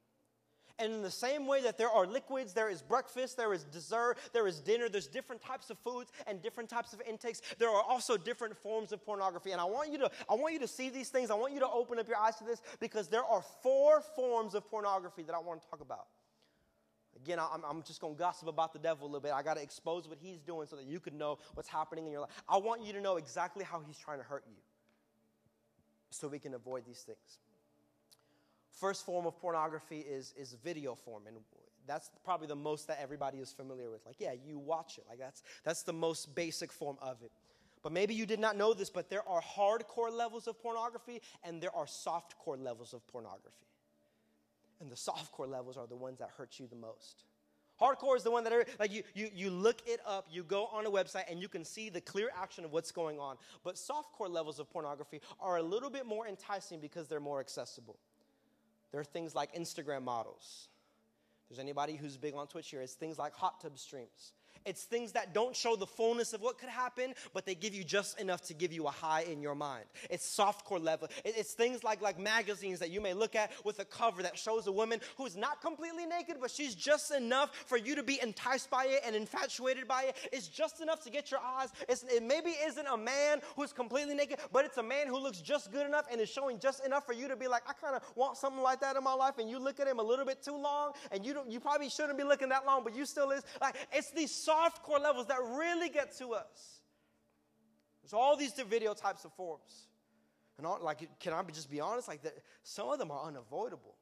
And 0.80 0.94
in 0.94 1.02
the 1.02 1.10
same 1.10 1.46
way 1.46 1.60
that 1.62 1.76
there 1.76 1.90
are 1.90 2.06
liquids, 2.06 2.54
there 2.54 2.70
is 2.70 2.80
breakfast, 2.80 3.36
there 3.36 3.52
is 3.52 3.64
dessert, 3.64 4.16
there 4.32 4.46
is 4.46 4.60
dinner, 4.60 4.88
there's 4.88 5.06
different 5.06 5.42
types 5.42 5.68
of 5.68 5.78
foods 5.78 6.10
and 6.26 6.40
different 6.40 6.70
types 6.70 6.94
of 6.94 7.02
intakes. 7.06 7.42
There 7.58 7.68
are 7.68 7.82
also 7.82 8.16
different 8.16 8.56
forms 8.56 8.90
of 8.90 9.04
pornography. 9.04 9.50
And 9.52 9.60
I 9.60 9.64
want 9.64 9.92
you 9.92 9.98
to 9.98 10.10
I 10.28 10.34
want 10.34 10.54
you 10.54 10.60
to 10.60 10.68
see 10.68 10.88
these 10.88 11.10
things. 11.10 11.30
I 11.30 11.34
want 11.34 11.52
you 11.52 11.60
to 11.60 11.68
open 11.68 11.98
up 11.98 12.08
your 12.08 12.16
eyes 12.16 12.36
to 12.36 12.44
this 12.44 12.62
because 12.80 13.08
there 13.08 13.24
are 13.24 13.42
four 13.62 14.00
forms 14.16 14.54
of 14.54 14.66
pornography 14.70 15.22
that 15.24 15.34
I 15.34 15.38
want 15.38 15.60
to 15.60 15.68
talk 15.68 15.82
about. 15.82 16.06
Again, 17.22 17.38
I'm, 17.38 17.62
I'm 17.68 17.82
just 17.82 18.00
going 18.00 18.14
to 18.14 18.18
gossip 18.18 18.48
about 18.48 18.72
the 18.72 18.78
devil 18.78 19.04
a 19.04 19.08
little 19.08 19.20
bit. 19.20 19.32
I 19.32 19.42
got 19.42 19.58
to 19.58 19.62
expose 19.62 20.08
what 20.08 20.16
he's 20.18 20.40
doing 20.40 20.66
so 20.66 20.76
that 20.76 20.86
you 20.86 21.00
can 21.00 21.18
know 21.18 21.38
what's 21.52 21.68
happening 21.68 22.06
in 22.06 22.12
your 22.12 22.22
life. 22.22 22.30
I 22.48 22.56
want 22.56 22.82
you 22.82 22.94
to 22.94 23.00
know 23.02 23.16
exactly 23.16 23.64
how 23.64 23.82
he's 23.86 23.98
trying 23.98 24.18
to 24.18 24.24
hurt 24.24 24.44
you 24.48 24.56
so 26.10 26.28
we 26.28 26.38
can 26.38 26.54
avoid 26.54 26.84
these 26.86 27.00
things. 27.00 27.38
First 28.70 29.04
form 29.04 29.26
of 29.26 29.38
pornography 29.40 30.00
is, 30.00 30.32
is 30.36 30.56
video 30.64 30.94
form, 30.94 31.26
and 31.26 31.36
that's 31.86 32.10
probably 32.24 32.46
the 32.46 32.56
most 32.56 32.86
that 32.88 32.98
everybody 33.00 33.38
is 33.38 33.52
familiar 33.52 33.90
with. 33.90 34.04
Like, 34.06 34.16
yeah, 34.18 34.32
you 34.46 34.58
watch 34.58 34.98
it. 34.98 35.04
Like, 35.08 35.18
that's, 35.18 35.42
that's 35.64 35.82
the 35.82 35.92
most 35.92 36.34
basic 36.34 36.72
form 36.72 36.96
of 37.02 37.22
it. 37.22 37.30
But 37.82 37.92
maybe 37.92 38.14
you 38.14 38.26
did 38.26 38.40
not 38.40 38.56
know 38.56 38.74
this, 38.74 38.90
but 38.90 39.08
there 39.08 39.26
are 39.26 39.40
hardcore 39.40 40.12
levels 40.12 40.46
of 40.46 40.60
pornography 40.62 41.22
and 41.42 41.62
there 41.62 41.74
are 41.74 41.86
softcore 41.86 42.62
levels 42.62 42.92
of 42.92 43.06
pornography. 43.08 43.66
And 44.80 44.90
the 44.90 44.96
softcore 44.96 45.48
levels 45.48 45.76
are 45.76 45.86
the 45.86 45.96
ones 45.96 46.18
that 46.18 46.30
hurt 46.36 46.58
you 46.58 46.66
the 46.66 46.76
most. 46.76 47.24
Hardcore 47.80 48.16
is 48.16 48.22
the 48.22 48.30
one 48.30 48.44
that 48.44 48.52
are, 48.52 48.64
like 48.78 48.92
you, 48.92 49.02
you, 49.14 49.30
you 49.34 49.50
look 49.50 49.82
it 49.86 50.00
up, 50.06 50.26
you 50.30 50.42
go 50.42 50.66
on 50.66 50.86
a 50.86 50.90
website, 50.90 51.24
and 51.30 51.40
you 51.40 51.48
can 51.48 51.64
see 51.64 51.88
the 51.88 52.00
clear 52.00 52.30
action 52.36 52.64
of 52.64 52.72
what's 52.72 52.92
going 52.92 53.18
on. 53.18 53.36
But 53.64 53.76
softcore 53.76 54.28
levels 54.28 54.58
of 54.58 54.70
pornography 54.70 55.20
are 55.40 55.56
a 55.56 55.62
little 55.62 55.90
bit 55.90 56.06
more 56.06 56.26
enticing 56.26 56.80
because 56.80 57.08
they're 57.08 57.20
more 57.20 57.40
accessible. 57.40 57.96
There 58.92 59.00
are 59.00 59.04
things 59.04 59.34
like 59.34 59.54
Instagram 59.54 60.02
models. 60.02 60.68
There's 61.48 61.58
anybody 61.58 61.96
who's 61.96 62.16
big 62.16 62.34
on 62.34 62.46
Twitch 62.46 62.70
here, 62.70 62.82
it's 62.82 62.94
things 62.94 63.18
like 63.18 63.34
hot 63.34 63.60
tub 63.60 63.78
streams. 63.78 64.32
It's 64.66 64.84
things 64.84 65.12
that 65.12 65.32
don't 65.32 65.56
show 65.56 65.74
the 65.74 65.86
fullness 65.86 66.32
of 66.32 66.42
what 66.42 66.58
could 66.58 66.68
happen, 66.68 67.14
but 67.32 67.46
they 67.46 67.54
give 67.54 67.74
you 67.74 67.82
just 67.82 68.20
enough 68.20 68.42
to 68.42 68.54
give 68.54 68.72
you 68.72 68.86
a 68.86 68.90
high 68.90 69.22
in 69.22 69.40
your 69.40 69.54
mind. 69.54 69.84
It's 70.10 70.36
softcore 70.36 70.82
level. 70.82 71.08
It's 71.24 71.52
things 71.52 71.82
like, 71.82 72.02
like 72.02 72.18
magazines 72.18 72.78
that 72.80 72.90
you 72.90 73.00
may 73.00 73.14
look 73.14 73.34
at 73.34 73.52
with 73.64 73.78
a 73.78 73.84
cover 73.84 74.22
that 74.22 74.38
shows 74.38 74.66
a 74.66 74.72
woman 74.72 75.00
who's 75.16 75.36
not 75.36 75.62
completely 75.62 76.06
naked, 76.06 76.36
but 76.40 76.50
she's 76.50 76.74
just 76.74 77.10
enough 77.10 77.50
for 77.66 77.78
you 77.78 77.94
to 77.94 78.02
be 78.02 78.20
enticed 78.22 78.70
by 78.70 78.84
it 78.86 79.00
and 79.06 79.16
infatuated 79.16 79.88
by 79.88 80.04
it. 80.04 80.16
It's 80.32 80.48
just 80.48 80.80
enough 80.80 81.02
to 81.04 81.10
get 81.10 81.30
your 81.30 81.40
eyes. 81.40 81.70
It's, 81.88 82.02
it 82.04 82.22
maybe 82.22 82.50
isn't 82.50 82.86
a 82.86 82.96
man 82.96 83.40
who's 83.56 83.72
completely 83.72 84.14
naked, 84.14 84.40
but 84.52 84.64
it's 84.64 84.76
a 84.76 84.82
man 84.82 85.06
who 85.06 85.18
looks 85.18 85.40
just 85.40 85.72
good 85.72 85.86
enough 85.86 86.06
and 86.10 86.20
is 86.20 86.28
showing 86.28 86.58
just 86.58 86.84
enough 86.84 87.06
for 87.06 87.12
you 87.12 87.28
to 87.28 87.36
be 87.36 87.48
like, 87.48 87.62
I 87.66 87.72
kind 87.72 87.96
of 87.96 88.02
want 88.14 88.36
something 88.36 88.62
like 88.62 88.80
that 88.80 88.96
in 88.96 89.04
my 89.04 89.14
life. 89.14 89.38
And 89.38 89.48
you 89.48 89.58
look 89.58 89.80
at 89.80 89.88
him 89.88 89.98
a 89.98 90.02
little 90.02 90.26
bit 90.26 90.42
too 90.42 90.56
long, 90.56 90.92
and 91.10 91.24
you 91.24 91.32
don't, 91.32 91.50
you 91.50 91.60
probably 91.60 91.88
shouldn't 91.88 92.18
be 92.18 92.24
looking 92.24 92.50
that 92.50 92.66
long, 92.66 92.84
but 92.84 92.94
you 92.94 93.06
still 93.06 93.30
is. 93.30 93.42
Like 93.60 93.76
it's 93.92 94.10
these 94.10 94.34
soft 94.44 94.82
core 94.82 94.98
levels 94.98 95.26
that 95.26 95.38
really 95.40 95.88
get 95.88 96.16
to 96.18 96.32
us. 96.34 96.80
There's 98.02 98.12
all 98.12 98.36
these 98.36 98.50
different 98.50 98.70
video 98.70 98.94
types 98.94 99.24
of 99.24 99.32
forms. 99.34 99.88
And 100.58 100.66
all, 100.66 100.78
like, 100.82 101.08
can 101.20 101.32
I 101.32 101.42
just 101.52 101.70
be 101.70 101.80
honest? 101.80 102.08
Like, 102.08 102.22
the, 102.22 102.32
some 102.62 102.88
of 102.88 102.98
them 102.98 103.10
are 103.10 103.24
unavoidable. 103.24 103.96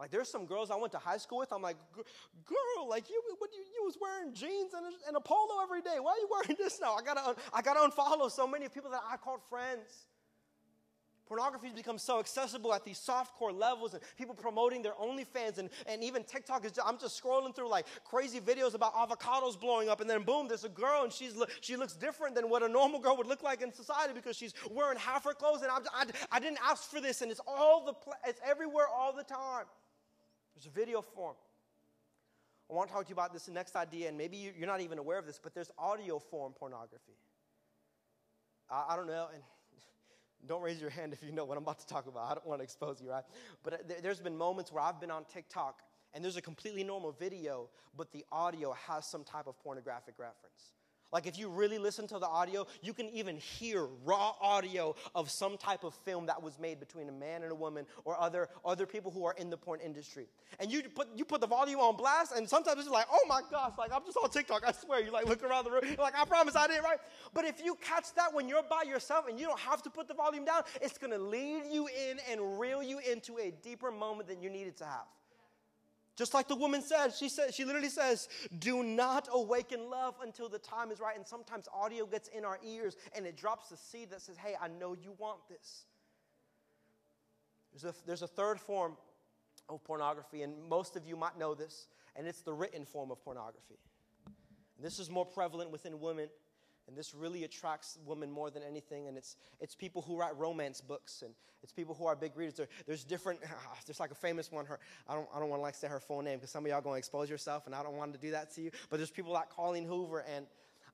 Like, 0.00 0.10
there's 0.10 0.30
some 0.30 0.46
girls 0.46 0.70
I 0.70 0.76
went 0.76 0.92
to 0.92 0.98
high 0.98 1.18
school 1.18 1.38
with. 1.38 1.52
I'm 1.52 1.60
like, 1.60 1.76
girl, 1.94 2.88
like 2.88 3.10
you, 3.10 3.22
what 3.38 3.50
you, 3.52 3.60
you 3.60 3.84
was 3.84 3.98
wearing 4.00 4.32
jeans 4.32 4.72
and 4.74 4.86
a, 4.86 5.08
and 5.08 5.16
a 5.16 5.20
polo 5.20 5.62
every 5.62 5.82
day. 5.82 6.00
Why 6.00 6.12
are 6.12 6.18
you 6.18 6.28
wearing 6.30 6.56
this 6.58 6.80
now? 6.80 6.94
I 6.94 7.02
gotta, 7.02 7.36
I 7.52 7.60
gotta 7.60 7.80
unfollow 7.80 8.30
so 8.30 8.46
many 8.46 8.68
people 8.68 8.90
that 8.92 9.02
I 9.08 9.18
called 9.18 9.40
friends. 9.50 10.06
Pornography 11.30 11.68
has 11.68 11.76
become 11.76 11.96
so 11.96 12.18
accessible 12.18 12.74
at 12.74 12.84
these 12.84 12.98
soft 12.98 13.36
core 13.36 13.52
levels, 13.52 13.94
and 13.94 14.02
people 14.18 14.34
promoting 14.34 14.82
their 14.82 14.94
OnlyFans, 14.94 15.58
and, 15.58 15.70
and 15.86 16.02
even 16.02 16.24
TikTok 16.24 16.64
is. 16.64 16.72
Just, 16.72 16.84
I'm 16.84 16.98
just 16.98 17.22
scrolling 17.22 17.54
through 17.54 17.68
like 17.68 17.86
crazy 18.04 18.40
videos 18.40 18.74
about 18.74 18.94
avocados 18.94 19.58
blowing 19.58 19.88
up, 19.88 20.00
and 20.00 20.10
then 20.10 20.24
boom, 20.24 20.48
there's 20.48 20.64
a 20.64 20.68
girl, 20.68 21.04
and 21.04 21.12
she's 21.12 21.40
she 21.60 21.76
looks 21.76 21.92
different 21.92 22.34
than 22.34 22.50
what 22.50 22.64
a 22.64 22.68
normal 22.68 22.98
girl 22.98 23.16
would 23.16 23.28
look 23.28 23.44
like 23.44 23.62
in 23.62 23.72
society 23.72 24.12
because 24.12 24.34
she's 24.34 24.54
wearing 24.72 24.98
half 24.98 25.22
her 25.22 25.32
clothes, 25.32 25.62
and 25.62 25.70
I'm, 25.70 25.82
I, 25.94 26.06
I 26.32 26.40
didn't 26.40 26.58
ask 26.68 26.90
for 26.90 27.00
this, 27.00 27.22
and 27.22 27.30
it's 27.30 27.40
all 27.46 27.84
the 27.84 27.94
it's 28.26 28.40
everywhere 28.44 28.88
all 28.88 29.12
the 29.12 29.22
time. 29.22 29.66
There's 30.56 30.66
a 30.66 30.70
video 30.70 31.00
form. 31.00 31.36
I 32.68 32.74
want 32.74 32.88
to 32.88 32.92
talk 32.92 33.04
to 33.04 33.08
you 33.08 33.14
about 33.14 33.32
this 33.32 33.46
next 33.46 33.76
idea, 33.76 34.08
and 34.08 34.18
maybe 34.18 34.36
you're 34.36 34.66
not 34.66 34.80
even 34.80 34.98
aware 34.98 35.20
of 35.20 35.26
this, 35.26 35.38
but 35.40 35.54
there's 35.54 35.70
audio 35.78 36.18
form 36.18 36.54
pornography. 36.54 37.18
I, 38.68 38.86
I 38.88 38.96
don't 38.96 39.06
know, 39.06 39.28
and 39.32 39.44
don't 40.46 40.62
raise 40.62 40.80
your 40.80 40.90
hand 40.90 41.12
if 41.12 41.22
you 41.22 41.32
know 41.32 41.44
what 41.44 41.56
I'm 41.56 41.62
about 41.62 41.78
to 41.80 41.86
talk 41.86 42.06
about. 42.06 42.30
I 42.30 42.34
don't 42.34 42.46
want 42.46 42.60
to 42.60 42.64
expose 42.64 43.00
you, 43.00 43.10
right? 43.10 43.24
But 43.62 43.74
uh, 43.74 43.76
there's 44.02 44.20
been 44.20 44.36
moments 44.36 44.72
where 44.72 44.82
I've 44.82 45.00
been 45.00 45.10
on 45.10 45.24
TikTok 45.24 45.82
and 46.12 46.24
there's 46.24 46.36
a 46.36 46.42
completely 46.42 46.82
normal 46.82 47.12
video, 47.12 47.68
but 47.96 48.10
the 48.12 48.24
audio 48.32 48.74
has 48.88 49.06
some 49.06 49.24
type 49.24 49.46
of 49.46 49.58
pornographic 49.62 50.14
reference. 50.18 50.74
Like 51.12 51.26
if 51.26 51.38
you 51.38 51.48
really 51.48 51.78
listen 51.78 52.06
to 52.08 52.18
the 52.18 52.26
audio, 52.26 52.66
you 52.82 52.92
can 52.92 53.08
even 53.10 53.36
hear 53.36 53.86
raw 54.04 54.32
audio 54.40 54.94
of 55.14 55.30
some 55.30 55.56
type 55.56 55.84
of 55.84 55.94
film 55.94 56.26
that 56.26 56.40
was 56.40 56.58
made 56.58 56.78
between 56.78 57.08
a 57.08 57.12
man 57.12 57.42
and 57.42 57.50
a 57.50 57.54
woman 57.54 57.86
or 58.04 58.20
other, 58.20 58.48
other 58.64 58.86
people 58.86 59.10
who 59.10 59.24
are 59.24 59.34
in 59.38 59.50
the 59.50 59.56
porn 59.56 59.80
industry. 59.80 60.28
And 60.60 60.70
you 60.70 60.82
put, 60.82 61.08
you 61.16 61.24
put 61.24 61.40
the 61.40 61.46
volume 61.46 61.80
on 61.80 61.96
blast, 61.96 62.32
and 62.36 62.48
sometimes 62.48 62.80
it's 62.80 62.88
like, 62.88 63.06
oh 63.10 63.24
my 63.28 63.40
gosh, 63.50 63.72
like 63.78 63.92
I'm 63.92 64.04
just 64.04 64.18
on 64.22 64.30
TikTok, 64.30 64.62
I 64.66 64.72
swear. 64.72 65.02
You 65.02 65.10
like 65.10 65.26
look 65.26 65.42
around 65.42 65.64
the 65.64 65.70
room, 65.70 65.82
you're 65.84 65.96
like, 65.96 66.18
I 66.18 66.24
promise 66.24 66.54
I 66.54 66.66
did 66.68 66.82
right. 66.82 66.98
But 67.34 67.44
if 67.44 67.64
you 67.64 67.76
catch 67.80 68.14
that 68.14 68.32
when 68.32 68.48
you're 68.48 68.62
by 68.62 68.82
yourself 68.82 69.26
and 69.28 69.38
you 69.38 69.46
don't 69.46 69.60
have 69.60 69.82
to 69.82 69.90
put 69.90 70.06
the 70.06 70.14
volume 70.14 70.44
down, 70.44 70.62
it's 70.80 70.98
gonna 70.98 71.18
lead 71.18 71.64
you 71.70 71.88
in 71.88 72.18
and 72.30 72.60
reel 72.60 72.82
you 72.82 73.00
into 73.00 73.38
a 73.38 73.50
deeper 73.62 73.90
moment 73.90 74.28
than 74.28 74.40
you 74.40 74.50
needed 74.50 74.76
to 74.78 74.84
have. 74.84 75.06
Just 76.20 76.34
like 76.34 76.48
the 76.48 76.54
woman 76.54 76.82
said, 76.82 77.14
she 77.14 77.30
said, 77.30 77.54
she 77.54 77.64
literally 77.64 77.88
says, 77.88 78.28
do 78.58 78.82
not 78.82 79.26
awaken 79.32 79.88
love 79.88 80.16
until 80.22 80.50
the 80.50 80.58
time 80.58 80.90
is 80.90 81.00
right. 81.00 81.16
And 81.16 81.26
sometimes 81.26 81.66
audio 81.72 82.04
gets 82.04 82.28
in 82.28 82.44
our 82.44 82.58
ears 82.62 82.98
and 83.16 83.24
it 83.24 83.38
drops 83.38 83.70
the 83.70 83.78
seed 83.78 84.10
that 84.10 84.20
says, 84.20 84.36
hey, 84.36 84.54
I 84.60 84.68
know 84.68 84.92
you 84.92 85.14
want 85.16 85.38
this. 85.48 85.86
There's 87.72 87.84
a, 87.84 87.98
there's 88.04 88.20
a 88.20 88.26
third 88.26 88.60
form 88.60 88.98
of 89.70 89.82
pornography, 89.82 90.42
and 90.42 90.52
most 90.68 90.94
of 90.94 91.06
you 91.06 91.16
might 91.16 91.38
know 91.38 91.54
this, 91.54 91.86
and 92.14 92.26
it's 92.26 92.42
the 92.42 92.52
written 92.52 92.84
form 92.84 93.10
of 93.10 93.24
pornography. 93.24 93.78
And 94.76 94.84
this 94.84 94.98
is 94.98 95.08
more 95.08 95.24
prevalent 95.24 95.70
within 95.70 96.00
women 96.00 96.28
and 96.90 96.98
this 96.98 97.14
really 97.14 97.44
attracts 97.44 97.98
women 98.04 98.32
more 98.32 98.50
than 98.50 98.64
anything. 98.64 99.06
And 99.06 99.16
it's, 99.16 99.36
it's 99.60 99.76
people 99.76 100.02
who 100.02 100.18
write 100.18 100.36
romance 100.36 100.80
books 100.80 101.22
and 101.22 101.32
it's 101.62 101.72
people 101.72 101.94
who 101.94 102.04
are 102.06 102.16
big 102.16 102.36
readers. 102.36 102.54
There, 102.54 102.68
there's 102.84 103.04
different, 103.04 103.38
there's 103.86 104.00
like 104.00 104.10
a 104.10 104.16
famous 104.16 104.50
one. 104.50 104.66
Her, 104.66 104.80
I 105.08 105.14
don't, 105.14 105.28
I 105.32 105.38
don't 105.38 105.48
want 105.48 105.60
to 105.60 105.62
like 105.62 105.76
say 105.76 105.86
her 105.86 106.00
full 106.00 106.20
name 106.20 106.38
because 106.38 106.50
some 106.50 106.64
of 106.64 106.70
y'all 106.70 106.80
going 106.80 106.96
to 106.96 106.98
expose 106.98 107.30
yourself 107.30 107.66
and 107.66 107.74
I 107.76 107.84
don't 107.84 107.94
want 107.94 108.12
to 108.12 108.18
do 108.18 108.32
that 108.32 108.52
to 108.56 108.60
you. 108.60 108.72
But 108.90 108.96
there's 108.96 109.12
people 109.12 109.32
like 109.32 109.50
Colleen 109.50 109.84
Hoover 109.84 110.24
and 110.34 110.46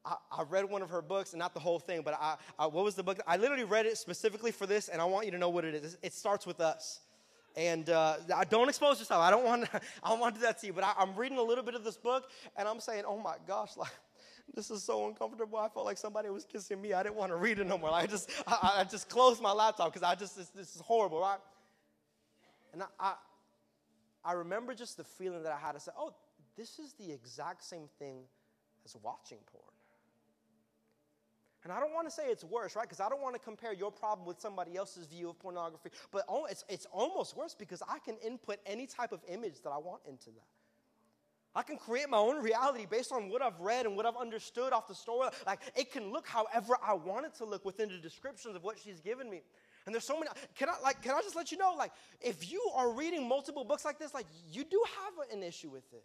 I, 0.05 0.17
I 0.31 0.43
read 0.43 0.67
one 0.67 0.83
of 0.83 0.91
her 0.91 1.01
books 1.01 1.33
and 1.33 1.39
not 1.39 1.55
the 1.55 1.61
whole 1.61 1.79
thing, 1.79 2.03
but 2.05 2.13
I, 2.21 2.37
I, 2.59 2.67
what 2.67 2.85
was 2.85 2.95
the 2.95 3.03
book? 3.03 3.19
I 3.27 3.39
literally 3.39 3.65
read 3.65 3.87
it 3.87 3.97
specifically 3.97 4.53
for 4.53 4.67
this 4.67 4.89
and 4.89 5.01
I 5.01 5.07
want 5.07 5.25
you 5.25 5.33
to 5.33 5.39
know 5.39 5.49
what 5.49 5.65
it 5.65 5.75
is. 5.75 5.97
It 6.03 6.13
starts 6.13 6.47
with 6.47 6.61
us 6.61 7.01
and 7.57 7.89
uh, 7.89 8.17
I 8.35 8.45
don't 8.45 8.69
expose 8.69 8.99
yourself. 8.99 9.23
I 9.23 9.31
don't 9.31 9.45
want 9.45 9.65
to, 9.65 9.81
I 10.03 10.11
don't 10.11 10.21
want 10.21 10.35
to 10.35 10.41
do 10.41 10.47
that 10.47 10.61
to 10.61 10.67
you. 10.67 10.73
But 10.73 10.85
I, 10.85 11.03
am 11.03 11.17
reading 11.17 11.39
a 11.39 11.43
little 11.43 11.65
bit 11.65 11.75
of 11.75 11.85
this 11.85 11.97
book, 11.97 12.31
and 12.57 12.69
I'm 12.69 12.81
saying, 12.81 13.05
oh 13.07 13.19
my 13.19 13.37
gosh, 13.47 13.71
like 13.77 13.91
this 14.55 14.71
is 14.71 14.83
so 14.83 15.07
uncomfortable. 15.07 15.59
I 15.59 15.69
felt 15.69 15.85
like 15.85 15.99
somebody 15.99 16.31
was 16.31 16.45
kissing 16.45 16.81
me. 16.81 16.93
I 16.93 17.03
didn't 17.03 17.17
want 17.17 17.31
to 17.33 17.37
read 17.37 17.59
it 17.59 17.67
no 17.67 17.79
more. 17.79 17.91
I 17.93 18.07
just, 18.07 18.31
I, 18.47 18.77
I 18.79 18.85
just 18.85 19.09
closed 19.09 19.43
my 19.43 19.53
laptop 19.53 19.93
because 19.93 20.07
I 20.07 20.15
just, 20.15 20.37
this, 20.37 20.49
this, 20.49 20.75
is 20.75 20.81
horrible, 20.81 21.21
right? 21.21 21.39
And 22.73 22.83
I, 22.83 22.87
I, 22.99 23.15
I 24.25 24.33
remember 24.33 24.75
just 24.75 24.97
the 24.97 25.05
feeling 25.05 25.43
that 25.43 25.53
I 25.53 25.59
had 25.59 25.75
I 25.75 25.79
said, 25.79 25.95
oh, 25.99 26.15
this 26.57 26.79
is 26.79 26.95
the 26.95 27.13
exact 27.13 27.65
same 27.65 27.89
thing 27.99 28.23
as 28.85 28.97
watching 29.03 29.39
porn. 29.53 29.65
And 31.65 31.73
I 31.73 31.81
don't 31.81 31.93
want 31.93 32.07
to 32.07 32.15
say 32.15 32.29
it's 32.29 32.45
worse, 32.45 32.77
right? 32.77 32.85
Because 32.85 33.01
I 33.01 33.09
don't 33.09 33.21
want 33.21 33.35
to 33.35 33.41
compare 33.41 33.73
your 33.73 33.91
problem 33.91 34.25
with 34.27 34.41
somebody 34.41 34.77
else's 34.77 35.07
view 35.07 35.29
of 35.31 35.39
pornography. 35.41 35.91
But 36.13 36.23
it's, 36.49 36.65
it's 36.69 36.87
almost 36.93 37.37
worse 37.37 37.57
because 37.59 37.83
I 37.89 37.99
can 37.99 38.17
input 38.25 38.59
any 38.65 38.87
type 38.87 39.11
of 39.11 39.21
image 39.29 39.63
that 39.65 39.71
I 39.71 39.79
want 39.79 40.03
into 40.09 40.27
that. 40.27 40.47
I 41.57 41.62
can 41.62 41.79
create 41.79 42.11
my 42.11 42.19
own 42.19 42.42
reality 42.42 42.87
based 42.88 43.12
on 43.12 43.31
what 43.31 43.40
I've 43.40 43.59
read 43.59 43.87
and 43.87 43.97
what 43.97 44.05
I've 44.05 44.16
understood 44.16 44.75
off 44.75 44.87
the 44.87 44.95
story. 44.95 45.31
Like 45.47 45.61
it 45.75 45.90
can 45.90 46.12
look 46.12 46.29
however 46.29 46.77
I 46.87 46.92
want 46.92 47.25
it 47.25 47.35
to 47.37 47.47
look 47.47 47.64
within 47.64 47.88
the 47.88 47.97
descriptions 47.97 48.55
of 48.55 48.62
what 48.62 48.79
she's 48.79 49.01
given 49.01 49.31
me. 49.31 49.40
And 49.87 49.95
there's 49.95 50.05
so 50.05 50.19
many. 50.19 50.29
Can 50.55 50.69
I 50.69 50.75
like? 50.83 51.01
Can 51.01 51.12
I 51.12 51.23
just 51.23 51.35
let 51.37 51.51
you 51.51 51.59
know? 51.59 51.75
Like, 51.79 51.92
if 52.21 52.51
you 52.51 52.61
are 52.75 52.90
reading 52.90 53.27
multiple 53.27 53.64
books 53.64 53.85
like 53.85 53.99
this, 53.99 54.12
like 54.12 54.27
you 54.51 54.64
do 54.64 54.83
have 54.97 55.31
an 55.33 55.42
issue 55.42 55.71
with 55.71 55.90
it. 55.92 56.05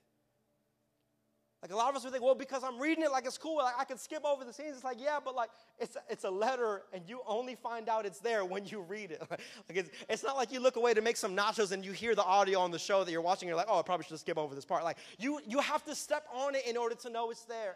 Like 1.61 1.71
a 1.71 1.75
lot 1.75 1.91
of 1.91 1.95
us 1.95 2.03
would 2.03 2.11
think, 2.11 2.23
well, 2.23 2.33
because 2.33 2.63
I'm 2.63 2.79
reading 2.79 3.03
it 3.03 3.11
like 3.11 3.27
it's 3.27 3.37
cool, 3.37 3.57
like 3.57 3.75
I 3.77 3.83
can 3.83 3.99
skip 3.99 4.25
over 4.25 4.43
the 4.43 4.51
scenes. 4.51 4.73
It's 4.73 4.83
like, 4.83 4.99
yeah, 4.99 5.19
but 5.23 5.35
like 5.35 5.51
it's 5.77 5.95
a, 5.95 5.99
it's 6.09 6.23
a 6.23 6.29
letter, 6.29 6.81
and 6.91 7.03
you 7.07 7.21
only 7.27 7.53
find 7.53 7.87
out 7.87 8.03
it's 8.03 8.19
there 8.19 8.43
when 8.43 8.65
you 8.65 8.81
read 8.81 9.11
it. 9.11 9.21
like 9.29 9.39
it's, 9.69 9.89
it's 10.09 10.23
not 10.23 10.35
like 10.35 10.51
you 10.51 10.59
look 10.59 10.75
away 10.75 10.95
to 10.95 11.01
make 11.01 11.17
some 11.17 11.35
nachos 11.35 11.71
and 11.71 11.85
you 11.85 11.91
hear 11.91 12.15
the 12.15 12.23
audio 12.23 12.59
on 12.59 12.71
the 12.71 12.79
show 12.79 13.03
that 13.03 13.11
you're 13.11 13.21
watching. 13.21 13.47
You're 13.47 13.57
like, 13.57 13.67
oh, 13.69 13.77
I 13.77 13.83
probably 13.83 14.05
should 14.07 14.17
skip 14.17 14.39
over 14.39 14.55
this 14.55 14.65
part. 14.65 14.83
Like 14.83 14.97
you 15.19 15.39
you 15.47 15.59
have 15.59 15.83
to 15.85 15.93
step 15.93 16.25
on 16.33 16.55
it 16.55 16.65
in 16.65 16.77
order 16.77 16.95
to 16.95 17.09
know 17.11 17.29
it's 17.29 17.45
there. 17.45 17.75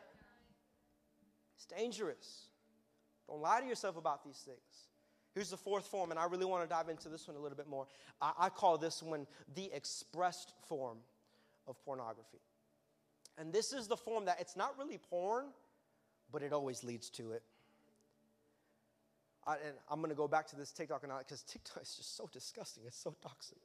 It's 1.55 1.65
dangerous. 1.65 2.47
Don't 3.27 3.41
lie 3.41 3.61
to 3.61 3.67
yourself 3.67 3.97
about 3.97 4.25
these 4.25 4.37
things. 4.37 4.57
Here's 5.35 5.49
the 5.49 5.57
fourth 5.57 5.85
form, 5.85 6.09
and 6.11 6.19
I 6.19 6.25
really 6.25 6.45
want 6.45 6.63
to 6.63 6.69
dive 6.69 6.89
into 6.89 7.09
this 7.09 7.27
one 7.27 7.35
a 7.37 7.39
little 7.39 7.57
bit 7.57 7.67
more. 7.67 7.85
I, 8.19 8.31
I 8.39 8.49
call 8.49 8.77
this 8.77 9.03
one 9.03 9.27
the 9.53 9.69
expressed 9.73 10.53
form 10.67 10.97
of 11.67 11.83
pornography. 11.83 12.39
And 13.37 13.51
this 13.51 13.73
is 13.73 13.87
the 13.87 13.97
form 13.97 14.25
that 14.25 14.39
it's 14.39 14.55
not 14.55 14.77
really 14.77 14.97
porn, 14.97 15.45
but 16.31 16.41
it 16.41 16.53
always 16.53 16.83
leads 16.83 17.09
to 17.11 17.31
it. 17.31 17.43
I, 19.45 19.53
and 19.53 19.75
I'm 19.89 19.99
going 19.99 20.09
to 20.09 20.15
go 20.15 20.27
back 20.27 20.47
to 20.47 20.55
this 20.55 20.71
TikTok 20.71 21.03
and 21.03 21.11
because 21.19 21.43
TikTok 21.43 21.81
is 21.83 21.95
just 21.95 22.15
so 22.15 22.29
disgusting. 22.31 22.83
It's 22.87 22.97
so 22.97 23.15
toxic. 23.21 23.57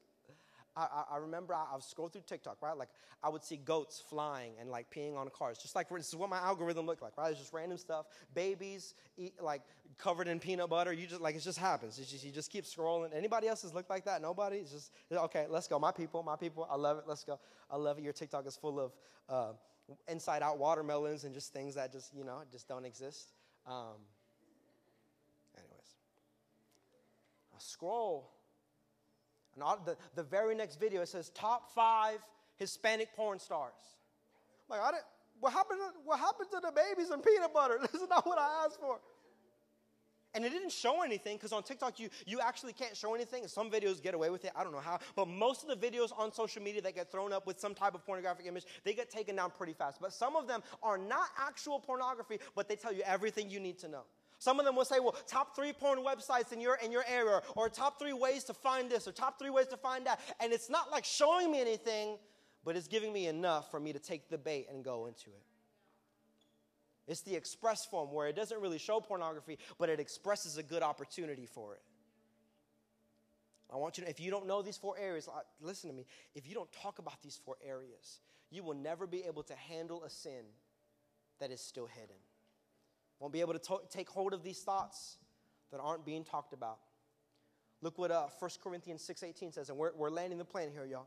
I, 0.76 1.04
I, 1.12 1.16
remember 1.16 1.52
I, 1.54 1.74
was 1.74 1.92
scrolling 1.92 2.12
through 2.12 2.22
TikTok, 2.26 2.58
right? 2.62 2.76
Like 2.76 2.90
I 3.22 3.28
would 3.28 3.42
see 3.42 3.56
goats 3.56 4.02
flying 4.08 4.52
and 4.60 4.70
like 4.70 4.90
peeing 4.90 5.16
on 5.16 5.28
cars, 5.30 5.58
just 5.58 5.74
like 5.74 5.88
this 5.88 6.08
is 6.08 6.16
what 6.16 6.30
my 6.30 6.38
algorithm 6.38 6.86
looked 6.86 7.02
like, 7.02 7.16
right? 7.18 7.30
It's 7.30 7.40
just 7.40 7.52
random 7.52 7.76
stuff. 7.76 8.06
Babies 8.34 8.94
eat 9.16 9.34
like 9.42 9.62
covered 9.98 10.28
in 10.28 10.38
peanut 10.38 10.70
butter. 10.70 10.92
You 10.92 11.06
just 11.06 11.20
like 11.20 11.34
it 11.34 11.40
just 11.40 11.58
happens. 11.58 11.96
Just, 11.96 12.24
you 12.24 12.30
just 12.30 12.50
keep 12.50 12.64
scrolling. 12.64 13.10
Anybody 13.14 13.48
else 13.48 13.62
has 13.62 13.74
looked 13.74 13.90
like 13.90 14.04
that? 14.04 14.22
Nobody. 14.22 14.58
It's 14.58 14.70
just 14.70 14.92
okay. 15.12 15.46
Let's 15.48 15.66
go. 15.66 15.78
My 15.78 15.92
people, 15.92 16.22
my 16.22 16.36
people. 16.36 16.66
I 16.70 16.76
love 16.76 16.98
it. 16.98 17.04
Let's 17.06 17.24
go. 17.24 17.40
I 17.70 17.76
love 17.76 17.98
it. 17.98 18.04
Your 18.04 18.12
TikTok 18.12 18.46
is 18.46 18.56
full 18.56 18.78
of 18.78 18.92
uh, 19.28 19.52
inside 20.08 20.42
out 20.42 20.58
watermelons 20.58 21.24
and 21.24 21.34
just 21.34 21.52
things 21.52 21.74
that 21.74 21.92
just 21.92 22.14
you 22.14 22.24
know 22.24 22.42
just 22.52 22.68
don't 22.68 22.84
exist. 22.84 23.32
Um, 23.66 23.98
anyways, 25.56 25.96
I 27.54 27.58
scroll 27.58 28.30
and 29.54 29.64
the, 29.84 29.96
the 30.14 30.22
very 30.22 30.54
next 30.54 30.78
video, 30.78 31.02
it 31.02 31.08
says 31.08 31.30
top 31.30 31.70
five 31.74 32.18
Hispanic 32.56 33.14
porn 33.14 33.38
stars. 33.38 33.72
I'm 34.70 34.78
like, 34.78 34.88
I 34.88 34.90
didn't, 34.92 35.04
what 35.40 35.52
happened, 35.52 35.80
to, 35.80 36.00
what 36.04 36.18
happened 36.18 36.48
to 36.52 36.60
the 36.60 36.72
babies 36.72 37.10
and 37.10 37.22
peanut 37.22 37.52
butter? 37.52 37.78
This 37.92 38.02
is 38.02 38.08
not 38.08 38.26
what 38.26 38.38
I 38.38 38.64
asked 38.64 38.78
for. 38.78 39.00
And 40.32 40.44
it 40.44 40.50
didn't 40.50 40.70
show 40.70 41.02
anything 41.02 41.36
because 41.36 41.52
on 41.52 41.64
TikTok, 41.64 41.98
you, 41.98 42.08
you 42.24 42.38
actually 42.40 42.72
can't 42.72 42.96
show 42.96 43.14
anything. 43.14 43.48
Some 43.48 43.68
videos 43.68 44.00
get 44.00 44.14
away 44.14 44.30
with 44.30 44.44
it. 44.44 44.52
I 44.54 44.62
don't 44.62 44.72
know 44.72 44.78
how. 44.78 45.00
But 45.16 45.26
most 45.26 45.64
of 45.64 45.68
the 45.68 45.86
videos 45.86 46.16
on 46.16 46.32
social 46.32 46.62
media 46.62 46.80
that 46.82 46.94
get 46.94 47.10
thrown 47.10 47.32
up 47.32 47.48
with 47.48 47.58
some 47.58 47.74
type 47.74 47.94
of 47.94 48.06
pornographic 48.06 48.46
image, 48.46 48.64
they 48.84 48.92
get 48.92 49.10
taken 49.10 49.34
down 49.34 49.50
pretty 49.50 49.72
fast. 49.72 50.00
But 50.00 50.12
some 50.12 50.36
of 50.36 50.46
them 50.46 50.62
are 50.84 50.96
not 50.96 51.30
actual 51.36 51.80
pornography, 51.80 52.38
but 52.54 52.68
they 52.68 52.76
tell 52.76 52.92
you 52.92 53.02
everything 53.04 53.50
you 53.50 53.58
need 53.58 53.78
to 53.80 53.88
know. 53.88 54.02
Some 54.40 54.58
of 54.58 54.64
them 54.64 54.74
will 54.74 54.86
say, 54.86 55.00
well, 55.00 55.14
top 55.26 55.54
three 55.54 55.74
porn 55.74 55.98
websites 55.98 56.50
in 56.50 56.62
your, 56.62 56.78
in 56.82 56.90
your 56.90 57.04
area, 57.06 57.42
or 57.56 57.68
top 57.68 57.98
three 57.98 58.14
ways 58.14 58.42
to 58.44 58.54
find 58.54 58.90
this, 58.90 59.06
or 59.06 59.12
top 59.12 59.38
three 59.38 59.50
ways 59.50 59.66
to 59.66 59.76
find 59.76 60.06
that. 60.06 60.18
And 60.40 60.50
it's 60.50 60.70
not 60.70 60.90
like 60.90 61.04
showing 61.04 61.52
me 61.52 61.60
anything, 61.60 62.16
but 62.64 62.74
it's 62.74 62.88
giving 62.88 63.12
me 63.12 63.26
enough 63.26 63.70
for 63.70 63.78
me 63.78 63.92
to 63.92 63.98
take 63.98 64.30
the 64.30 64.38
bait 64.38 64.66
and 64.72 64.82
go 64.82 65.06
into 65.06 65.28
it. 65.28 65.42
It's 67.06 67.20
the 67.20 67.34
express 67.34 67.84
form 67.84 68.12
where 68.12 68.28
it 68.28 68.34
doesn't 68.34 68.58
really 68.58 68.78
show 68.78 68.98
pornography, 68.98 69.58
but 69.78 69.90
it 69.90 70.00
expresses 70.00 70.56
a 70.56 70.62
good 70.62 70.82
opportunity 70.82 71.44
for 71.44 71.74
it. 71.74 71.82
I 73.70 73.76
want 73.76 73.98
you 73.98 74.04
to, 74.04 74.10
if 74.10 74.20
you 74.20 74.30
don't 74.30 74.46
know 74.46 74.62
these 74.62 74.78
four 74.78 74.96
areas, 74.98 75.28
listen 75.60 75.90
to 75.90 75.94
me. 75.94 76.06
If 76.34 76.48
you 76.48 76.54
don't 76.54 76.72
talk 76.72 76.98
about 76.98 77.20
these 77.22 77.38
four 77.44 77.56
areas, 77.62 78.20
you 78.50 78.62
will 78.62 78.74
never 78.74 79.06
be 79.06 79.22
able 79.24 79.42
to 79.42 79.54
handle 79.54 80.02
a 80.02 80.08
sin 80.08 80.44
that 81.40 81.50
is 81.50 81.60
still 81.60 81.86
hidden. 81.86 82.16
Won't 83.20 83.32
be 83.32 83.40
able 83.40 83.54
to, 83.54 83.80
take 83.90 84.08
hold 84.08 84.32
of 84.32 84.42
these 84.42 84.60
thoughts 84.60 85.18
that 85.70 85.78
aren't 85.78 86.04
being 86.04 86.24
talked 86.24 86.52
about. 86.52 86.78
Look 87.82 87.98
what 87.98 88.10
uh, 88.10 88.26
1 88.38 88.50
Corinthians 88.62 89.08
6.18 89.08 89.54
says, 89.54 89.68
and 89.68 89.78
we're, 89.78 89.92
we're 89.96 90.10
landing 90.10 90.38
the 90.38 90.44
plane 90.44 90.70
here, 90.72 90.84
y'all. 90.84 91.06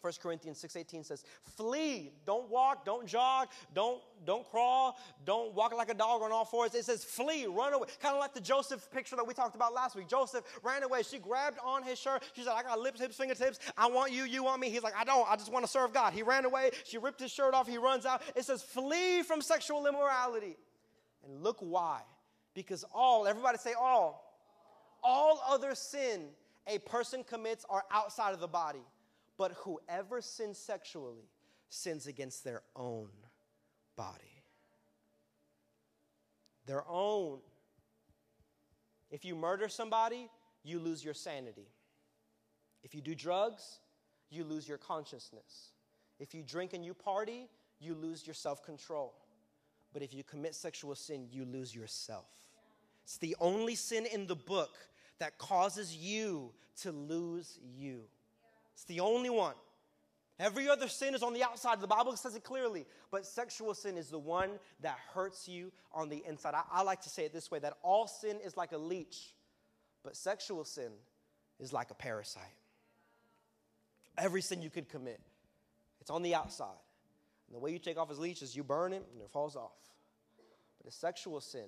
1 0.00 0.12
Corinthians 0.22 0.62
6:18 0.62 1.04
says, 1.04 1.24
"Flee, 1.56 2.12
don't 2.24 2.48
walk, 2.48 2.84
don't 2.84 3.06
jog, 3.06 3.48
don't 3.74 4.00
don't 4.24 4.48
crawl, 4.48 4.96
don't 5.24 5.54
walk 5.54 5.74
like 5.74 5.90
a 5.90 5.94
dog 5.94 6.22
on 6.22 6.30
all 6.30 6.44
fours." 6.44 6.74
It 6.74 6.84
says, 6.84 7.02
"Flee, 7.02 7.46
run 7.46 7.72
away." 7.72 7.88
Kind 8.00 8.14
of 8.14 8.20
like 8.20 8.32
the 8.32 8.40
Joseph 8.40 8.88
picture 8.92 9.16
that 9.16 9.26
we 9.26 9.34
talked 9.34 9.56
about 9.56 9.74
last 9.74 9.96
week. 9.96 10.08
Joseph 10.08 10.44
ran 10.62 10.84
away. 10.84 11.02
She 11.02 11.18
grabbed 11.18 11.58
on 11.64 11.82
his 11.82 11.98
shirt. 11.98 12.22
She 12.34 12.42
said, 12.42 12.52
"I 12.52 12.62
got 12.62 12.78
lips, 12.78 13.00
hips, 13.00 13.16
fingertips. 13.16 13.58
I 13.76 13.88
want 13.88 14.12
you, 14.12 14.22
you 14.24 14.44
want 14.44 14.60
me." 14.60 14.70
He's 14.70 14.84
like, 14.84 14.94
"I 14.96 15.04
don't. 15.04 15.28
I 15.28 15.34
just 15.34 15.50
want 15.50 15.64
to 15.64 15.70
serve 15.70 15.92
God." 15.92 16.12
He 16.12 16.22
ran 16.22 16.44
away. 16.44 16.70
She 16.84 16.98
ripped 16.98 17.20
his 17.20 17.32
shirt 17.32 17.52
off. 17.52 17.66
He 17.66 17.78
runs 17.78 18.06
out. 18.06 18.22
It 18.36 18.44
says, 18.44 18.62
"Flee 18.62 19.22
from 19.22 19.42
sexual 19.42 19.86
immorality." 19.86 20.56
And 21.28 21.42
look 21.42 21.58
why. 21.60 22.00
Because 22.54 22.84
all, 22.92 23.26
everybody 23.26 23.58
say 23.58 23.74
all. 23.74 24.24
All 25.02 25.40
other 25.46 25.74
sin 25.74 26.22
a 26.66 26.78
person 26.78 27.22
commits 27.24 27.64
are 27.68 27.84
outside 27.90 28.34
of 28.34 28.40
the 28.40 28.48
body. 28.48 28.82
But 29.36 29.52
whoever 29.58 30.20
sins 30.20 30.58
sexually 30.58 31.28
sins 31.68 32.06
against 32.06 32.44
their 32.44 32.62
own 32.74 33.10
body. 33.96 34.42
Their 36.66 36.84
own. 36.88 37.38
If 39.10 39.24
you 39.24 39.36
murder 39.36 39.68
somebody, 39.68 40.28
you 40.64 40.78
lose 40.78 41.04
your 41.04 41.14
sanity. 41.14 41.68
If 42.82 42.94
you 42.94 43.00
do 43.00 43.14
drugs, 43.14 43.80
you 44.30 44.44
lose 44.44 44.68
your 44.68 44.78
consciousness. 44.78 45.72
If 46.18 46.34
you 46.34 46.42
drink 46.42 46.72
and 46.74 46.84
you 46.84 46.94
party, 46.94 47.48
you 47.80 47.94
lose 47.94 48.26
your 48.26 48.34
self 48.34 48.62
control. 48.64 49.14
But 49.92 50.02
if 50.02 50.14
you 50.14 50.22
commit 50.22 50.54
sexual 50.54 50.94
sin, 50.94 51.26
you 51.30 51.44
lose 51.44 51.74
yourself. 51.74 52.26
It's 53.04 53.18
the 53.18 53.36
only 53.40 53.74
sin 53.74 54.06
in 54.06 54.26
the 54.26 54.36
book 54.36 54.76
that 55.18 55.38
causes 55.38 55.96
you 55.96 56.52
to 56.82 56.92
lose 56.92 57.58
you. 57.76 58.02
It's 58.74 58.84
the 58.84 59.00
only 59.00 59.30
one. 59.30 59.54
Every 60.40 60.68
other 60.68 60.86
sin 60.86 61.14
is 61.14 61.22
on 61.22 61.34
the 61.34 61.42
outside. 61.42 61.80
The 61.80 61.88
Bible 61.88 62.14
says 62.16 62.36
it 62.36 62.44
clearly. 62.44 62.86
But 63.10 63.26
sexual 63.26 63.74
sin 63.74 63.96
is 63.96 64.08
the 64.08 64.18
one 64.18 64.50
that 64.80 64.96
hurts 65.12 65.48
you 65.48 65.72
on 65.92 66.08
the 66.08 66.22
inside. 66.28 66.54
I, 66.54 66.62
I, 66.70 66.82
like 66.82 67.00
to 67.02 67.08
say 67.08 67.24
it 67.24 67.32
this 67.32 67.50
way 67.50 67.58
that 67.58 67.74
all 67.82 68.06
sin 68.06 68.38
is 68.44 68.56
like 68.56 68.72
a 68.72 68.78
leech, 68.78 69.34
but 70.04 70.16
sexual 70.16 70.64
sin 70.64 70.92
is 71.58 71.72
like 71.72 71.90
a 71.90 71.94
parasite. 71.94 72.44
Every 74.16 74.42
sin 74.42 74.62
you 74.62 74.70
could 74.70 74.88
commit, 74.88 75.20
it's 76.00 76.10
on 76.10 76.22
the 76.22 76.34
outside. 76.34 76.68
And 77.48 77.56
the 77.56 77.58
way 77.58 77.72
you 77.72 77.78
take 77.78 77.98
off 77.98 78.08
his 78.08 78.18
leech 78.18 78.42
is 78.42 78.54
you 78.54 78.62
burn 78.62 78.92
him 78.92 79.02
and 79.12 79.22
it 79.22 79.30
falls 79.30 79.56
off. 79.56 79.72
But 80.82 80.92
a 80.92 80.94
sexual 80.94 81.40
sin, 81.40 81.66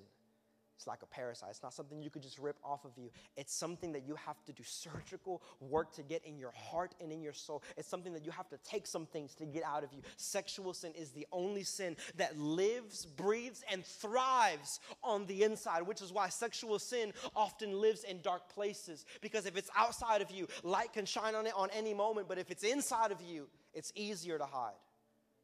it's 0.77 0.87
like 0.87 1.03
a 1.03 1.05
parasite. 1.05 1.49
It's 1.51 1.61
not 1.61 1.75
something 1.75 2.01
you 2.01 2.09
could 2.09 2.23
just 2.23 2.39
rip 2.39 2.57
off 2.63 2.85
of 2.85 2.97
you. 2.97 3.11
It's 3.37 3.53
something 3.53 3.91
that 3.91 4.07
you 4.07 4.15
have 4.15 4.43
to 4.45 4.51
do 4.51 4.63
surgical 4.63 5.43
work 5.59 5.93
to 5.93 6.01
get 6.01 6.25
in 6.25 6.39
your 6.39 6.51
heart 6.51 6.95
and 6.99 7.11
in 7.11 7.21
your 7.21 7.33
soul. 7.33 7.61
It's 7.77 7.87
something 7.87 8.13
that 8.13 8.25
you 8.25 8.31
have 8.31 8.49
to 8.49 8.57
take 8.57 8.87
some 8.87 9.05
things 9.05 9.35
to 9.35 9.45
get 9.45 9.63
out 9.63 9.83
of 9.83 9.93
you. 9.93 10.01
Sexual 10.17 10.73
sin 10.73 10.93
is 10.95 11.11
the 11.11 11.27
only 11.31 11.61
sin 11.61 11.97
that 12.15 12.35
lives, 12.35 13.05
breathes, 13.05 13.63
and 13.71 13.85
thrives 13.85 14.79
on 15.03 15.27
the 15.27 15.43
inside, 15.43 15.83
which 15.83 16.01
is 16.01 16.11
why 16.11 16.29
sexual 16.29 16.79
sin 16.79 17.13
often 17.35 17.79
lives 17.79 18.03
in 18.03 18.19
dark 18.21 18.49
places. 18.49 19.05
Because 19.21 19.45
if 19.45 19.57
it's 19.57 19.69
outside 19.75 20.23
of 20.23 20.31
you, 20.31 20.47
light 20.63 20.93
can 20.93 21.05
shine 21.05 21.35
on 21.35 21.45
it 21.45 21.53
on 21.55 21.69
any 21.75 21.93
moment. 21.93 22.27
But 22.27 22.39
if 22.39 22.49
it's 22.49 22.63
inside 22.63 23.11
of 23.11 23.21
you, 23.21 23.47
it's 23.75 23.91
easier 23.95 24.39
to 24.39 24.45
hide. 24.45 24.73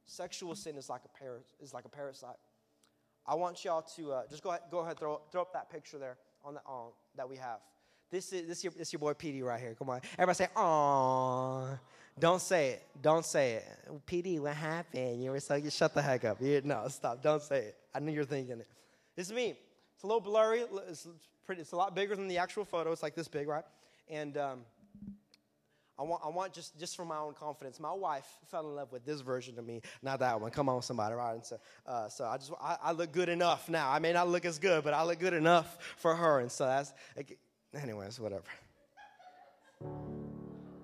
Sexual 0.08 0.56
sin 0.56 0.78
is 0.78 0.89
like 0.89 1.02
a, 1.06 1.20
par- 1.20 1.43
is 1.62 1.74
like 1.74 1.86
a 1.86 1.89
parasite. 1.89 2.38
I 3.26 3.36
want 3.36 3.63
y'all 3.63 3.82
to 3.96 4.13
uh, 4.13 4.22
just 4.30 4.41
go 4.41 4.50
ahead, 4.50 4.62
go 4.72 4.80
ahead, 4.80 4.98
throw, 4.98 5.22
throw 5.32 5.41
up 5.41 5.54
that 5.54 5.70
picture 5.70 5.98
there 5.98 6.17
on 6.43 6.56
the 6.56 6.62
um, 6.67 6.91
that 7.15 7.30
we 7.30 7.36
have. 7.36 7.60
This 8.10 8.32
is 8.32 8.48
this 8.48 8.63
your 8.63 8.72
this 8.72 8.93
your 8.93 9.02
boy 9.02 9.13
PD 9.13 9.43
right 9.43 9.60
here. 9.60 9.76
Come 9.78 9.89
on, 9.89 10.02
everybody 10.17 10.36
say, 10.36 10.48
"Aww." 10.56 11.78
Don't 12.20 12.41
say 12.41 12.70
it. 12.70 12.84
Don't 13.00 13.24
say 13.24 13.56
it. 13.56 13.65
PD, 14.08 14.39
what 14.39 14.56
happened? 14.56 15.22
You 15.24 15.30
were 15.32 15.39
so 15.39 15.54
you 15.54 15.70
shut 15.70 15.93
the 15.93 16.02
heck 16.02 16.26
up. 16.26 16.41
You, 16.41 16.62
no, 16.63 16.88
stop. 16.88 17.22
Don't 17.22 17.43
say 17.43 17.60
it. 17.60 17.76
I 17.93 18.00
knew 18.00 18.12
you're 18.12 18.26
thinking 18.26 18.60
it. 18.60 18.67
This 19.15 19.28
is 19.28 19.34
me. 19.34 19.56
It's 19.93 20.04
a 20.04 20.08
little 20.08 20.22
blurry. 20.22 20.63
It's 20.89 21.08
pretty. 21.46 21.62
It's 21.62 21.74
a 21.74 21.76
lot 21.76 21.93
bigger 21.93 22.15
than 22.15 22.28
the 22.28 22.39
actual 22.39 22.65
photo. 22.65 22.91
It's 22.91 23.04
like 23.04 23.13
this 23.13 23.28
big, 23.28 23.48
right? 23.48 23.65
And 24.10 24.38
um, 24.38 24.60
I 25.99 26.03
want, 26.03 26.21
I 26.23 26.29
want 26.29 26.53
just, 26.53 26.79
just 26.79 26.95
for 26.95 27.05
my 27.05 27.17
own 27.17 27.33
confidence. 27.33 27.79
My 27.79 27.93
wife 27.93 28.27
fell 28.51 28.67
in 28.69 28.75
love 28.75 28.91
with 28.91 29.05
this 29.05 29.21
version 29.21 29.57
of 29.57 29.65
me, 29.65 29.81
not 30.03 30.19
that 30.19 30.39
one. 30.39 30.51
Come 30.51 30.69
on, 30.69 30.81
somebody, 30.81 31.15
right? 31.15 31.33
And 31.33 31.45
so, 31.45 31.60
uh, 31.88 32.07
so 32.07 32.25
I 32.25 32.38
just, 32.38 32.51
I, 32.62 32.77
I, 32.83 32.91
look 32.91 33.12
good 33.12 33.29
enough 33.29 33.67
now. 33.67 33.89
I 33.89 33.97
may 33.97 34.13
not 34.13 34.27
look 34.27 34.45
as 34.45 34.60
good, 34.60 34.83
but 34.83 34.93
I 34.93 35.03
look 35.03 35.19
good 35.19 35.33
enough 35.33 35.77
for 35.97 36.15
her. 36.15 36.39
And 36.39 36.51
so 36.51 36.65
that's, 36.65 36.93
anyways, 37.73 38.19
whatever. 38.19 38.43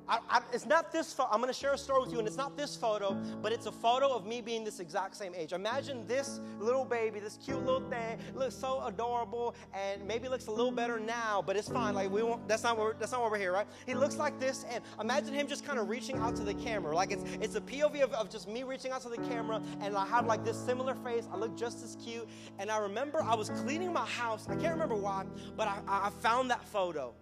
I, 0.08 0.20
I, 0.30 0.42
it's 0.52 0.66
not 0.66 0.92
this 0.92 1.14
photo. 1.14 1.30
I'm 1.32 1.40
going 1.40 1.54
to 1.54 1.58
share 1.58 1.74
a 1.74 1.78
story 1.78 2.02
with 2.02 2.12
you, 2.12 2.20
and 2.20 2.28
it's 2.28 2.38
not 2.38 2.58
this 2.58 2.76
photo, 2.76 3.14
but 3.42 3.52
it's 3.52 3.66
a 3.66 3.72
photo 3.72 4.14
of 4.14 4.26
me 4.26 4.42
being 4.42 4.64
this 4.64 4.80
exact 4.80 5.16
same 5.16 5.34
age. 5.36 5.54
Imagine 5.54 6.06
this 6.08 6.40
little 6.60 6.86
baby, 6.86 7.20
this 7.20 7.38
cute 7.44 7.64
little 7.66 7.88
thing, 7.90 8.20
looks 8.36 8.56
so 8.56 8.84
adorable, 8.86 9.56
and 9.74 10.06
maybe 10.06 10.28
looks 10.28 10.48
a 10.48 10.52
little 10.52 10.72
better 10.72 11.00
now, 11.00 11.42
but 11.46 11.56
it's 11.56 11.70
fine. 11.70 11.94
Like 11.94 12.12
we 12.12 12.24
won't. 12.24 12.48
That's 12.48 12.64
not 12.64 12.78
what. 12.78 13.00
That's 13.00 13.12
not 13.12 13.22
why 13.22 13.30
we're 13.30 13.38
here, 13.38 13.54
right? 13.54 13.68
He 13.86 13.94
looks 13.94 14.18
like 14.18 14.40
this, 14.40 14.66
and 14.70 14.84
imagine 15.00 15.34
him 15.34 15.48
just 15.48 15.66
kind 15.66 15.80
of 15.80 15.90
reaching 15.90 16.18
out 16.18 16.36
to 16.36 16.44
the 16.44 16.54
camera. 16.54 16.96
Like 16.96 17.12
it's 17.12 17.24
it's 17.42 17.56
a 17.56 17.62
POV 17.62 18.02
of, 18.02 18.14
of 18.14 18.30
just 18.30 18.48
me 18.48 18.64
reaching 18.64 18.92
out 18.92 19.02
to 19.02 19.10
the 19.10 19.18
camera, 19.18 19.62
and 19.82 19.96
I 19.96 20.06
have 20.08 20.26
like 20.26 20.44
this 20.44 20.58
similar 20.58 20.96
face. 20.96 21.28
I 21.32 21.38
look 21.38 21.56
just 21.56 21.84
as 21.84 21.98
cute, 22.04 22.28
and 22.60 22.70
I 22.70 22.78
remember 22.78 23.22
I 23.24 23.36
was 23.36 23.50
cleaning 23.50 23.94
my 23.94 24.06
house. 24.06 24.48
I 24.50 24.56
can't 24.56 24.74
remember 24.74 24.96
why, 24.96 25.26
but 25.56 25.68
I, 25.68 25.80
I 25.88 26.10
found 26.22 26.50
that 26.52 26.68
photo. 26.68 27.14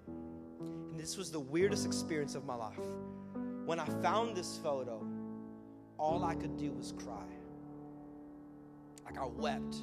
And 0.91 0.99
this 0.99 1.17
was 1.17 1.32
the 1.32 1.39
weirdest 1.39 1.86
experience 1.86 2.36
of 2.36 2.45
my 2.45 2.56
life. 2.56 2.77
When 3.65 3.80
I 3.80 3.86
found 4.01 4.36
this 4.36 4.60
photo, 4.62 5.01
all 5.97 6.25
I 6.25 6.36
could 6.36 6.58
do 6.58 6.71
was 6.73 6.91
cry. 6.91 7.23
Like 9.06 9.17
I 9.17 9.25
wept. 9.25 9.77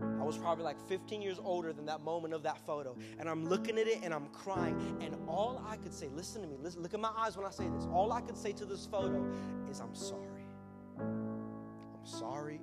I 0.00 0.24
was 0.24 0.36
probably 0.38 0.64
like 0.64 0.80
15 0.88 1.22
years 1.22 1.38
older 1.38 1.72
than 1.72 1.86
that 1.86 2.00
moment 2.00 2.34
of 2.34 2.42
that 2.42 2.58
photo. 2.66 2.96
And 3.20 3.28
I'm 3.28 3.46
looking 3.46 3.78
at 3.78 3.86
it 3.86 4.00
and 4.02 4.12
I'm 4.12 4.26
crying. 4.28 4.98
And 5.00 5.14
all 5.28 5.62
I 5.68 5.76
could 5.76 5.94
say, 5.94 6.08
listen 6.08 6.42
to 6.42 6.48
me, 6.48 6.56
listen, 6.60 6.82
look 6.82 6.94
at 6.94 7.00
my 7.00 7.12
eyes 7.16 7.36
when 7.36 7.46
I 7.46 7.50
say 7.50 7.68
this. 7.68 7.86
All 7.92 8.12
I 8.12 8.20
could 8.20 8.36
say 8.36 8.52
to 8.52 8.64
this 8.64 8.84
photo 8.84 9.24
is, 9.70 9.78
I'm 9.78 9.94
sorry. 9.94 10.46
I'm 10.98 12.04
sorry 12.04 12.60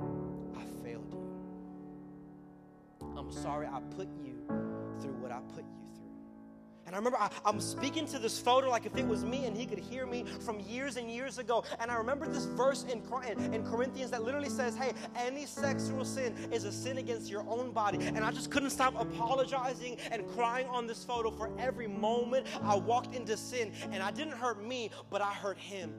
I 0.00 0.64
failed 0.82 1.12
you. 1.12 1.28
I'm 3.18 3.30
sorry 3.30 3.66
I 3.66 3.80
put 3.94 4.08
you 4.24 4.42
through 5.00 5.14
what 5.14 5.30
I 5.30 5.40
put 5.54 5.64
you 5.64 5.82
and 6.86 6.94
I 6.94 6.98
remember 6.98 7.18
I, 7.18 7.30
am 7.46 7.60
speaking 7.60 8.06
to 8.06 8.18
this 8.18 8.38
photo 8.38 8.70
like 8.70 8.86
if 8.86 8.96
it 8.96 9.06
was 9.06 9.24
me 9.24 9.46
and 9.46 9.56
he 9.56 9.66
could 9.66 9.78
hear 9.78 10.06
me 10.06 10.24
from 10.40 10.60
years 10.60 10.96
and 10.96 11.10
years 11.10 11.38
ago. 11.38 11.64
And 11.80 11.90
I 11.90 11.94
remember 11.94 12.26
this 12.26 12.44
verse 12.44 12.84
in, 12.84 13.02
in, 13.28 13.54
in 13.54 13.64
Corinthians 13.64 14.10
that 14.10 14.22
literally 14.22 14.48
says, 14.48 14.76
hey, 14.76 14.92
any 15.16 15.46
sexual 15.46 16.04
sin 16.04 16.34
is 16.50 16.64
a 16.64 16.72
sin 16.72 16.98
against 16.98 17.30
your 17.30 17.44
own 17.48 17.70
body. 17.70 17.98
And 18.06 18.18
I 18.18 18.30
just 18.30 18.50
couldn't 18.50 18.70
stop 18.70 18.94
apologizing 19.00 19.96
and 20.10 20.26
crying 20.34 20.66
on 20.68 20.86
this 20.86 21.04
photo 21.04 21.30
for 21.30 21.50
every 21.58 21.86
moment 21.86 22.46
I 22.62 22.74
walked 22.76 23.14
into 23.14 23.36
sin. 23.36 23.72
And 23.90 24.02
I 24.02 24.10
didn't 24.10 24.34
hurt 24.34 24.64
me, 24.64 24.90
but 25.10 25.22
I 25.22 25.32
hurt 25.32 25.58
him. 25.58 25.92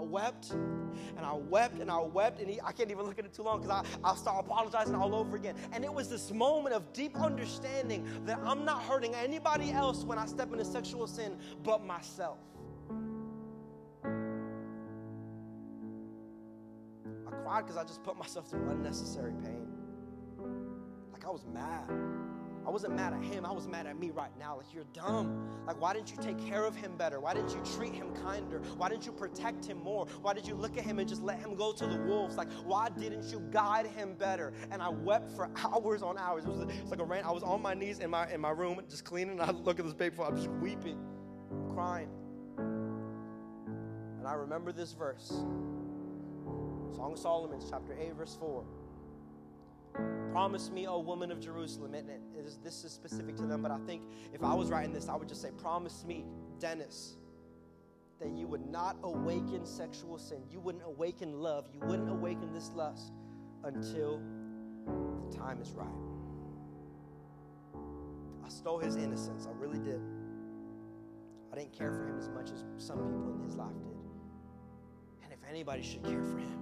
I 0.00 0.02
wept 0.02 0.52
and 0.52 1.20
I 1.20 1.34
wept 1.34 1.78
and 1.78 1.90
I 1.90 2.00
wept, 2.00 2.40
and 2.40 2.48
he, 2.48 2.58
I 2.62 2.72
can't 2.72 2.90
even 2.90 3.04
look 3.04 3.18
at 3.18 3.26
it 3.26 3.34
too 3.34 3.42
long 3.42 3.60
because 3.60 3.84
I'll 4.02 4.16
start 4.16 4.44
apologizing 4.46 4.94
all 4.94 5.14
over 5.14 5.36
again. 5.36 5.56
And 5.72 5.84
it 5.84 5.92
was 5.92 6.08
this 6.08 6.32
moment 6.32 6.74
of 6.74 6.90
deep 6.94 7.20
understanding 7.20 8.06
that 8.24 8.38
I'm 8.42 8.64
not 8.64 8.82
hurting 8.82 9.14
anybody 9.14 9.72
else 9.72 10.04
when 10.04 10.18
I 10.18 10.24
step 10.24 10.52
into 10.52 10.64
sexual 10.64 11.06
sin 11.06 11.36
but 11.62 11.84
myself. 11.84 12.38
I 17.26 17.30
cried 17.42 17.66
because 17.66 17.76
I 17.76 17.84
just 17.84 18.02
put 18.02 18.16
myself 18.16 18.48
through 18.48 18.70
unnecessary 18.70 19.34
pain. 19.44 19.68
Like 21.12 21.26
I 21.26 21.30
was 21.30 21.44
mad. 21.52 21.90
I 22.70 22.72
wasn't 22.72 22.94
mad 22.94 23.12
at 23.12 23.24
him. 23.24 23.44
I 23.44 23.50
was 23.50 23.66
mad 23.66 23.88
at 23.88 23.98
me 23.98 24.10
right 24.10 24.30
now. 24.38 24.56
Like, 24.56 24.72
you're 24.72 24.84
dumb. 24.92 25.48
Like, 25.66 25.80
why 25.80 25.92
didn't 25.92 26.12
you 26.12 26.16
take 26.22 26.38
care 26.38 26.64
of 26.64 26.76
him 26.76 26.96
better? 26.96 27.18
Why 27.18 27.34
didn't 27.34 27.50
you 27.50 27.60
treat 27.74 27.92
him 27.92 28.14
kinder? 28.22 28.60
Why 28.76 28.88
didn't 28.88 29.06
you 29.06 29.10
protect 29.10 29.64
him 29.64 29.82
more? 29.82 30.06
Why 30.22 30.34
did 30.34 30.46
you 30.46 30.54
look 30.54 30.78
at 30.78 30.84
him 30.84 31.00
and 31.00 31.08
just 31.08 31.20
let 31.20 31.40
him 31.40 31.56
go 31.56 31.72
to 31.72 31.84
the 31.84 31.96
wolves? 31.96 32.36
Like, 32.36 32.48
why 32.64 32.88
didn't 32.90 33.24
you 33.24 33.40
guide 33.50 33.86
him 33.88 34.14
better? 34.14 34.52
And 34.70 34.80
I 34.80 34.88
wept 34.88 35.32
for 35.34 35.50
hours 35.64 36.00
on 36.00 36.16
hours. 36.16 36.44
It 36.44 36.50
was, 36.50 36.60
it 36.60 36.80
was 36.80 36.92
like 36.92 37.00
a 37.00 37.04
rain. 37.04 37.24
I 37.24 37.32
was 37.32 37.42
on 37.42 37.60
my 37.60 37.74
knees 37.74 37.98
in 37.98 38.08
my, 38.08 38.30
in 38.30 38.40
my 38.40 38.50
room 38.50 38.80
just 38.88 39.04
cleaning. 39.04 39.40
And 39.40 39.50
I 39.50 39.50
look 39.50 39.80
at 39.80 39.84
this 39.84 39.94
baby, 39.94 40.14
I'm 40.24 40.36
just 40.36 40.50
weeping, 40.50 41.00
crying. 41.74 42.08
And 42.56 44.28
I 44.28 44.34
remember 44.34 44.70
this 44.70 44.92
verse 44.92 45.26
Song 45.26 47.14
of 47.14 47.18
Solomon, 47.18 47.58
chapter 47.68 47.96
8, 48.00 48.14
verse 48.14 48.36
4. 48.38 48.64
Promise 50.32 50.70
me, 50.70 50.86
O 50.86 50.98
woman 51.00 51.30
of 51.30 51.40
Jerusalem. 51.40 51.94
And 51.94 52.08
this 52.62 52.84
is 52.84 52.92
specific 52.92 53.36
to 53.36 53.42
them, 53.46 53.62
but 53.62 53.70
I 53.70 53.78
think 53.86 54.02
if 54.32 54.42
I 54.42 54.54
was 54.54 54.70
writing 54.70 54.92
this, 54.92 55.08
I 55.08 55.16
would 55.16 55.28
just 55.28 55.42
say, 55.42 55.50
Promise 55.50 56.04
me, 56.06 56.24
Dennis, 56.58 57.16
that 58.20 58.30
you 58.30 58.46
would 58.46 58.66
not 58.70 58.96
awaken 59.02 59.64
sexual 59.64 60.18
sin. 60.18 60.42
You 60.50 60.60
wouldn't 60.60 60.84
awaken 60.84 61.40
love. 61.40 61.66
You 61.72 61.80
wouldn't 61.80 62.10
awaken 62.10 62.52
this 62.52 62.70
lust 62.74 63.12
until 63.64 64.20
the 64.86 65.20
the 65.30 65.36
time 65.38 65.60
is 65.60 65.72
right. 65.72 65.88
I 68.44 68.48
stole 68.48 68.78
his 68.78 68.96
innocence. 68.96 69.46
I 69.46 69.52
really 69.58 69.78
did. 69.78 70.00
I 71.52 71.56
didn't 71.56 71.72
care 71.72 71.92
for 71.92 72.06
him 72.06 72.18
as 72.18 72.28
much 72.28 72.50
as 72.50 72.64
some 72.78 72.98
people 72.98 73.34
in 73.34 73.44
his 73.44 73.56
life 73.56 73.74
did. 73.82 73.96
And 75.24 75.32
if 75.32 75.38
anybody 75.48 75.82
should 75.82 76.04
care 76.04 76.22
for 76.22 76.38
him, 76.38 76.58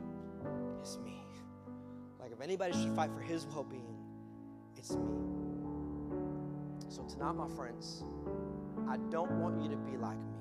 it's 0.80 0.98
me. 0.98 1.27
If 2.38 2.44
anybody 2.44 2.72
should 2.72 2.94
fight 2.94 3.10
for 3.12 3.20
his 3.20 3.46
well 3.46 3.64
being, 3.64 3.96
it's 4.76 4.92
me. 4.92 5.10
So, 6.88 7.02
tonight, 7.02 7.32
my 7.32 7.48
friends, 7.48 8.04
I 8.88 8.96
don't 9.10 9.40
want 9.40 9.60
you 9.60 9.68
to 9.70 9.76
be 9.76 9.96
like 9.96 10.16
me. 10.16 10.38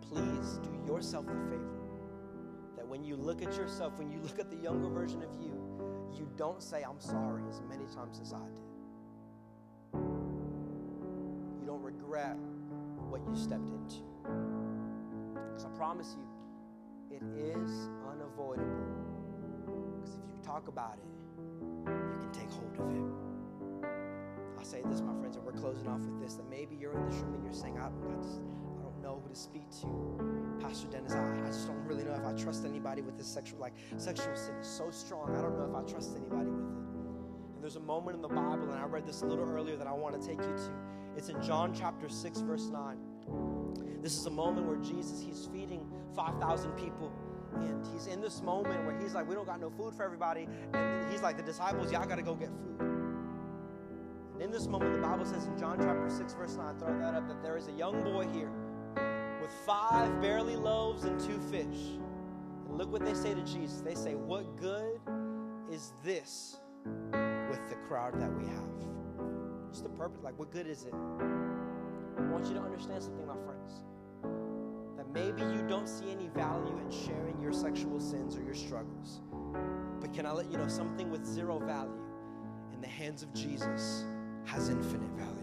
Please 0.00 0.58
do 0.64 0.92
yourself 0.92 1.26
the 1.26 1.34
favor 1.48 1.78
that 2.76 2.84
when 2.84 3.04
you 3.04 3.14
look 3.14 3.42
at 3.42 3.56
yourself, 3.56 3.96
when 3.96 4.10
you 4.10 4.18
look 4.22 4.40
at 4.40 4.50
the 4.50 4.56
younger 4.56 4.88
version 4.88 5.22
of 5.22 5.32
you, 5.40 5.52
you 6.12 6.28
don't 6.36 6.60
say, 6.60 6.82
I'm 6.82 6.98
sorry, 6.98 7.44
as 7.48 7.60
many 7.68 7.84
times 7.94 8.18
as 8.20 8.32
I 8.32 8.38
did. 8.38 8.64
You 11.60 11.64
don't 11.64 11.82
regret 11.82 12.36
what 13.08 13.20
you 13.24 13.36
stepped 13.36 13.68
into. 13.68 14.02
Because 15.34 15.64
I 15.64 15.68
promise 15.76 16.16
you, 16.18 16.26
it 17.10 17.22
is 17.36 17.88
unavoidable. 18.08 18.86
Because 19.98 20.14
if 20.14 20.30
you 20.30 20.38
talk 20.44 20.68
about 20.68 20.98
it, 20.98 21.10
you 21.86 22.18
can 22.20 22.30
take 22.32 22.50
hold 22.50 22.74
of 22.78 22.96
it. 22.96 23.88
I'll 24.56 24.64
say 24.64 24.82
this, 24.84 25.00
my 25.00 25.18
friends, 25.18 25.36
and 25.36 25.44
we're 25.44 25.52
closing 25.52 25.88
off 25.88 26.00
with 26.00 26.20
this 26.20 26.34
that 26.34 26.48
maybe 26.48 26.76
you're 26.76 26.92
in 26.92 27.04
this 27.08 27.16
room 27.16 27.34
and 27.34 27.44
you're 27.44 27.52
saying, 27.52 27.78
I, 27.78 27.86
I 27.86 28.16
just 28.22 28.40
I 28.78 28.82
don't 28.82 29.02
know 29.02 29.20
who 29.22 29.28
to 29.28 29.38
speak 29.38 29.68
to. 29.80 30.60
Pastor 30.60 30.86
Dennis, 30.88 31.12
I, 31.12 31.42
I 31.42 31.46
just 31.46 31.66
don't 31.66 31.84
really 31.84 32.04
know 32.04 32.12
if 32.12 32.24
I 32.24 32.32
trust 32.34 32.64
anybody 32.64 33.02
with 33.02 33.16
this 33.16 33.26
sexual, 33.26 33.58
like 33.58 33.72
sexual 33.96 34.36
sin 34.36 34.54
is 34.60 34.68
so 34.68 34.90
strong. 34.90 35.34
I 35.34 35.40
don't 35.40 35.58
know 35.58 35.64
if 35.64 35.74
I 35.74 35.90
trust 35.90 36.14
anybody 36.14 36.50
with 36.50 36.60
it. 36.60 36.80
And 37.54 37.62
there's 37.62 37.76
a 37.76 37.80
moment 37.80 38.16
in 38.16 38.22
the 38.22 38.28
Bible, 38.28 38.70
and 38.70 38.78
I 38.78 38.84
read 38.84 39.06
this 39.06 39.22
a 39.22 39.26
little 39.26 39.48
earlier 39.48 39.76
that 39.76 39.86
I 39.86 39.92
want 39.92 40.20
to 40.20 40.26
take 40.26 40.38
you 40.38 40.54
to. 40.54 40.72
It's 41.16 41.28
in 41.28 41.42
John 41.42 41.74
chapter 41.74 42.08
6, 42.08 42.40
verse 42.40 42.68
9. 42.70 42.96
This 44.02 44.16
is 44.16 44.26
a 44.26 44.30
moment 44.30 44.66
where 44.66 44.76
Jesus, 44.76 45.22
he's 45.24 45.48
feeding 45.52 45.86
5,000 46.14 46.72
people. 46.72 47.12
And 47.54 47.84
he's 47.92 48.06
in 48.06 48.20
this 48.20 48.42
moment 48.42 48.84
where 48.86 48.98
he's 48.98 49.14
like, 49.14 49.28
we 49.28 49.34
don't 49.34 49.46
got 49.46 49.60
no 49.60 49.70
food 49.70 49.94
for 49.94 50.04
everybody. 50.04 50.48
And 50.72 51.10
he's 51.10 51.22
like, 51.22 51.36
the 51.36 51.42
disciples, 51.42 51.92
y'all 51.92 52.06
got 52.06 52.16
to 52.16 52.22
go 52.22 52.34
get 52.34 52.48
food. 52.48 52.80
And 54.34 54.42
in 54.42 54.50
this 54.50 54.66
moment, 54.66 54.94
the 54.94 55.00
Bible 55.00 55.26
says 55.26 55.46
in 55.46 55.58
John 55.58 55.78
chapter 55.78 56.08
6, 56.08 56.32
verse 56.34 56.56
9, 56.56 56.78
throw 56.78 56.98
that 57.00 57.14
up, 57.14 57.28
that 57.28 57.42
there 57.42 57.56
is 57.56 57.68
a 57.68 57.72
young 57.72 58.02
boy 58.02 58.26
here 58.32 58.50
with 59.40 59.50
five 59.66 60.20
barley 60.20 60.56
loaves 60.56 61.04
and 61.04 61.18
two 61.20 61.38
fish. 61.50 61.98
And 62.68 62.78
look 62.78 62.92
what 62.92 63.04
they 63.04 63.14
say 63.14 63.34
to 63.34 63.42
Jesus. 63.42 63.80
They 63.80 63.94
say, 63.94 64.14
What 64.14 64.56
good 64.56 65.00
is 65.70 65.92
this 66.04 66.60
with 66.84 67.68
the 67.68 67.76
crowd 67.88 68.20
that 68.20 68.32
we 68.32 68.44
have? 68.46 68.64
What's 69.66 69.82
the 69.82 69.88
purpose? 69.88 70.22
Like, 70.22 70.38
what 70.38 70.50
good 70.50 70.66
is 70.66 70.84
it? 70.84 70.94
I 72.18 72.22
want 72.22 72.46
you 72.46 72.54
to 72.54 72.60
understand 72.60 73.02
something, 73.02 73.26
my 73.26 73.34
friends. 73.44 73.82
That 74.96 75.12
maybe 75.12 75.42
you 75.42 75.64
don't 75.68 75.88
see 75.88 76.10
any 76.10 76.28
value 76.28 76.78
in 76.78 76.90
sharing 76.90 77.40
your 77.40 77.52
sexual 77.52 78.00
sins 78.00 78.36
or 78.36 78.42
your 78.42 78.54
struggles. 78.54 79.20
But 80.00 80.12
can 80.12 80.26
I 80.26 80.32
let 80.32 80.50
you 80.50 80.58
know 80.58 80.68
something 80.68 81.10
with 81.10 81.24
zero 81.24 81.58
value 81.58 81.92
in 82.72 82.80
the 82.80 82.88
hands 82.88 83.22
of 83.22 83.32
Jesus 83.34 84.04
has 84.44 84.68
infinite 84.68 85.10
value? 85.16 85.39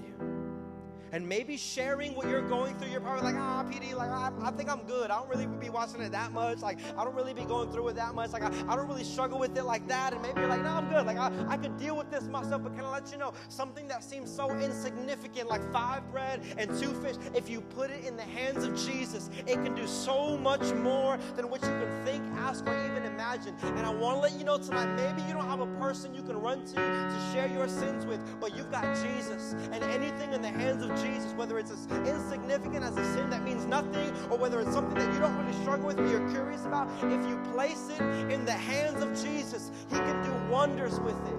And 1.12 1.28
maybe 1.28 1.58
sharing 1.58 2.16
what 2.16 2.28
you're 2.28 2.47
going 2.47 2.78
through. 2.78 2.89
You're 2.89 3.01
probably 3.01 3.24
like, 3.24 3.36
ah, 3.36 3.66
PD, 3.70 3.95
like 3.95 4.10
I, 4.10 4.32
I, 4.41 4.51
think 4.51 4.70
I'm 4.70 4.84
good. 4.84 5.12
I 5.12 5.20
don't 5.20 5.30
really 5.30 5.47
be 5.47 5.70
watching 5.70 6.01
it 6.01 6.12
that 6.12 6.32
much. 6.32 6.62
Like 6.62 6.80
I 6.97 7.03
don't 7.03 7.16
really 7.16 7.34
be 7.34 7.45
going 7.45 7.72
through 7.72 7.89
it 7.89 7.95
that 7.95 8.16
much. 8.16 8.32
Like 8.32 8.43
I, 8.43 8.51
I 8.68 8.76
don't 8.76 8.88
really 8.88 9.03
struggle 9.03 9.39
with 9.39 9.58
it 9.58 9.64
like 9.64 9.88
that. 9.88 10.14
And 10.14 10.22
maybe 10.22 10.41
you're 10.41 10.49
like, 10.49 10.64
no, 10.64 10.70
I'm 10.70 10.89
good. 10.89 11.05
Like 11.05 11.18
I, 11.18 11.32
I 11.47 11.58
could 11.58 11.78
deal 11.78 11.95
with 11.95 12.12
this 12.12 12.24
myself. 12.24 12.64
But 12.64 12.76
can 12.76 12.86
I 12.86 12.91
let 12.91 13.12
you 13.12 13.18
know 13.18 13.34
something 13.49 13.88
that 13.88 14.03
seems 14.03 14.34
so 14.34 14.51
insignificant, 14.51 15.49
like 15.49 15.72
five 15.72 16.10
bread 16.12 16.41
and 16.58 16.70
two 16.80 16.93
fish? 17.01 17.16
If 17.34 17.49
you 17.49 17.62
put 17.62 17.91
it 17.91 18.05
in 18.05 18.16
the 18.16 18.24
hands 18.24 18.64
of 18.64 18.76
Jesus, 18.76 19.30
it 19.45 19.55
can 19.55 19.76
do 19.76 19.88
so 19.88 20.38
much 20.38 20.74
more 20.74 21.18
than 21.36 21.49
what 21.49 21.62
you 21.62 21.70
can 21.70 22.05
think, 22.05 22.24
ask, 22.38 22.66
or 22.68 22.86
even 22.86 23.03
imagine. 23.03 23.55
And 23.64 23.80
I 23.80 23.89
want 23.89 24.18
to 24.18 24.22
let 24.22 24.34
you 24.34 24.43
know 24.43 24.58
tonight, 24.58 24.93
maybe 24.95 25.28
you 25.28 25.34
don't 25.34 25.47
have 25.47 25.60
a 25.60 25.68
person 25.80 26.14
you 26.14 26.22
can 26.22 26.39
run 26.39 26.66
to 26.66 26.76
to 26.76 27.30
share 27.34 27.47
your 27.47 27.68
sins 27.68 28.05
with, 28.05 28.20
but 28.39 28.55
you've 28.55 28.72
got 28.72 28.84
Jesus. 28.95 29.53
And 29.72 29.84
anything 29.84 30.34
in 30.34 30.41
the 30.41 30.49
hands 30.49 30.84
of 30.84 30.96
Jesus, 31.03 31.33
whether 31.33 31.57
it's 31.59 31.71
as 31.71 31.87
insignificant 32.07 32.83
as 32.83 32.97
a 32.97 33.13
sin 33.13 33.29
that 33.29 33.43
means 33.43 33.65
nothing, 33.65 34.11
or 34.29 34.37
whether 34.37 34.59
it's 34.59 34.73
something 34.73 34.97
that 34.97 35.13
you 35.13 35.19
don't 35.19 35.35
really 35.37 35.53
struggle 35.61 35.87
with 35.87 35.97
but 35.97 36.09
you're 36.09 36.29
curious 36.29 36.65
about, 36.65 36.87
if 37.03 37.27
you 37.27 37.37
place 37.53 37.89
it 37.89 38.01
in 38.31 38.45
the 38.45 38.51
hands 38.51 39.01
of 39.01 39.09
Jesus, 39.21 39.71
He 39.89 39.95
can 39.95 40.23
do 40.23 40.51
wonders 40.51 40.99
with 40.99 41.17
it. 41.27 41.37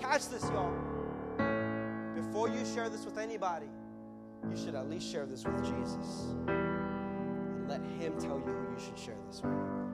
Catch 0.00 0.28
this, 0.28 0.44
y'all. 0.44 0.72
Before 2.14 2.48
you 2.48 2.64
share 2.74 2.88
this 2.88 3.04
with 3.04 3.18
anybody, 3.18 3.66
you 4.50 4.56
should 4.56 4.74
at 4.74 4.88
least 4.88 5.10
share 5.10 5.26
this 5.26 5.44
with 5.44 5.62
Jesus. 5.64 6.34
And 6.46 7.68
let 7.68 7.80
Him 7.98 8.18
tell 8.18 8.38
you 8.38 8.52
who 8.52 8.74
you 8.74 8.80
should 8.84 8.98
share 8.98 9.18
this 9.28 9.42
with. 9.42 9.89